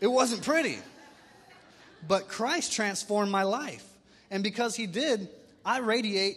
It 0.00 0.06
wasn't 0.06 0.42
pretty. 0.42 0.78
But 2.06 2.28
Christ 2.28 2.72
transformed 2.72 3.32
my 3.32 3.42
life. 3.42 3.86
And 4.30 4.42
because 4.42 4.76
He 4.76 4.86
did, 4.86 5.28
I 5.64 5.78
radiate 5.78 6.36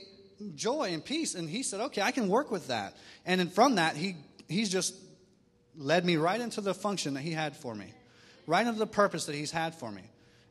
joy 0.56 0.94
and 0.94 1.04
peace. 1.04 1.36
And 1.36 1.50
He 1.50 1.64
said, 1.64 1.82
okay, 1.82 2.02
I 2.02 2.12
can 2.12 2.30
work 2.30 2.50
with 2.52 2.68
that. 2.68 2.96
And 3.26 3.40
then 3.40 3.50
from 3.50 3.76
that, 3.76 3.96
He 3.96 4.16
He's 4.48 4.70
just 4.70 4.96
led 5.76 6.06
me 6.06 6.16
right 6.16 6.40
into 6.40 6.62
the 6.62 6.74
function 6.74 7.16
that 7.16 7.22
He 7.22 7.32
had 7.32 7.58
for 7.58 7.76
me, 7.76 7.94
right 8.46 8.66
into 8.66 8.80
the 8.80 8.88
purpose 8.88 9.26
that 9.26 9.36
He's 9.36 9.52
had 9.52 9.76
for 9.76 9.92
me. 9.92 10.04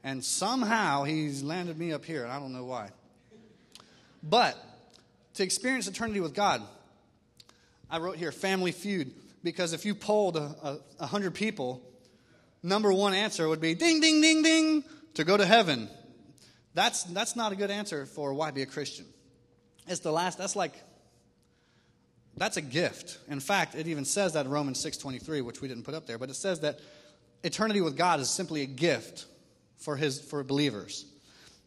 And 0.04 0.22
somehow 0.22 1.04
He's 1.04 1.42
landed 1.42 1.78
me 1.78 1.92
up 1.92 2.04
here, 2.04 2.22
and 2.22 2.30
I 2.30 2.38
don't 2.38 2.52
know 2.52 2.66
why. 2.66 2.90
But 4.22 4.62
to 5.34 5.42
experience 5.42 5.88
eternity 5.88 6.20
with 6.20 6.34
God, 6.34 6.62
I 7.90 7.98
wrote 7.98 8.16
here 8.16 8.32
family 8.32 8.72
feud, 8.72 9.12
because 9.42 9.72
if 9.72 9.84
you 9.84 9.94
polled 9.94 10.36
a, 10.36 10.54
a, 10.62 10.78
a 11.00 11.06
hundred 11.06 11.34
people, 11.34 11.82
number 12.62 12.92
one 12.92 13.14
answer 13.14 13.48
would 13.48 13.60
be 13.60 13.74
ding, 13.74 14.00
ding, 14.00 14.20
ding, 14.20 14.42
ding, 14.42 14.84
to 15.14 15.24
go 15.24 15.36
to 15.36 15.46
heaven. 15.46 15.88
That's, 16.74 17.04
that's 17.04 17.36
not 17.36 17.52
a 17.52 17.56
good 17.56 17.70
answer 17.70 18.06
for 18.06 18.34
why 18.34 18.50
be 18.50 18.62
a 18.62 18.66
Christian. 18.66 19.06
It's 19.86 20.00
the 20.00 20.12
last, 20.12 20.36
that's 20.38 20.56
like 20.56 20.74
that's 22.36 22.58
a 22.58 22.62
gift. 22.62 23.18
In 23.28 23.40
fact, 23.40 23.74
it 23.74 23.86
even 23.86 24.04
says 24.04 24.34
that 24.34 24.44
in 24.44 24.52
Romans 24.52 24.84
6:23, 24.84 25.42
which 25.42 25.60
we 25.60 25.68
didn't 25.68 25.84
put 25.84 25.94
up 25.94 26.06
there, 26.06 26.18
but 26.18 26.28
it 26.28 26.34
says 26.34 26.60
that 26.60 26.80
eternity 27.42 27.80
with 27.80 27.96
God 27.96 28.20
is 28.20 28.28
simply 28.28 28.62
a 28.62 28.66
gift 28.66 29.26
for 29.78 29.96
his 29.96 30.20
for 30.20 30.44
believers. 30.44 31.06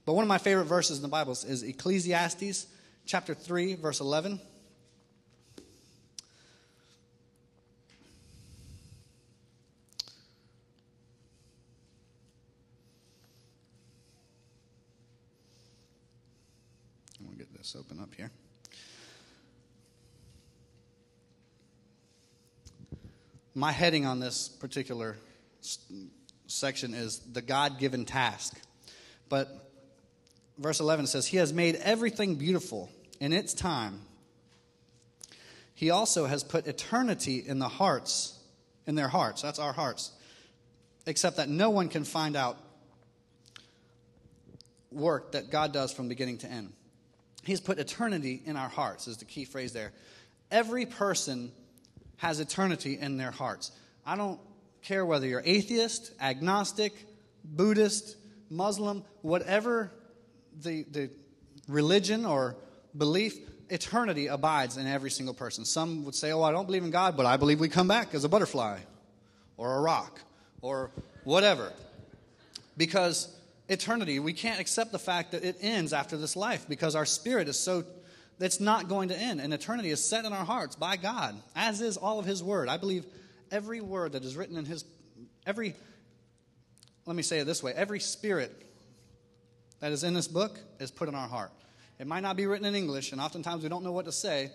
But 0.05 0.13
one 0.13 0.24
of 0.24 0.28
my 0.28 0.38
favorite 0.38 0.65
verses 0.65 0.97
in 0.97 1.01
the 1.01 1.09
Bible 1.09 1.32
is 1.32 1.63
Ecclesiastes 1.63 2.67
chapter 3.05 3.34
3 3.34 3.76
verse 3.76 3.99
11. 3.99 4.39
This 17.60 17.76
open 17.78 17.99
up 17.99 18.16
here. 18.16 18.32
my 23.60 23.74
heading 23.74 24.05
on 24.05 24.22
this 24.22 24.47
particular 24.47 25.18
section 26.47 26.93
is 26.93 27.20
the 27.20 27.41
God 27.41 27.78
given 27.78 28.05
task. 28.05 28.57
But 29.28 29.49
verse 30.57 30.80
11 30.80 31.07
says, 31.07 31.28
He 31.28 31.36
has 31.38 31.51
made 31.51 31.76
everything 31.76 32.36
beautiful 32.36 32.89
in 33.20 33.34
its 33.34 33.53
time. 33.53 33.99
He 35.76 35.89
also 35.89 36.26
has 36.26 36.41
put 36.41 36.68
eternity 36.68 37.43
in 37.45 37.60
the 37.60 37.68
hearts, 37.68 38.39
in 38.88 38.95
their 38.95 39.10
hearts. 39.10 39.41
That's 39.41 39.60
our 39.60 39.74
hearts. 39.74 40.14
Except 41.05 41.36
that 41.36 41.49
no 41.49 41.70
one 41.70 41.89
can 41.89 42.05
find 42.05 42.38
out 42.38 42.57
work 44.89 45.34
that 45.34 45.51
God 45.51 45.74
does 45.74 45.91
from 45.91 46.07
beginning 46.07 46.38
to 46.39 46.47
end. 46.47 46.72
He's 47.50 47.60
put 47.60 47.80
eternity 47.80 48.43
in 48.45 48.56
our 48.56 48.70
hearts, 48.70 49.08
is 49.08 49.18
the 49.18 49.26
key 49.26 49.43
phrase 49.43 49.74
there. 49.74 49.91
Every 50.52 50.86
person 50.86 51.52
has 52.18 52.39
eternity 52.39 53.00
in 53.00 53.18
their 53.18 53.32
hearts. 53.32 53.72
I 54.06 54.16
don't 54.18 54.39
care 54.84 55.04
whether 55.04 55.26
you're 55.26 55.41
atheist, 55.43 56.12
agnostic, 56.22 56.93
Buddhist, 57.43 58.18
Muslim, 58.52 59.04
whatever 59.24 59.89
the, 60.62 60.84
the 60.91 61.10
religion 61.68 62.24
or 62.24 62.56
belief, 62.95 63.36
eternity 63.72 64.28
abides 64.28 64.78
in 64.78 64.86
every 64.86 65.10
single 65.10 65.34
person. 65.34 65.66
Some 65.66 66.06
would 66.06 66.14
say, 66.14 66.32
Oh, 66.32 66.43
I 66.43 66.52
don't 66.52 66.68
believe 66.68 66.84
in 66.84 66.91
God, 66.91 67.18
but 67.18 67.26
I 67.26 67.38
believe 67.38 67.60
we 67.60 67.68
come 67.68 67.88
back 67.88 68.14
as 68.14 68.26
a 68.26 68.30
butterfly 68.30 68.78
or 69.58 69.76
a 69.76 69.82
rock 69.82 70.20
or 70.62 70.91
whatever. 71.24 71.74
Because 72.78 73.36
eternity, 73.70 74.20
we 74.20 74.34
can't 74.34 74.59
accept 74.59 74.91
the 74.91 74.99
fact 74.99 75.32
that 75.32 75.43
it 75.43 75.57
ends 75.61 75.93
after 75.93 76.17
this 76.17 76.36
life 76.36 76.65
because 76.67 76.95
our 76.95 77.05
spirit 77.05 77.47
is 77.47 77.57
so 77.57 77.84
it's 78.39 78.59
not 78.59 78.88
going 78.88 79.09
to 79.09 79.17
end. 79.17 79.41
And 79.41 79.53
eternity 79.53 79.89
is 79.89 80.03
set 80.03 80.26
in 80.26 80.34
our 80.34 80.45
hearts 80.45 80.76
by 80.76 80.95
God, 80.97 81.36
as 81.55 81.82
is 81.82 81.97
all 81.97 82.20
of 82.20 82.26
His 82.26 82.43
Word. 82.43 82.70
I 82.70 82.78
believe 82.78 83.05
every 83.51 83.82
word 83.82 84.13
that 84.13 84.24
is 84.24 84.38
written 84.38 84.57
in 84.57 84.65
His, 84.65 84.86
every, 85.45 85.76
let 87.05 87.15
me 87.15 87.24
say 87.24 87.39
it 87.39 87.45
this 87.45 87.61
way 87.61 87.74
every 87.74 87.99
spirit 87.99 88.51
that 89.80 89.91
is 89.91 90.03
in 90.03 90.13
this 90.13 90.28
book 90.28 90.59
is 90.80 90.91
put 90.91 91.09
in 91.09 91.15
our 91.15 91.28
heart. 91.28 91.51
It 91.99 92.07
might 92.07 92.22
not 92.22 92.38
be 92.38 92.45
written 92.45 92.65
in 92.65 92.76
English, 92.76 93.11
and 93.11 93.20
oftentimes 93.20 93.63
we 93.63 93.70
don't 93.70 93.84
know 93.84 93.91
what 93.91 94.05
to 94.05 94.11
say, 94.11 94.51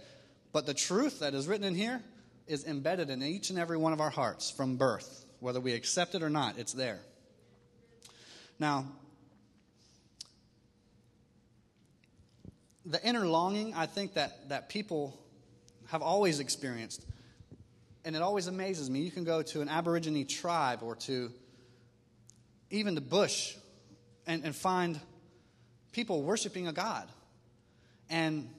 but 0.52 0.64
the 0.64 0.74
truth 0.74 1.20
that 1.20 1.34
is 1.34 1.46
written 1.46 1.66
in 1.66 1.74
here 1.74 2.02
is 2.46 2.64
embedded 2.64 3.10
in 3.10 3.22
each 3.22 3.50
and 3.50 3.58
every 3.58 3.76
one 3.76 3.92
of 3.92 4.00
our 4.00 4.10
hearts 4.10 4.50
from 4.50 4.76
birth. 4.76 5.24
Whether 5.40 5.60
we 5.60 5.72
accept 5.74 6.14
it 6.14 6.22
or 6.22 6.30
not, 6.30 6.58
it's 6.58 6.72
there. 6.72 7.00
Now, 8.58 8.86
the 12.86 13.02
inner 13.06 13.26
longing, 13.26 13.74
I 13.74 13.86
think 13.86 14.14
that, 14.14 14.48
that 14.50 14.68
people 14.68 15.18
have 15.88 16.02
always 16.02 16.40
experienced, 16.40 17.04
and 18.04 18.14
it 18.14 18.22
always 18.22 18.46
amazes 18.46 18.90
me. 18.90 19.00
You 19.00 19.10
can 19.10 19.24
go 19.24 19.42
to 19.42 19.60
an 19.62 19.68
Aborigine 19.68 20.26
tribe 20.26 20.80
or 20.82 20.96
to 20.96 21.32
even 22.70 22.94
the 22.94 23.00
bush 23.00 23.54
and, 24.26 24.44
and 24.44 24.54
find 24.54 25.00
people 25.92 26.22
worshiping 26.22 26.68
a 26.68 26.72
God. 26.72 27.08
And 28.10 28.50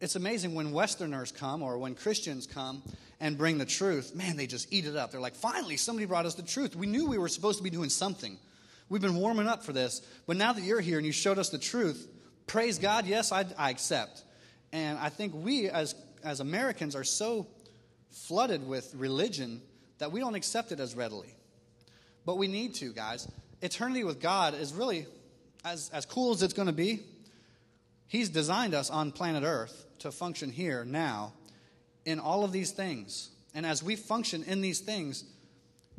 it's 0.00 0.14
amazing 0.14 0.54
when 0.54 0.72
Westerners 0.72 1.32
come 1.32 1.62
or 1.62 1.78
when 1.78 1.94
Christians 1.94 2.46
come 2.46 2.82
and 3.20 3.36
bring 3.36 3.58
the 3.58 3.66
truth, 3.66 4.14
man, 4.14 4.36
they 4.36 4.46
just 4.46 4.72
eat 4.72 4.84
it 4.84 4.94
up. 4.94 5.10
They're 5.10 5.20
like, 5.20 5.34
finally, 5.34 5.76
somebody 5.76 6.06
brought 6.06 6.26
us 6.26 6.34
the 6.34 6.42
truth. 6.42 6.76
We 6.76 6.86
knew 6.86 7.06
we 7.06 7.18
were 7.18 7.28
supposed 7.28 7.58
to 7.58 7.64
be 7.64 7.70
doing 7.70 7.90
something. 7.90 8.38
We've 8.88 9.02
been 9.02 9.16
warming 9.16 9.48
up 9.48 9.64
for 9.64 9.72
this. 9.72 10.00
But 10.26 10.36
now 10.36 10.52
that 10.52 10.62
you're 10.62 10.80
here 10.80 10.98
and 10.98 11.06
you 11.06 11.12
showed 11.12 11.38
us 11.38 11.48
the 11.48 11.58
truth, 11.58 12.08
praise 12.48 12.78
God, 12.78 13.06
yes, 13.06 13.30
I, 13.30 13.44
I 13.56 13.70
accept. 13.70 14.24
And 14.72 14.98
I 14.98 15.08
think 15.08 15.32
we 15.34 15.68
as, 15.68 15.94
as 16.24 16.40
Americans 16.40 16.96
are 16.96 17.04
so 17.04 17.46
flooded 18.10 18.66
with 18.66 18.92
religion 18.94 19.62
that 19.98 20.10
we 20.10 20.20
don't 20.20 20.34
accept 20.34 20.72
it 20.72 20.80
as 20.80 20.94
readily. 20.96 21.34
But 22.26 22.36
we 22.36 22.48
need 22.48 22.74
to, 22.76 22.92
guys. 22.92 23.30
Eternity 23.62 24.04
with 24.04 24.20
God 24.20 24.54
is 24.54 24.74
really, 24.74 25.06
as, 25.64 25.90
as 25.92 26.06
cool 26.06 26.32
as 26.32 26.42
it's 26.42 26.54
going 26.54 26.66
to 26.66 26.74
be, 26.74 27.00
He's 28.06 28.30
designed 28.30 28.74
us 28.74 28.88
on 28.88 29.12
planet 29.12 29.44
Earth 29.44 29.84
to 29.98 30.10
function 30.10 30.50
here 30.50 30.84
now 30.84 31.34
in 32.06 32.18
all 32.18 32.42
of 32.42 32.52
these 32.52 32.70
things. 32.70 33.30
And 33.54 33.66
as 33.66 33.82
we 33.82 33.96
function 33.96 34.44
in 34.44 34.62
these 34.62 34.80
things, 34.80 35.24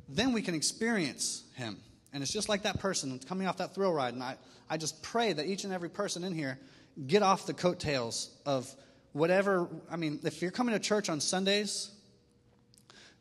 then 0.08 0.34
we 0.34 0.42
can 0.42 0.56
experience 0.56 1.44
Him. 1.56 1.78
And 2.14 2.24
it's 2.24 2.32
just 2.32 2.50
like 2.50 2.64
that 2.64 2.80
person 2.80 3.20
coming 3.28 3.48
off 3.48 3.58
that 3.58 3.76
thrill 3.76 3.94
ride. 3.94 4.14
And 4.14 4.24
I, 4.24 4.36
I 4.70 4.78
just 4.78 5.02
pray 5.04 5.34
that 5.34 5.46
each 5.46 5.64
and 5.64 5.74
every 5.74 5.90
person 5.90 6.24
in 6.24 6.34
here 6.34 6.60
get 7.08 7.22
off 7.24 7.46
the 7.46 7.54
coattails 7.54 8.32
of 8.46 8.70
whatever. 9.14 9.68
I 9.92 9.96
mean, 9.96 10.20
if 10.24 10.42
you're 10.42 10.52
coming 10.52 10.74
to 10.74 10.80
church 10.80 11.10
on 11.10 11.20
Sundays 11.20 11.92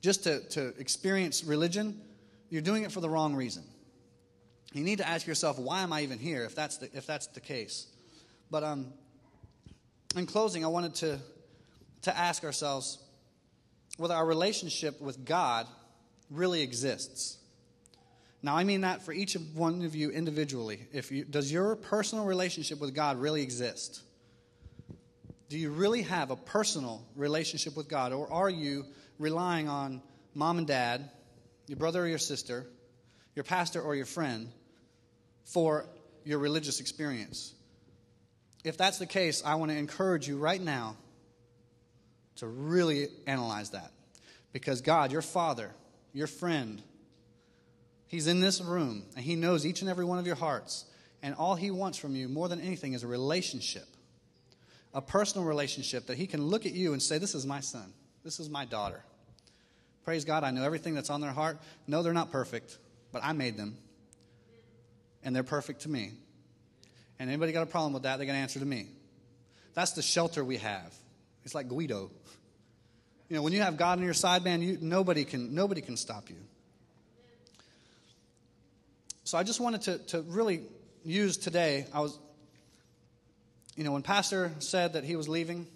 just 0.00 0.24
to, 0.24 0.40
to 0.50 0.68
experience 0.78 1.44
religion, 1.44 2.00
you're 2.50 2.62
doing 2.62 2.84
it 2.84 2.92
for 2.92 3.00
the 3.00 3.10
wrong 3.10 3.34
reason. 3.34 3.62
You 4.72 4.84
need 4.84 4.98
to 4.98 5.08
ask 5.08 5.26
yourself, 5.26 5.58
why 5.58 5.82
am 5.82 5.92
I 5.92 6.02
even 6.02 6.18
here 6.18 6.44
if 6.44 6.54
that's 6.54 6.78
the, 6.78 6.90
if 6.94 7.06
that's 7.06 7.26
the 7.28 7.40
case? 7.40 7.86
But 8.50 8.64
um, 8.64 8.92
in 10.16 10.26
closing, 10.26 10.64
I 10.64 10.68
wanted 10.68 10.94
to, 10.96 11.18
to 12.02 12.16
ask 12.16 12.44
ourselves 12.44 12.98
whether 13.96 14.14
our 14.14 14.26
relationship 14.26 15.00
with 15.00 15.24
God 15.24 15.66
really 16.30 16.62
exists. 16.62 17.37
Now, 18.42 18.56
I 18.56 18.64
mean 18.64 18.82
that 18.82 19.02
for 19.02 19.12
each 19.12 19.34
of 19.34 19.56
one 19.56 19.82
of 19.82 19.94
you 19.94 20.10
individually. 20.10 20.86
If 20.92 21.10
you, 21.10 21.24
does 21.24 21.50
your 21.50 21.74
personal 21.76 22.24
relationship 22.24 22.80
with 22.80 22.94
God 22.94 23.18
really 23.18 23.42
exist? 23.42 24.02
Do 25.48 25.58
you 25.58 25.70
really 25.70 26.02
have 26.02 26.30
a 26.30 26.36
personal 26.36 27.04
relationship 27.16 27.76
with 27.76 27.88
God, 27.88 28.12
or 28.12 28.32
are 28.32 28.50
you 28.50 28.84
relying 29.18 29.68
on 29.68 30.02
mom 30.34 30.58
and 30.58 30.66
dad, 30.66 31.10
your 31.66 31.76
brother 31.76 32.04
or 32.04 32.06
your 32.06 32.18
sister, 32.18 32.66
your 33.34 33.44
pastor 33.44 33.80
or 33.80 33.94
your 33.94 34.06
friend 34.06 34.48
for 35.44 35.86
your 36.24 36.38
religious 36.38 36.80
experience. 36.80 37.54
If 38.64 38.76
that's 38.76 38.98
the 38.98 39.06
case, 39.06 39.42
I 39.44 39.54
want 39.56 39.70
to 39.70 39.76
encourage 39.76 40.28
you 40.28 40.38
right 40.38 40.60
now 40.60 40.96
to 42.36 42.46
really 42.46 43.08
analyze 43.26 43.70
that. 43.70 43.92
Because 44.52 44.80
God, 44.80 45.12
your 45.12 45.22
Father, 45.22 45.70
your 46.12 46.26
friend, 46.26 46.82
He's 48.08 48.26
in 48.26 48.40
this 48.40 48.60
room 48.60 49.04
and 49.14 49.24
He 49.24 49.36
knows 49.36 49.64
each 49.64 49.82
and 49.82 49.90
every 49.90 50.04
one 50.04 50.18
of 50.18 50.26
your 50.26 50.36
hearts. 50.36 50.86
And 51.22 51.34
all 51.34 51.54
He 51.54 51.70
wants 51.70 51.98
from 51.98 52.16
you 52.16 52.28
more 52.28 52.48
than 52.48 52.60
anything 52.60 52.94
is 52.94 53.04
a 53.04 53.06
relationship, 53.06 53.86
a 54.92 55.00
personal 55.02 55.46
relationship 55.46 56.06
that 56.06 56.16
He 56.16 56.26
can 56.26 56.42
look 56.42 56.66
at 56.66 56.72
you 56.72 56.92
and 56.92 57.02
say, 57.02 57.18
This 57.18 57.34
is 57.34 57.46
my 57.46 57.60
son, 57.60 57.92
this 58.24 58.40
is 58.40 58.48
my 58.50 58.64
daughter. 58.64 59.02
Praise 60.04 60.24
God, 60.24 60.42
I 60.42 60.50
know 60.50 60.64
everything 60.64 60.94
that's 60.94 61.10
on 61.10 61.20
their 61.20 61.32
heart. 61.32 61.58
No, 61.86 62.02
they're 62.02 62.14
not 62.14 62.32
perfect, 62.32 62.78
but 63.12 63.22
I 63.22 63.34
made 63.34 63.58
them. 63.58 63.76
And 65.22 65.36
they're 65.36 65.42
perfect 65.42 65.82
to 65.82 65.90
me. 65.90 66.12
And 67.18 67.28
anybody 67.28 67.52
got 67.52 67.62
a 67.62 67.66
problem 67.66 67.92
with 67.92 68.04
that, 68.04 68.18
they 68.18 68.24
got 68.24 68.32
to 68.32 68.38
answer 68.38 68.58
to 68.58 68.64
me. 68.64 68.86
That's 69.74 69.92
the 69.92 70.02
shelter 70.02 70.42
we 70.42 70.56
have. 70.56 70.94
It's 71.44 71.54
like 71.54 71.68
Guido. 71.68 72.10
You 73.28 73.36
know, 73.36 73.42
when 73.42 73.52
you 73.52 73.60
have 73.60 73.76
God 73.76 73.98
on 73.98 74.04
your 74.04 74.14
side, 74.14 74.44
man, 74.44 74.62
you, 74.62 74.78
nobody, 74.80 75.24
can, 75.24 75.54
nobody 75.54 75.82
can 75.82 75.98
stop 75.98 76.30
you. 76.30 76.36
So 79.28 79.36
I 79.36 79.42
just 79.42 79.60
wanted 79.60 79.82
to, 79.82 79.98
to 80.06 80.22
really 80.22 80.62
use 81.04 81.36
today. 81.36 81.86
I 81.92 82.00
was, 82.00 82.18
you 83.76 83.84
know, 83.84 83.92
when 83.92 84.00
Pastor 84.00 84.50
said 84.58 84.94
that 84.94 85.04
he 85.04 85.16
was 85.16 85.28
leaving 85.28 85.66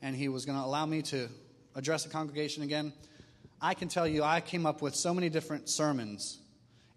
and 0.00 0.14
he 0.14 0.28
was 0.28 0.46
going 0.46 0.56
to 0.56 0.64
allow 0.64 0.86
me 0.86 1.02
to 1.02 1.28
address 1.74 2.04
the 2.04 2.10
congregation 2.10 2.62
again, 2.62 2.92
I 3.60 3.74
can 3.74 3.88
tell 3.88 4.06
you 4.06 4.22
I 4.22 4.40
came 4.40 4.64
up 4.64 4.80
with 4.80 4.94
so 4.94 5.12
many 5.12 5.28
different 5.28 5.68
sermons 5.68 6.38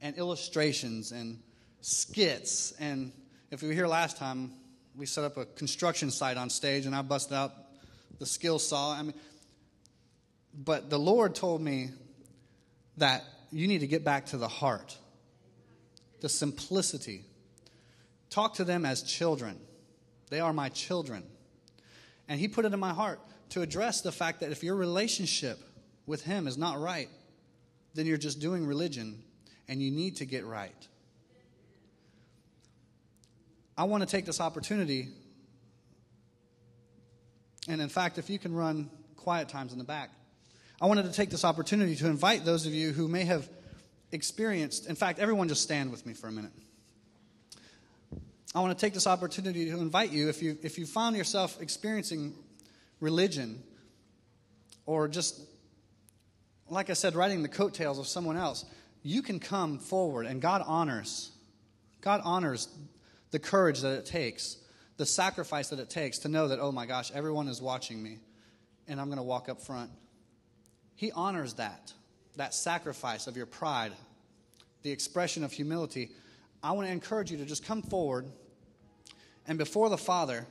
and 0.04 0.16
illustrations 0.18 1.12
and 1.12 1.40
skits. 1.82 2.74
And 2.80 3.12
if 3.50 3.64
you 3.64 3.70
were 3.70 3.74
here 3.74 3.88
last 3.88 4.18
time, 4.18 4.52
we 4.96 5.08
set 5.08 5.24
up 5.24 5.36
a 5.38 5.46
construction 5.46 6.12
site 6.12 6.38
on 6.38 6.52
stage 6.52 6.86
and 6.86 6.96
I 6.96 7.02
busted 7.02 7.34
out 7.34 7.54
the 8.20 8.28
skill 8.28 8.60
saw. 8.60 8.94
I 8.94 9.02
mean, 9.02 9.16
but 10.54 10.92
the 10.92 11.00
Lord 11.00 11.34
told 11.34 11.60
me 11.60 11.90
that 12.98 13.24
you 13.52 13.68
need 13.68 13.80
to 13.80 13.88
get 13.88 14.04
back 14.04 14.28
to 14.28 14.38
the 14.38 14.48
heart 14.48 14.96
the 16.22 16.30
simplicity. 16.30 17.24
Talk 18.30 18.56
to 18.56 18.64
them 18.64 18.86
as 18.86 19.04
children. 19.04 19.60
They 20.30 20.40
are 20.40 20.54
my 20.54 20.70
children. 20.70 21.24
And 22.28 22.40
he 22.40 22.48
put 22.48 22.66
it 22.66 22.74
in 22.74 22.80
my 22.80 22.94
heart 22.94 23.20
to 23.50 23.62
address 23.62 24.02
the 24.02 24.12
fact 24.12 24.42
that 24.42 24.52
if 24.52 24.64
your 24.64 24.76
relationship 24.76 25.60
with 26.06 26.24
him 26.24 26.48
is 26.48 26.58
not 26.58 26.80
right, 26.80 27.10
then 27.94 28.06
you're 28.06 28.18
just 28.18 28.40
doing 28.40 28.66
religion 28.66 29.24
and 29.68 29.82
you 29.82 29.92
need 29.92 30.18
to 30.18 30.26
get 30.26 30.46
right. 30.46 30.88
I 33.78 33.84
want 33.84 34.02
to 34.02 34.08
take 34.08 34.26
this 34.26 34.42
opportunity, 34.42 35.10
and 37.68 37.80
in 37.80 37.90
fact, 37.90 38.18
if 38.18 38.28
you 38.30 38.40
can 38.40 38.56
run 38.56 38.90
quiet 39.16 39.50
times 39.50 39.72
in 39.72 39.78
the 39.78 39.84
back, 39.84 40.10
I 40.82 40.88
wanted 40.88 41.04
to 41.04 41.12
take 41.12 41.30
this 41.30 41.46
opportunity 41.46 41.96
to 41.98 42.08
invite 42.08 42.44
those 42.44 42.66
of 42.66 42.74
you 42.74 42.92
who 42.92 43.08
may 43.08 43.26
have 43.26 43.48
experienced, 44.12 44.88
in 44.88 44.96
fact, 44.96 45.20
everyone 45.20 45.48
just 45.48 45.62
stand 45.62 45.92
with 45.92 46.06
me 46.06 46.14
for 46.14 46.28
a 46.28 46.32
minute. 46.32 46.52
I 48.56 48.60
want 48.62 48.78
to 48.78 48.86
take 48.86 48.94
this 48.94 49.08
opportunity 49.08 49.66
to 49.66 49.78
invite 49.78 50.12
you, 50.12 50.30
if 50.30 50.42
you, 50.42 50.58
if 50.64 50.80
you 50.80 50.86
found 50.86 51.16
yourself 51.16 51.62
experiencing 51.62 52.34
religion 53.00 53.62
or 54.86 55.08
just, 55.08 55.40
like 56.70 56.90
I 56.90 56.94
said, 56.94 57.16
riding 57.16 57.44
the 57.44 57.50
coattails 57.50 58.00
of 58.00 58.08
someone 58.08 58.38
else, 58.38 58.66
you 59.04 59.22
can 59.22 59.40
come 59.40 59.80
forward 59.80 60.26
and 60.26 60.42
God 60.42 60.64
honors. 60.66 61.32
God 62.02 62.22
honors 62.24 62.70
the 63.32 63.40
courage 63.40 63.82
that 63.82 64.00
it 64.00 64.06
takes, 64.06 64.58
the 64.96 65.06
sacrifice 65.06 65.70
that 65.70 65.80
it 65.80 65.90
takes 65.90 66.20
to 66.20 66.30
know 66.30 66.48
that, 66.48 66.60
oh 66.60 66.72
my 66.72 66.86
gosh, 66.86 67.12
everyone 67.14 67.48
is 67.48 67.62
watching 67.62 68.02
me 68.02 68.20
and 68.88 69.00
I'm 69.00 69.08
going 69.08 69.18
to 69.18 69.24
walk 69.24 69.50
up 69.50 69.62
front. 69.62 69.92
He 70.96 71.12
honors 71.12 71.56
that 71.56 71.94
that 72.38 72.54
sacrifice 72.54 73.28
of 73.28 73.36
your 73.36 73.46
pride, 73.46 73.92
the 74.84 74.92
expression 74.92 75.44
of 75.44 75.52
humility, 75.52 76.12
I 76.64 76.72
want 76.72 76.88
to 76.88 76.92
encourage 76.92 77.32
you 77.32 77.38
to 77.38 77.46
just 77.46 77.66
come 77.66 77.82
forward 77.82 78.26
and 79.48 79.58
before 79.58 79.90
the 79.90 79.98
Father, 79.98 80.46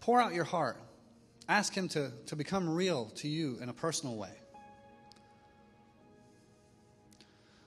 pour 0.00 0.20
out 0.20 0.32
your 0.32 0.44
heart. 0.44 0.78
Ask 1.48 1.74
Him 1.74 1.88
to, 1.88 2.10
to 2.26 2.36
become 2.36 2.68
real 2.68 3.06
to 3.16 3.28
you 3.28 3.58
in 3.60 3.68
a 3.68 3.72
personal 3.74 4.16
way. 4.16 4.32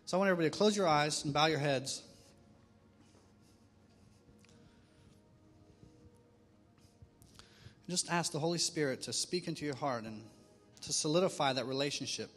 So 0.05 0.17
I 0.17 0.19
want 0.19 0.29
everybody 0.29 0.49
to 0.49 0.57
close 0.57 0.75
your 0.75 0.87
eyes 0.87 1.23
and 1.23 1.33
bow 1.33 1.45
your 1.45 1.59
heads. 1.59 2.01
Just 7.87 8.11
ask 8.11 8.31
the 8.31 8.39
Holy 8.39 8.57
Spirit 8.57 9.03
to 9.03 9.13
speak 9.13 9.47
into 9.47 9.65
your 9.65 9.75
heart 9.75 10.05
and 10.05 10.21
to 10.81 10.93
solidify 10.93 11.53
that 11.53 11.65
relationship. 11.65 12.29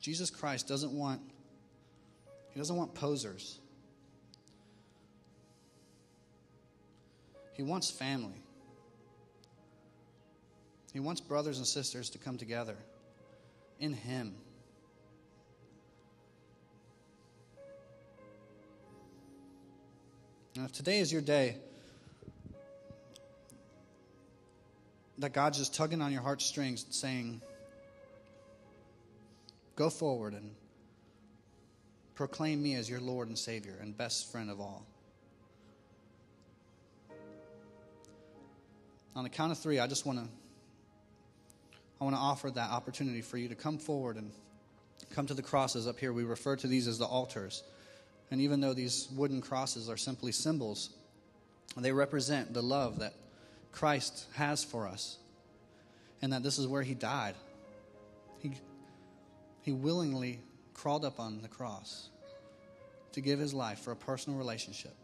Jesus 0.00 0.30
Christ 0.30 0.68
doesn't 0.68 0.92
want 0.92 1.20
he 2.52 2.60
doesn't 2.60 2.76
want 2.76 2.94
posers. 2.94 3.58
He 7.54 7.64
wants 7.64 7.90
family. 7.90 8.42
He 10.92 11.00
wants 11.00 11.20
brothers 11.20 11.58
and 11.58 11.66
sisters 11.66 12.10
to 12.10 12.18
come 12.18 12.38
together 12.38 12.76
in 13.80 13.92
him. 13.92 14.36
And 20.54 20.64
if 20.64 20.70
today 20.70 21.00
is 21.00 21.12
your 21.12 21.22
day, 21.22 21.56
that 25.18 25.32
God's 25.32 25.58
just 25.58 25.74
tugging 25.74 26.00
on 26.00 26.12
your 26.12 26.22
heartstrings, 26.22 26.86
saying, 26.90 27.40
Go 29.76 29.90
forward 29.90 30.34
and 30.34 30.50
proclaim 32.14 32.62
me 32.62 32.74
as 32.74 32.88
your 32.88 33.00
Lord 33.00 33.28
and 33.28 33.36
Savior 33.36 33.76
and 33.80 33.96
best 33.96 34.30
friend 34.30 34.50
of 34.50 34.60
all. 34.60 34.86
On 39.16 39.24
the 39.24 39.30
count 39.30 39.52
of 39.52 39.58
three, 39.58 39.78
I 39.78 39.86
just 39.86 40.06
want 40.06 40.18
to 40.18 40.28
I 42.00 42.04
want 42.04 42.16
to 42.16 42.20
offer 42.20 42.50
that 42.50 42.70
opportunity 42.70 43.22
for 43.22 43.38
you 43.38 43.48
to 43.48 43.54
come 43.54 43.78
forward 43.78 44.16
and 44.16 44.30
come 45.10 45.26
to 45.26 45.34
the 45.34 45.42
crosses 45.42 45.86
up 45.86 45.98
here. 45.98 46.12
We 46.12 46.24
refer 46.24 46.56
to 46.56 46.66
these 46.66 46.88
as 46.88 46.98
the 46.98 47.06
altars. 47.06 47.62
And 48.30 48.40
even 48.40 48.60
though 48.60 48.74
these 48.74 49.08
wooden 49.14 49.40
crosses 49.40 49.88
are 49.88 49.96
simply 49.96 50.32
symbols, 50.32 50.90
they 51.76 51.92
represent 51.92 52.52
the 52.52 52.62
love 52.62 52.98
that 52.98 53.14
Christ 53.74 54.26
has 54.34 54.62
for 54.62 54.86
us 54.86 55.18
and 56.22 56.32
that 56.32 56.44
this 56.44 56.58
is 56.58 56.66
where 56.68 56.82
he 56.82 56.94
died. 56.94 57.34
He, 58.38 58.52
he 59.62 59.72
willingly 59.72 60.38
crawled 60.74 61.04
up 61.04 61.18
on 61.18 61.42
the 61.42 61.48
cross 61.48 62.08
to 63.12 63.20
give 63.20 63.40
his 63.40 63.52
life 63.52 63.80
for 63.80 63.90
a 63.90 63.96
personal 63.96 64.38
relationship 64.38 64.94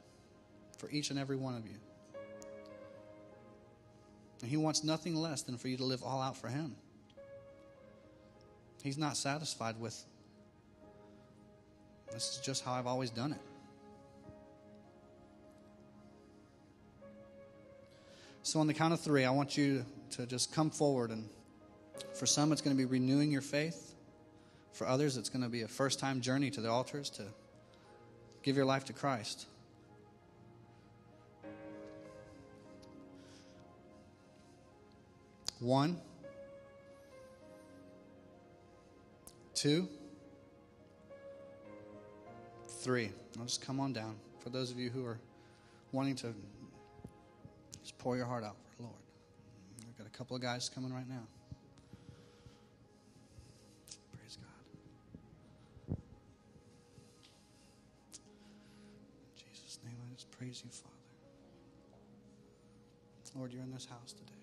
for 0.79 0.89
each 0.91 1.11
and 1.11 1.19
every 1.19 1.35
one 1.35 1.57
of 1.57 1.67
you. 1.67 1.75
And 4.41 4.49
he 4.49 4.57
wants 4.57 4.85
nothing 4.85 5.17
less 5.17 5.43
than 5.43 5.59
for 5.59 5.67
you 5.67 5.77
to 5.77 5.85
live 5.85 6.05
all 6.05 6.23
out 6.23 6.37
for 6.37 6.47
him. 6.47 6.77
He's 8.85 8.97
not 8.97 9.17
satisfied 9.17 9.81
with 9.81 10.01
this 12.13 12.37
is 12.37 12.41
just 12.45 12.65
how 12.65 12.73
I've 12.73 12.87
always 12.87 13.11
done 13.11 13.33
it. 13.33 13.50
So, 18.51 18.59
on 18.59 18.67
the 18.67 18.75
count 18.75 18.93
of 18.93 18.99
three, 18.99 19.25
I 19.25 19.31
want 19.31 19.57
you 19.57 19.87
to 20.11 20.27
just 20.27 20.53
come 20.53 20.71
forward. 20.71 21.13
And 21.13 21.29
for 22.15 22.27
some, 22.27 22.51
it's 22.51 22.61
going 22.61 22.77
to 22.77 22.77
be 22.77 22.85
renewing 22.85 23.31
your 23.31 23.43
faith. 23.43 23.95
For 24.73 24.89
others, 24.89 25.17
it's 25.17 25.29
going 25.29 25.45
to 25.45 25.49
be 25.49 25.63
a 25.63 25.69
first 25.69 26.01
time 26.01 26.21
journey 26.21 26.51
to 26.51 26.61
the 26.61 26.69
altars 26.69 27.11
to 27.11 27.27
give 28.43 28.57
your 28.57 28.65
life 28.65 28.85
to 28.87 28.93
Christ. 28.93 29.47
One, 35.61 36.01
two, 39.55 39.89
three. 42.67 43.13
I'll 43.39 43.45
just 43.45 43.65
come 43.65 43.79
on 43.79 43.93
down. 43.93 44.17
For 44.41 44.51
those 44.51 44.73
of 44.73 44.79
you 44.81 44.91
who 44.91 45.07
are 45.07 45.21
wanting 45.93 46.17
to 46.17 46.35
pour 48.01 48.17
your 48.17 48.27
heart 48.27 48.43
out 48.43 48.57
for 48.57 48.77
the 48.79 48.83
Lord. 48.85 48.97
I've 49.87 49.99
got 49.99 50.07
a 50.07 50.11
couple 50.11 50.35
of 50.35 50.41
guys 50.41 50.71
coming 50.71 50.93
right 50.93 51.09
now. 51.09 51.23
Praise 54.17 54.39
God. 54.39 55.97
In 59.37 59.37
Jesus' 59.37 59.79
name, 59.85 59.97
I 60.03 60.15
just 60.15 60.31
praise 60.31 60.63
you, 60.65 60.71
Father. 60.71 60.95
Lord, 63.37 63.53
you're 63.53 63.63
in 63.63 63.71
this 63.71 63.87
house 63.87 64.13
today. 64.13 64.40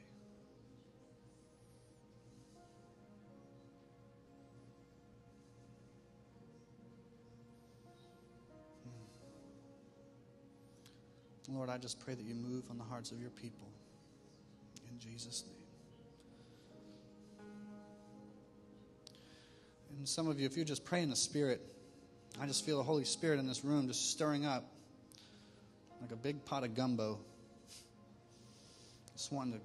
Lord, 11.48 11.70
I 11.70 11.78
just 11.78 12.00
pray 12.00 12.14
that 12.14 12.24
you 12.24 12.36
move 12.36 12.66
on 12.70 12.78
the 12.78 12.84
hearts 12.84 13.12
of 13.12 13.22
your 13.22 13.30
people. 13.30 13.68
In 14.92 15.00
Jesus' 15.00 15.44
name. 15.46 15.54
And 19.98 20.08
some 20.08 20.28
of 20.28 20.40
you, 20.40 20.46
if 20.46 20.58
you 20.58 20.66
just 20.66 20.84
pray 20.86 21.02
in 21.02 21.10
the 21.10 21.16
Spirit, 21.16 21.62
I 22.40 22.46
just 22.46 22.66
feel 22.66 22.78
the 22.78 22.84
Holy 22.84 23.06
Spirit 23.06 23.40
in 23.40 23.48
this 23.48 23.64
room 23.64 23.88
just 23.88 24.12
stirring 24.12 24.46
up 24.46 24.66
like 26.02 26.12
a 26.12 26.16
big 26.16 26.44
pot 26.46 26.64
of 26.64 26.76
gumbo. 26.76 27.20
Just 29.14 29.32
wanting 29.32 29.54
to, 29.54 29.60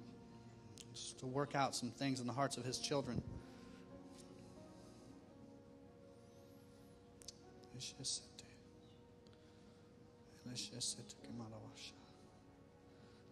just 0.93 1.19
to 1.19 1.27
work 1.27 1.53
out 1.53 1.75
some 1.75 1.91
things 1.91 2.19
in 2.19 2.27
the 2.27 2.33
hearts 2.33 2.57
of 2.57 2.65
His 2.65 2.79
children. 2.79 3.21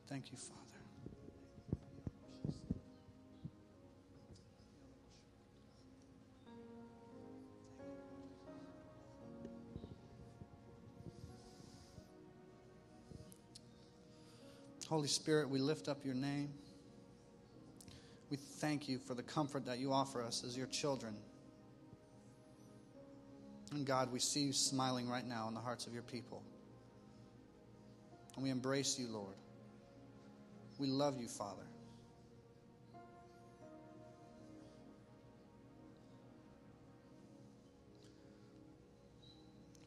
Thank 0.08 0.32
you, 0.32 0.38
Father. 0.38 0.62
Holy 14.92 15.08
Spirit, 15.08 15.50
we 15.50 15.58
lift 15.58 15.88
up 15.88 16.04
your 16.04 16.14
name. 16.14 16.50
We 18.30 18.36
thank 18.36 18.90
you 18.90 19.00
for 19.00 19.14
the 19.14 19.24
comfort 19.24 19.66
that 19.66 19.80
you 19.80 19.94
offer 19.94 20.22
us 20.22 20.44
as 20.44 20.58
your 20.58 20.68
children. 20.68 21.16
And 23.72 23.86
God, 23.86 24.12
we 24.12 24.20
see 24.20 24.42
you 24.42 24.52
smiling 24.52 25.08
right 25.08 25.26
now 25.26 25.48
in 25.48 25.54
the 25.54 25.62
hearts 25.62 25.88
of 25.88 25.94
your 25.94 26.04
people. 26.04 26.44
And 28.42 28.48
we 28.48 28.50
embrace 28.50 28.98
you, 28.98 29.08
Lord. 29.08 29.36
We 30.80 30.88
love 30.88 31.22
you, 31.22 31.28
Father. 31.28 31.62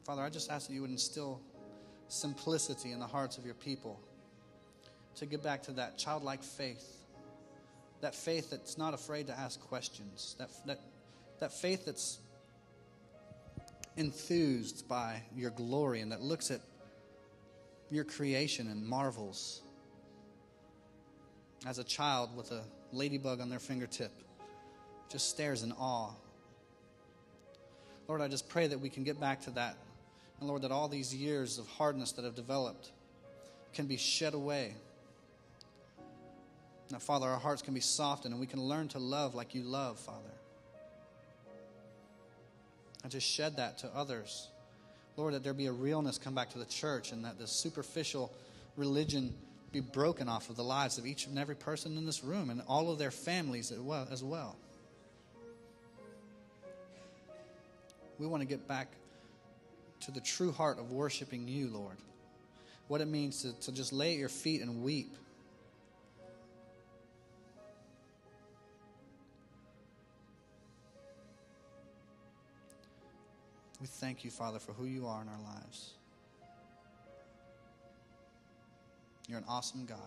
Father, 0.05 0.21
I 0.21 0.29
just 0.29 0.49
ask 0.49 0.67
that 0.67 0.73
you 0.73 0.79
would 0.83 0.89
instill 0.89 1.41
simplicity 2.07 2.93
in 2.93 3.01
the 3.01 3.05
hearts 3.05 3.37
of 3.37 3.45
your 3.45 3.55
people 3.55 3.99
to 5.15 5.25
get 5.25 5.43
back 5.43 5.61
to 5.63 5.73
that 5.73 5.97
childlike 5.97 6.41
faith. 6.41 7.03
That 7.99 8.15
faith 8.15 8.51
that's 8.51 8.77
not 8.77 8.93
afraid 8.93 9.27
to 9.27 9.37
ask 9.37 9.59
questions. 9.59 10.37
That, 10.39 10.49
that, 10.65 10.79
that 11.41 11.51
faith 11.51 11.85
that's 11.85 12.19
enthused 13.97 14.87
by 14.87 15.23
your 15.35 15.51
glory 15.51 15.99
and 15.99 16.13
that 16.13 16.21
looks 16.21 16.51
at 16.51 16.61
your 17.91 18.03
creation 18.03 18.67
and 18.67 18.85
marvels. 18.85 19.61
As 21.65 21.79
a 21.79 21.83
child 21.83 22.35
with 22.35 22.51
a 22.51 22.63
ladybug 22.91 23.41
on 23.41 23.49
their 23.49 23.59
fingertip, 23.59 24.11
just 25.09 25.29
stares 25.29 25.63
in 25.63 25.71
awe. 25.73 26.11
Lord, 28.07 28.21
I 28.21 28.27
just 28.27 28.47
pray 28.49 28.67
that 28.67 28.79
we 28.79 28.89
can 28.89 29.03
get 29.03 29.19
back 29.19 29.41
to 29.41 29.51
that. 29.51 29.77
And 30.39 30.47
Lord, 30.47 30.61
that 30.63 30.71
all 30.71 30.87
these 30.87 31.13
years 31.13 31.57
of 31.57 31.67
hardness 31.67 32.11
that 32.13 32.25
have 32.25 32.35
developed 32.35 32.91
can 33.73 33.87
be 33.87 33.97
shed 33.97 34.33
away 34.33 34.75
now, 36.91 36.99
Father, 36.99 37.27
our 37.27 37.39
hearts 37.39 37.61
can 37.61 37.73
be 37.73 37.79
softened 37.79 38.33
and 38.33 38.39
we 38.39 38.47
can 38.47 38.61
learn 38.61 38.87
to 38.89 38.99
love 38.99 39.33
like 39.33 39.55
you 39.55 39.63
love, 39.63 39.99
Father. 39.99 40.29
And 43.03 43.11
just 43.11 43.27
shed 43.27 43.57
that 43.57 43.79
to 43.79 43.87
others. 43.95 44.49
Lord, 45.17 45.33
that 45.33 45.43
there 45.43 45.53
be 45.53 45.67
a 45.67 45.71
realness 45.71 46.17
come 46.17 46.35
back 46.35 46.49
to 46.51 46.59
the 46.59 46.65
church 46.65 47.11
and 47.11 47.23
that 47.25 47.39
the 47.39 47.47
superficial 47.47 48.33
religion 48.75 49.33
be 49.71 49.79
broken 49.79 50.29
off 50.29 50.49
of 50.49 50.55
the 50.55 50.63
lives 50.63 50.97
of 50.97 51.05
each 51.05 51.27
and 51.27 51.37
every 51.39 51.55
person 51.55 51.97
in 51.97 52.05
this 52.05 52.23
room 52.23 52.49
and 52.49 52.61
all 52.67 52.91
of 52.91 52.97
their 52.97 53.11
families 53.11 53.71
as 53.71 54.23
well. 54.23 54.55
We 58.17 58.27
want 58.27 58.41
to 58.41 58.47
get 58.47 58.67
back 58.67 58.87
to 60.01 60.11
the 60.11 60.21
true 60.21 60.51
heart 60.51 60.79
of 60.79 60.91
worshiping 60.91 61.47
you, 61.47 61.67
Lord. 61.67 61.97
What 62.87 63.01
it 63.01 63.07
means 63.07 63.41
to, 63.41 63.53
to 63.65 63.71
just 63.71 63.91
lay 63.91 64.13
at 64.13 64.19
your 64.19 64.29
feet 64.29 64.61
and 64.61 64.83
weep 64.83 65.15
We 73.85 73.89
thank 73.89 74.23
you, 74.23 74.31
Father, 74.31 74.57
for 74.57 74.73
who 74.73 74.85
you 74.85 75.05
are 75.05 75.21
in 75.21 75.27
our 75.27 75.53
lives. 75.53 75.93
You're 79.29 79.37
an 79.37 79.45
awesome 79.47 79.85
God. 79.85 79.99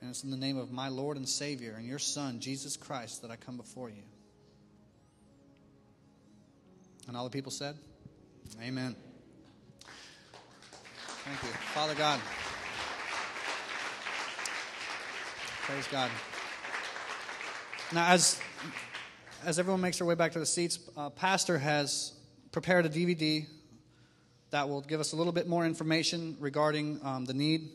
And 0.00 0.08
it's 0.08 0.24
in 0.24 0.30
the 0.30 0.36
name 0.38 0.56
of 0.56 0.72
my 0.72 0.88
Lord 0.88 1.18
and 1.18 1.28
Savior 1.28 1.74
and 1.76 1.86
your 1.86 1.98
Son, 1.98 2.40
Jesus 2.40 2.74
Christ, 2.78 3.20
that 3.20 3.30
I 3.30 3.36
come 3.36 3.58
before 3.58 3.90
you. 3.90 4.02
And 7.06 7.14
all 7.14 7.24
the 7.24 7.30
people 7.30 7.52
said, 7.52 7.76
Amen. 8.62 8.96
Thank 11.22 11.42
you. 11.42 11.48
Father 11.74 11.94
God. 11.94 12.18
Praise 15.66 15.86
God. 15.88 16.10
Now, 17.92 18.12
as 18.12 18.40
as 19.46 19.60
everyone 19.60 19.80
makes 19.80 19.98
their 19.98 20.06
way 20.08 20.16
back 20.16 20.32
to 20.32 20.40
the 20.40 20.46
seats, 20.46 20.80
uh, 20.96 21.08
Pastor 21.08 21.56
has 21.56 22.12
prepared 22.50 22.84
a 22.84 22.88
DVD 22.88 23.46
that 24.50 24.68
will 24.68 24.80
give 24.80 24.98
us 24.98 25.12
a 25.12 25.16
little 25.16 25.32
bit 25.32 25.46
more 25.46 25.64
information 25.64 26.36
regarding 26.40 26.98
um, 27.04 27.24
the 27.24 27.32
need. 27.32 27.68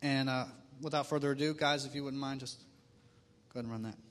And 0.00 0.30
uh, 0.30 0.46
without 0.80 1.08
further 1.08 1.32
ado, 1.32 1.52
guys, 1.52 1.84
if 1.84 1.94
you 1.94 2.04
wouldn't 2.04 2.22
mind, 2.22 2.40
just 2.40 2.58
go 3.52 3.60
ahead 3.60 3.64
and 3.66 3.72
run 3.72 3.82
that. 3.82 4.07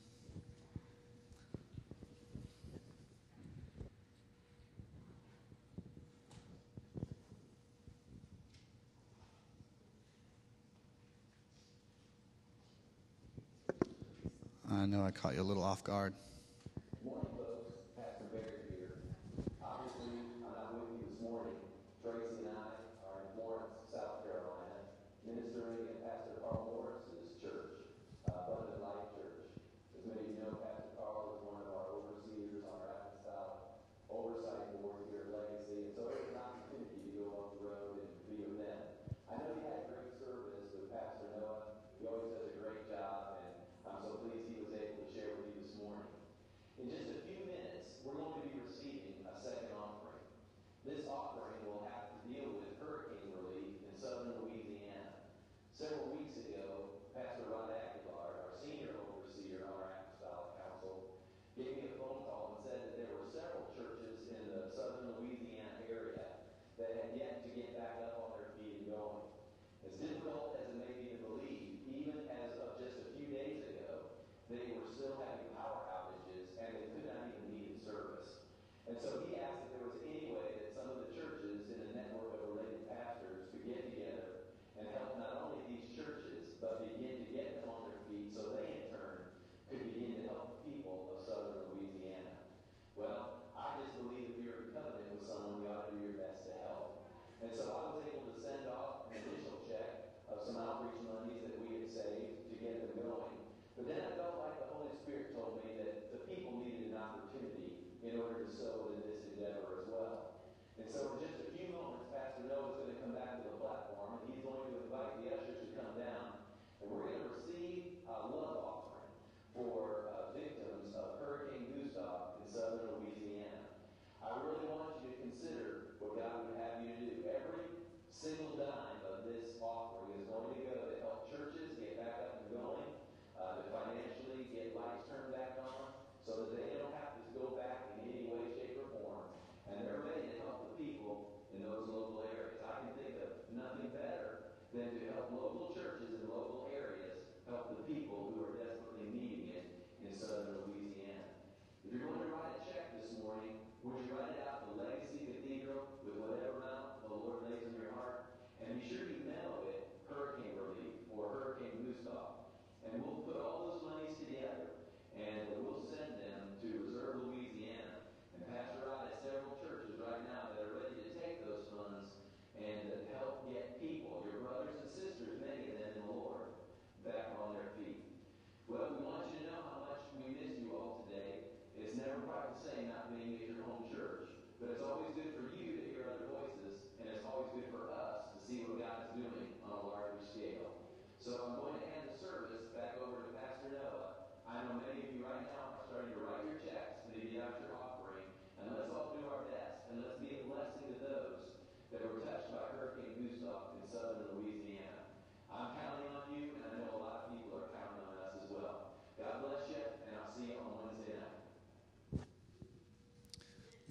I 14.88 14.90
know 14.90 15.04
I 15.04 15.12
caught 15.12 15.36
you 15.36 15.42
a 15.42 15.44
little 15.44 15.66
off 15.66 15.84
guard. 15.84 16.14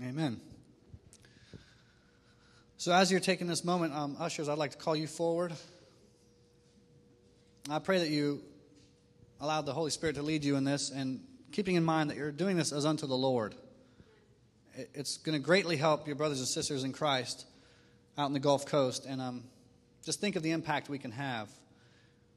Amen. 0.06 0.40
So, 2.76 2.92
as 2.92 3.10
you're 3.10 3.18
taking 3.18 3.48
this 3.48 3.64
moment, 3.64 3.92
um, 3.92 4.16
ushers, 4.20 4.48
I'd 4.48 4.56
like 4.56 4.70
to 4.70 4.76
call 4.76 4.94
you 4.94 5.08
forward. 5.08 5.52
I 7.68 7.80
pray 7.80 7.98
that 7.98 8.10
you 8.10 8.40
allow 9.40 9.62
the 9.62 9.72
Holy 9.72 9.90
Spirit 9.90 10.14
to 10.14 10.22
lead 10.22 10.44
you 10.44 10.54
in 10.54 10.62
this 10.62 10.90
and 10.90 11.20
keeping 11.50 11.74
in 11.74 11.84
mind 11.84 12.10
that 12.10 12.16
you're 12.16 12.30
doing 12.30 12.56
this 12.56 12.70
as 12.70 12.86
unto 12.86 13.08
the 13.08 13.16
Lord. 13.16 13.56
It's 14.94 15.16
going 15.16 15.36
to 15.36 15.44
greatly 15.44 15.76
help 15.76 16.06
your 16.06 16.14
brothers 16.14 16.38
and 16.38 16.46
sisters 16.46 16.84
in 16.84 16.92
Christ 16.92 17.44
out 18.16 18.26
in 18.26 18.32
the 18.32 18.38
Gulf 18.38 18.64
Coast. 18.64 19.06
And 19.06 19.20
um, 19.20 19.42
just 20.04 20.20
think 20.20 20.36
of 20.36 20.44
the 20.44 20.52
impact 20.52 20.88
we 20.88 20.98
can 20.98 21.10
have 21.10 21.48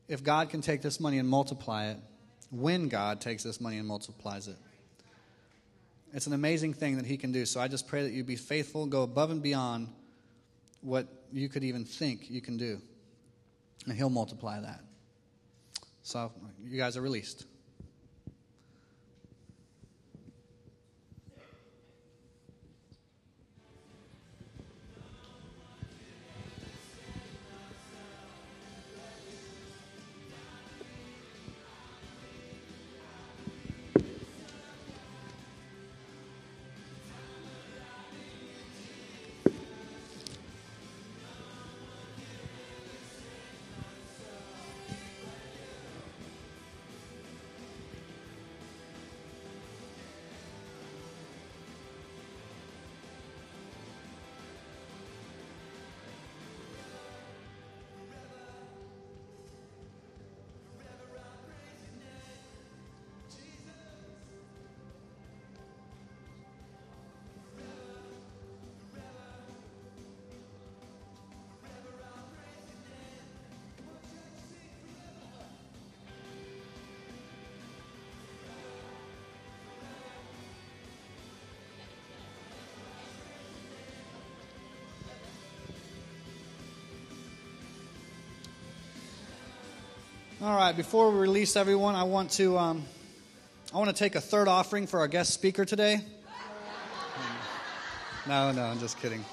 if 0.07 0.24
God 0.24 0.49
can 0.49 0.61
take 0.61 0.82
this 0.82 0.99
money 0.99 1.20
and 1.20 1.30
multiply 1.30 1.89
it, 1.89 1.97
when 2.49 2.88
God 2.88 3.22
takes 3.22 3.43
this 3.43 3.61
money 3.61 3.78
and 3.78 3.88
multiplies 3.88 4.47
it. 4.47 4.55
It's 6.14 6.28
an 6.28 6.34
amazing 6.34 6.74
thing 6.74 6.97
that 6.97 7.05
He 7.05 7.18
can 7.18 7.32
do. 7.32 7.45
So 7.45 7.60
I 7.60 7.68
just 7.68 7.88
pray 7.88 8.03
that 8.03 8.12
you 8.12 8.24
be 8.24 8.36
faithful, 8.36 8.86
go 8.86 9.03
above 9.03 9.32
and 9.32 9.41
beyond 9.41 9.89
what 10.82 11.07
you 11.32 11.49
could 11.49 11.64
even 11.64 11.86
think 11.86 12.30
you 12.30 12.41
can 12.41 12.57
do. 12.57 12.82
And 13.86 13.95
He'll 13.95 14.10
multiply 14.10 14.60
that. 14.60 14.82
So 16.03 16.32
you 16.64 16.78
guys 16.78 16.97
are 16.97 17.01
released. 17.01 17.45
All 90.42 90.56
right, 90.56 90.72
before 90.72 91.12
we 91.12 91.20
release 91.20 91.58
everyone, 91.58 91.96
I 91.96 92.04
want 92.04 92.32
to 92.32 92.58
um, 92.58 92.86
I 93.74 93.78
want 93.78 93.90
to 93.90 93.96
take 93.96 94.16
a 94.16 94.22
third 94.22 94.48
offering 94.48 94.88
for 94.88 95.02
our 95.02 95.08
guest 95.10 95.34
speaker 95.34 95.66
today. 95.66 96.00
No, 98.26 98.50
no, 98.54 98.64
I'm 98.64 98.80
just 98.80 98.98
kidding. 99.02 99.26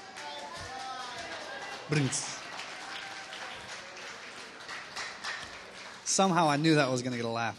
Somehow 6.04 6.48
I 6.48 6.56
knew 6.56 6.74
that 6.74 6.90
was 6.90 7.02
going 7.02 7.12
to 7.12 7.18
get 7.18 7.24
a 7.26 7.28
laugh. 7.28 7.56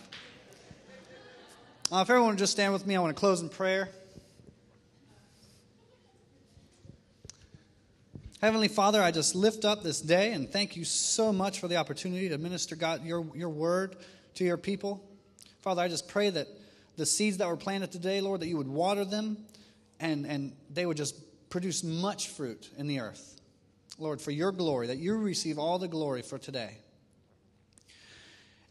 Uh, 1.89 1.99
if 2.01 2.09
everyone 2.09 2.31
would 2.31 2.39
just 2.39 2.51
stand 2.51 2.73
with 2.73 2.85
me, 2.85 2.97
I 2.97 2.99
want 2.99 3.15
to 3.15 3.19
close 3.19 3.39
in 3.39 3.47
prayer. 3.47 3.87
Heavenly 8.47 8.69
Father, 8.69 9.03
I 9.03 9.11
just 9.11 9.35
lift 9.35 9.65
up 9.65 9.83
this 9.83 9.99
day 9.99 10.31
and 10.31 10.49
thank 10.49 10.77
you 10.77 10.85
so 10.85 11.33
much 11.33 11.59
for 11.59 11.67
the 11.67 11.75
opportunity 11.75 12.29
to 12.29 12.37
minister 12.37 12.77
God 12.77 13.03
your, 13.03 13.27
your 13.35 13.49
word 13.49 13.97
to 14.35 14.45
your 14.45 14.55
people. 14.55 15.03
Father, 15.59 15.81
I 15.81 15.89
just 15.89 16.07
pray 16.07 16.29
that 16.29 16.47
the 16.95 17.05
seeds 17.05 17.39
that 17.39 17.49
were 17.49 17.57
planted 17.57 17.91
today, 17.91 18.21
Lord, 18.21 18.39
that 18.39 18.47
you 18.47 18.55
would 18.55 18.69
water 18.69 19.03
them 19.03 19.35
and, 19.99 20.25
and 20.25 20.53
they 20.69 20.85
would 20.85 20.95
just 20.95 21.49
produce 21.49 21.83
much 21.83 22.29
fruit 22.29 22.69
in 22.77 22.87
the 22.87 23.01
earth. 23.01 23.35
Lord, 23.99 24.21
for 24.21 24.31
your 24.31 24.53
glory, 24.53 24.87
that 24.87 24.97
you 24.97 25.17
receive 25.17 25.59
all 25.59 25.77
the 25.77 25.89
glory 25.89 26.21
for 26.21 26.37
today. 26.37 26.77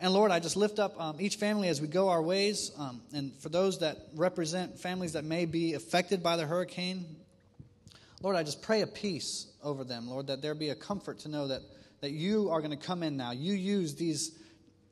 And 0.01 0.15
Lord, 0.15 0.31
I 0.31 0.41
just 0.41 0.57
lift 0.57 0.79
up 0.79 0.99
um, 0.99 1.21
each 1.21 1.37
family 1.37 1.69
as 1.69 1.83
we 1.83 1.89
go 1.89 2.09
our 2.09 2.23
ways. 2.23 2.73
Um, 2.79 3.03
and 3.13 3.37
for 3.41 3.51
those 3.51 3.81
that 3.81 3.99
represent 4.15 4.79
families 4.79 5.13
that 5.13 5.25
may 5.25 5.45
be 5.45 5.75
affected 5.75 6.23
by 6.23 6.39
the 6.39 6.47
hurricane, 6.47 7.05
Lord, 8.23 8.37
I 8.37 8.43
just 8.43 8.63
pray 8.63 8.81
a 8.81 8.87
peace 8.87 9.47
over 9.63 9.85
them, 9.85 10.09
Lord, 10.09 10.29
that 10.29 10.41
there 10.41 10.55
be 10.55 10.71
a 10.71 10.75
comfort 10.75 11.21
to 11.21 11.29
know 11.29 11.49
that, 11.49 11.61
that 12.01 12.13
you 12.13 12.51
are 12.51 12.61
going 12.61 12.71
to 12.71 12.77
come 12.77 13.03
in 13.03 13.17
now. 13.17 13.33
You 13.33 13.53
use 13.53 13.95
these, 13.95 14.33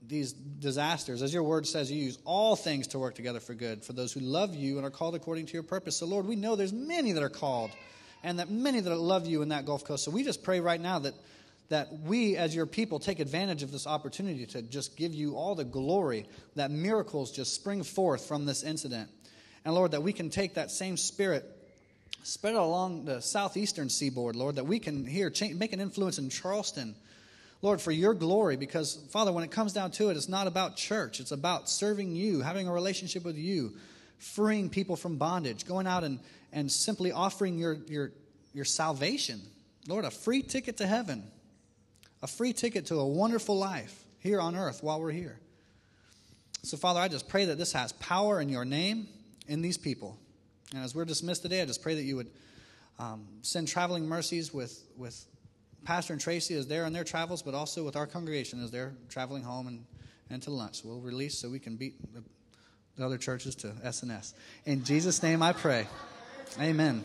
these 0.07 0.33
disasters, 0.33 1.23
as 1.23 1.33
your 1.33 1.43
word 1.43 1.67
says, 1.67 1.91
you 1.91 2.03
use 2.05 2.19
all 2.25 2.55
things 2.55 2.89
to 2.89 2.99
work 2.99 3.15
together 3.15 3.41
for 3.41 3.55
good 3.55 3.83
for 3.83 3.95
those 3.95 4.13
who 4.13 4.21
love 4.21 4.55
you 4.55 4.77
and 4.77 4.87
are 4.87 4.91
called 4.91 5.15
according 5.15 5.47
to 5.47 5.55
your 5.55 5.63
purpose. 5.63 5.97
So, 5.97 6.07
Lord, 6.07 6.27
we 6.27 6.37
know 6.37 6.55
there's 6.55 6.73
many 6.73 7.13
that 7.13 7.23
are 7.23 7.31
called 7.31 7.71
and 8.23 8.39
that 8.39 8.51
many 8.51 8.81
that 8.81 8.95
love 8.97 9.27
you 9.27 9.43
in 9.43 9.51
that 9.51 9.65
Gulf 9.67 9.85
Coast. 9.85 10.05
So 10.05 10.11
we 10.11 10.23
just 10.25 10.43
pray 10.43 10.61
right 10.61 10.81
now 10.81 10.99
that, 10.99 11.15
that 11.69 11.93
we, 12.01 12.37
as 12.37 12.55
your 12.55 12.67
people, 12.67 12.99
take 12.99 13.21
advantage 13.21 13.63
of 13.63 13.71
this 13.71 13.87
opportunity 13.87 14.47
to 14.47 14.63
just 14.63 14.97
give 14.97 15.15
you 15.15 15.37
all 15.37 15.55
the 15.55 15.65
glory, 15.65 16.27
that 16.57 16.71
miracles 16.71 17.31
just 17.31 17.55
spring 17.55 17.83
forth 17.83 18.27
from 18.27 18.47
this 18.47 18.63
incident. 18.63 19.11
And 19.65 19.75
Lord, 19.75 19.93
that 19.93 20.03
we 20.03 20.13
can 20.13 20.31
take 20.31 20.55
that 20.55 20.71
same 20.71 20.97
spirit 20.97 21.45
spread 22.25 22.55
it 22.55 22.59
along 22.59 23.05
the 23.05 23.21
southeastern 23.21 23.91
seaboard, 23.91 24.35
Lord, 24.35 24.57
that 24.57 24.65
we 24.65 24.79
can 24.79 25.07
here 25.07 25.29
change, 25.29 25.57
make 25.57 25.75
an 25.75 25.81
influence 25.81 26.19
in 26.19 26.31
Charleston, 26.31 26.95
Lord, 27.61 27.83
for 27.83 27.93
your 27.93 28.15
glory. 28.15 28.57
Because, 28.57 28.97
Father, 29.11 29.31
when 29.31 29.45
it 29.45 29.51
comes 29.51 29.75
down 29.75 29.91
to 29.93 30.09
it, 30.09 30.17
it's 30.17 30.29
not 30.29 30.47
about 30.47 30.77
church, 30.77 31.21
it's 31.21 31.33
about 31.33 31.69
serving 31.69 32.17
you, 32.17 32.41
having 32.41 32.67
a 32.67 32.73
relationship 32.73 33.25
with 33.25 33.37
you, 33.37 33.75
freeing 34.17 34.71
people 34.71 34.97
from 34.97 35.19
bondage, 35.19 35.67
going 35.67 35.87
out 35.87 36.03
and, 36.03 36.19
and 36.51 36.73
simply 36.73 37.13
offering 37.13 37.59
your, 37.59 37.75
your, 37.89 38.11
your 38.55 38.65
salvation. 38.65 39.43
Lord, 39.87 40.07
a 40.07 40.11
free 40.11 40.41
ticket 40.41 40.79
to 40.79 40.87
heaven, 40.87 41.25
a 42.23 42.27
free 42.27 42.55
ticket 42.55 42.87
to 42.87 42.97
a 42.97 43.07
wonderful 43.07 43.59
life 43.59 44.03
here 44.19 44.41
on 44.41 44.57
earth 44.57 44.83
while 44.83 44.99
we're 44.99 45.11
here. 45.11 45.39
So, 46.63 46.79
Father, 46.79 47.01
I 47.01 47.09
just 47.09 47.29
pray 47.29 47.45
that 47.45 47.59
this 47.59 47.75
has 47.75 47.93
power 47.93 48.41
in 48.41 48.49
your 48.49 48.65
name 48.65 49.09
in 49.47 49.61
these 49.61 49.77
people. 49.77 50.17
And 50.73 50.85
as 50.85 50.95
we're 50.95 51.05
dismissed 51.05 51.43
today, 51.43 51.63
I 51.63 51.65
just 51.65 51.83
pray 51.83 51.95
that 51.95 52.03
you 52.03 52.17
would 52.17 52.31
um, 52.99 53.27
send 53.43 53.69
traveling 53.69 54.07
mercies 54.07 54.53
with, 54.53 54.83
with 54.97 55.25
Pastor 55.85 56.13
and 56.13 56.21
Tracy 56.21 56.55
as 56.55 56.67
they're 56.67 56.85
on 56.85 56.93
their 56.93 57.05
travels, 57.05 57.43
but 57.43 57.55
also 57.55 57.85
with 57.85 57.97
our 57.97 58.07
congregation 58.07 58.63
as 58.63 58.71
they're 58.71 58.95
traveling 59.09 59.43
home 59.43 59.67
and, 59.67 59.85
and 60.31 60.43
to 60.43 60.51
lunch. 60.51 60.83
We'll 60.85 61.01
release 61.01 61.39
so 61.39 61.49
we 61.51 61.59
can 61.59 61.77
beat 61.77 61.95
the, 62.15 62.23
the 62.97 63.05
other 63.05 63.19
churches 63.19 63.55
to 63.57 63.69
SNS. 63.69 64.35
In 64.65 64.85
Jesus' 64.85 65.23
name 65.23 65.43
I 65.43 65.53
pray. 65.53 65.87
Amen. 66.61 67.05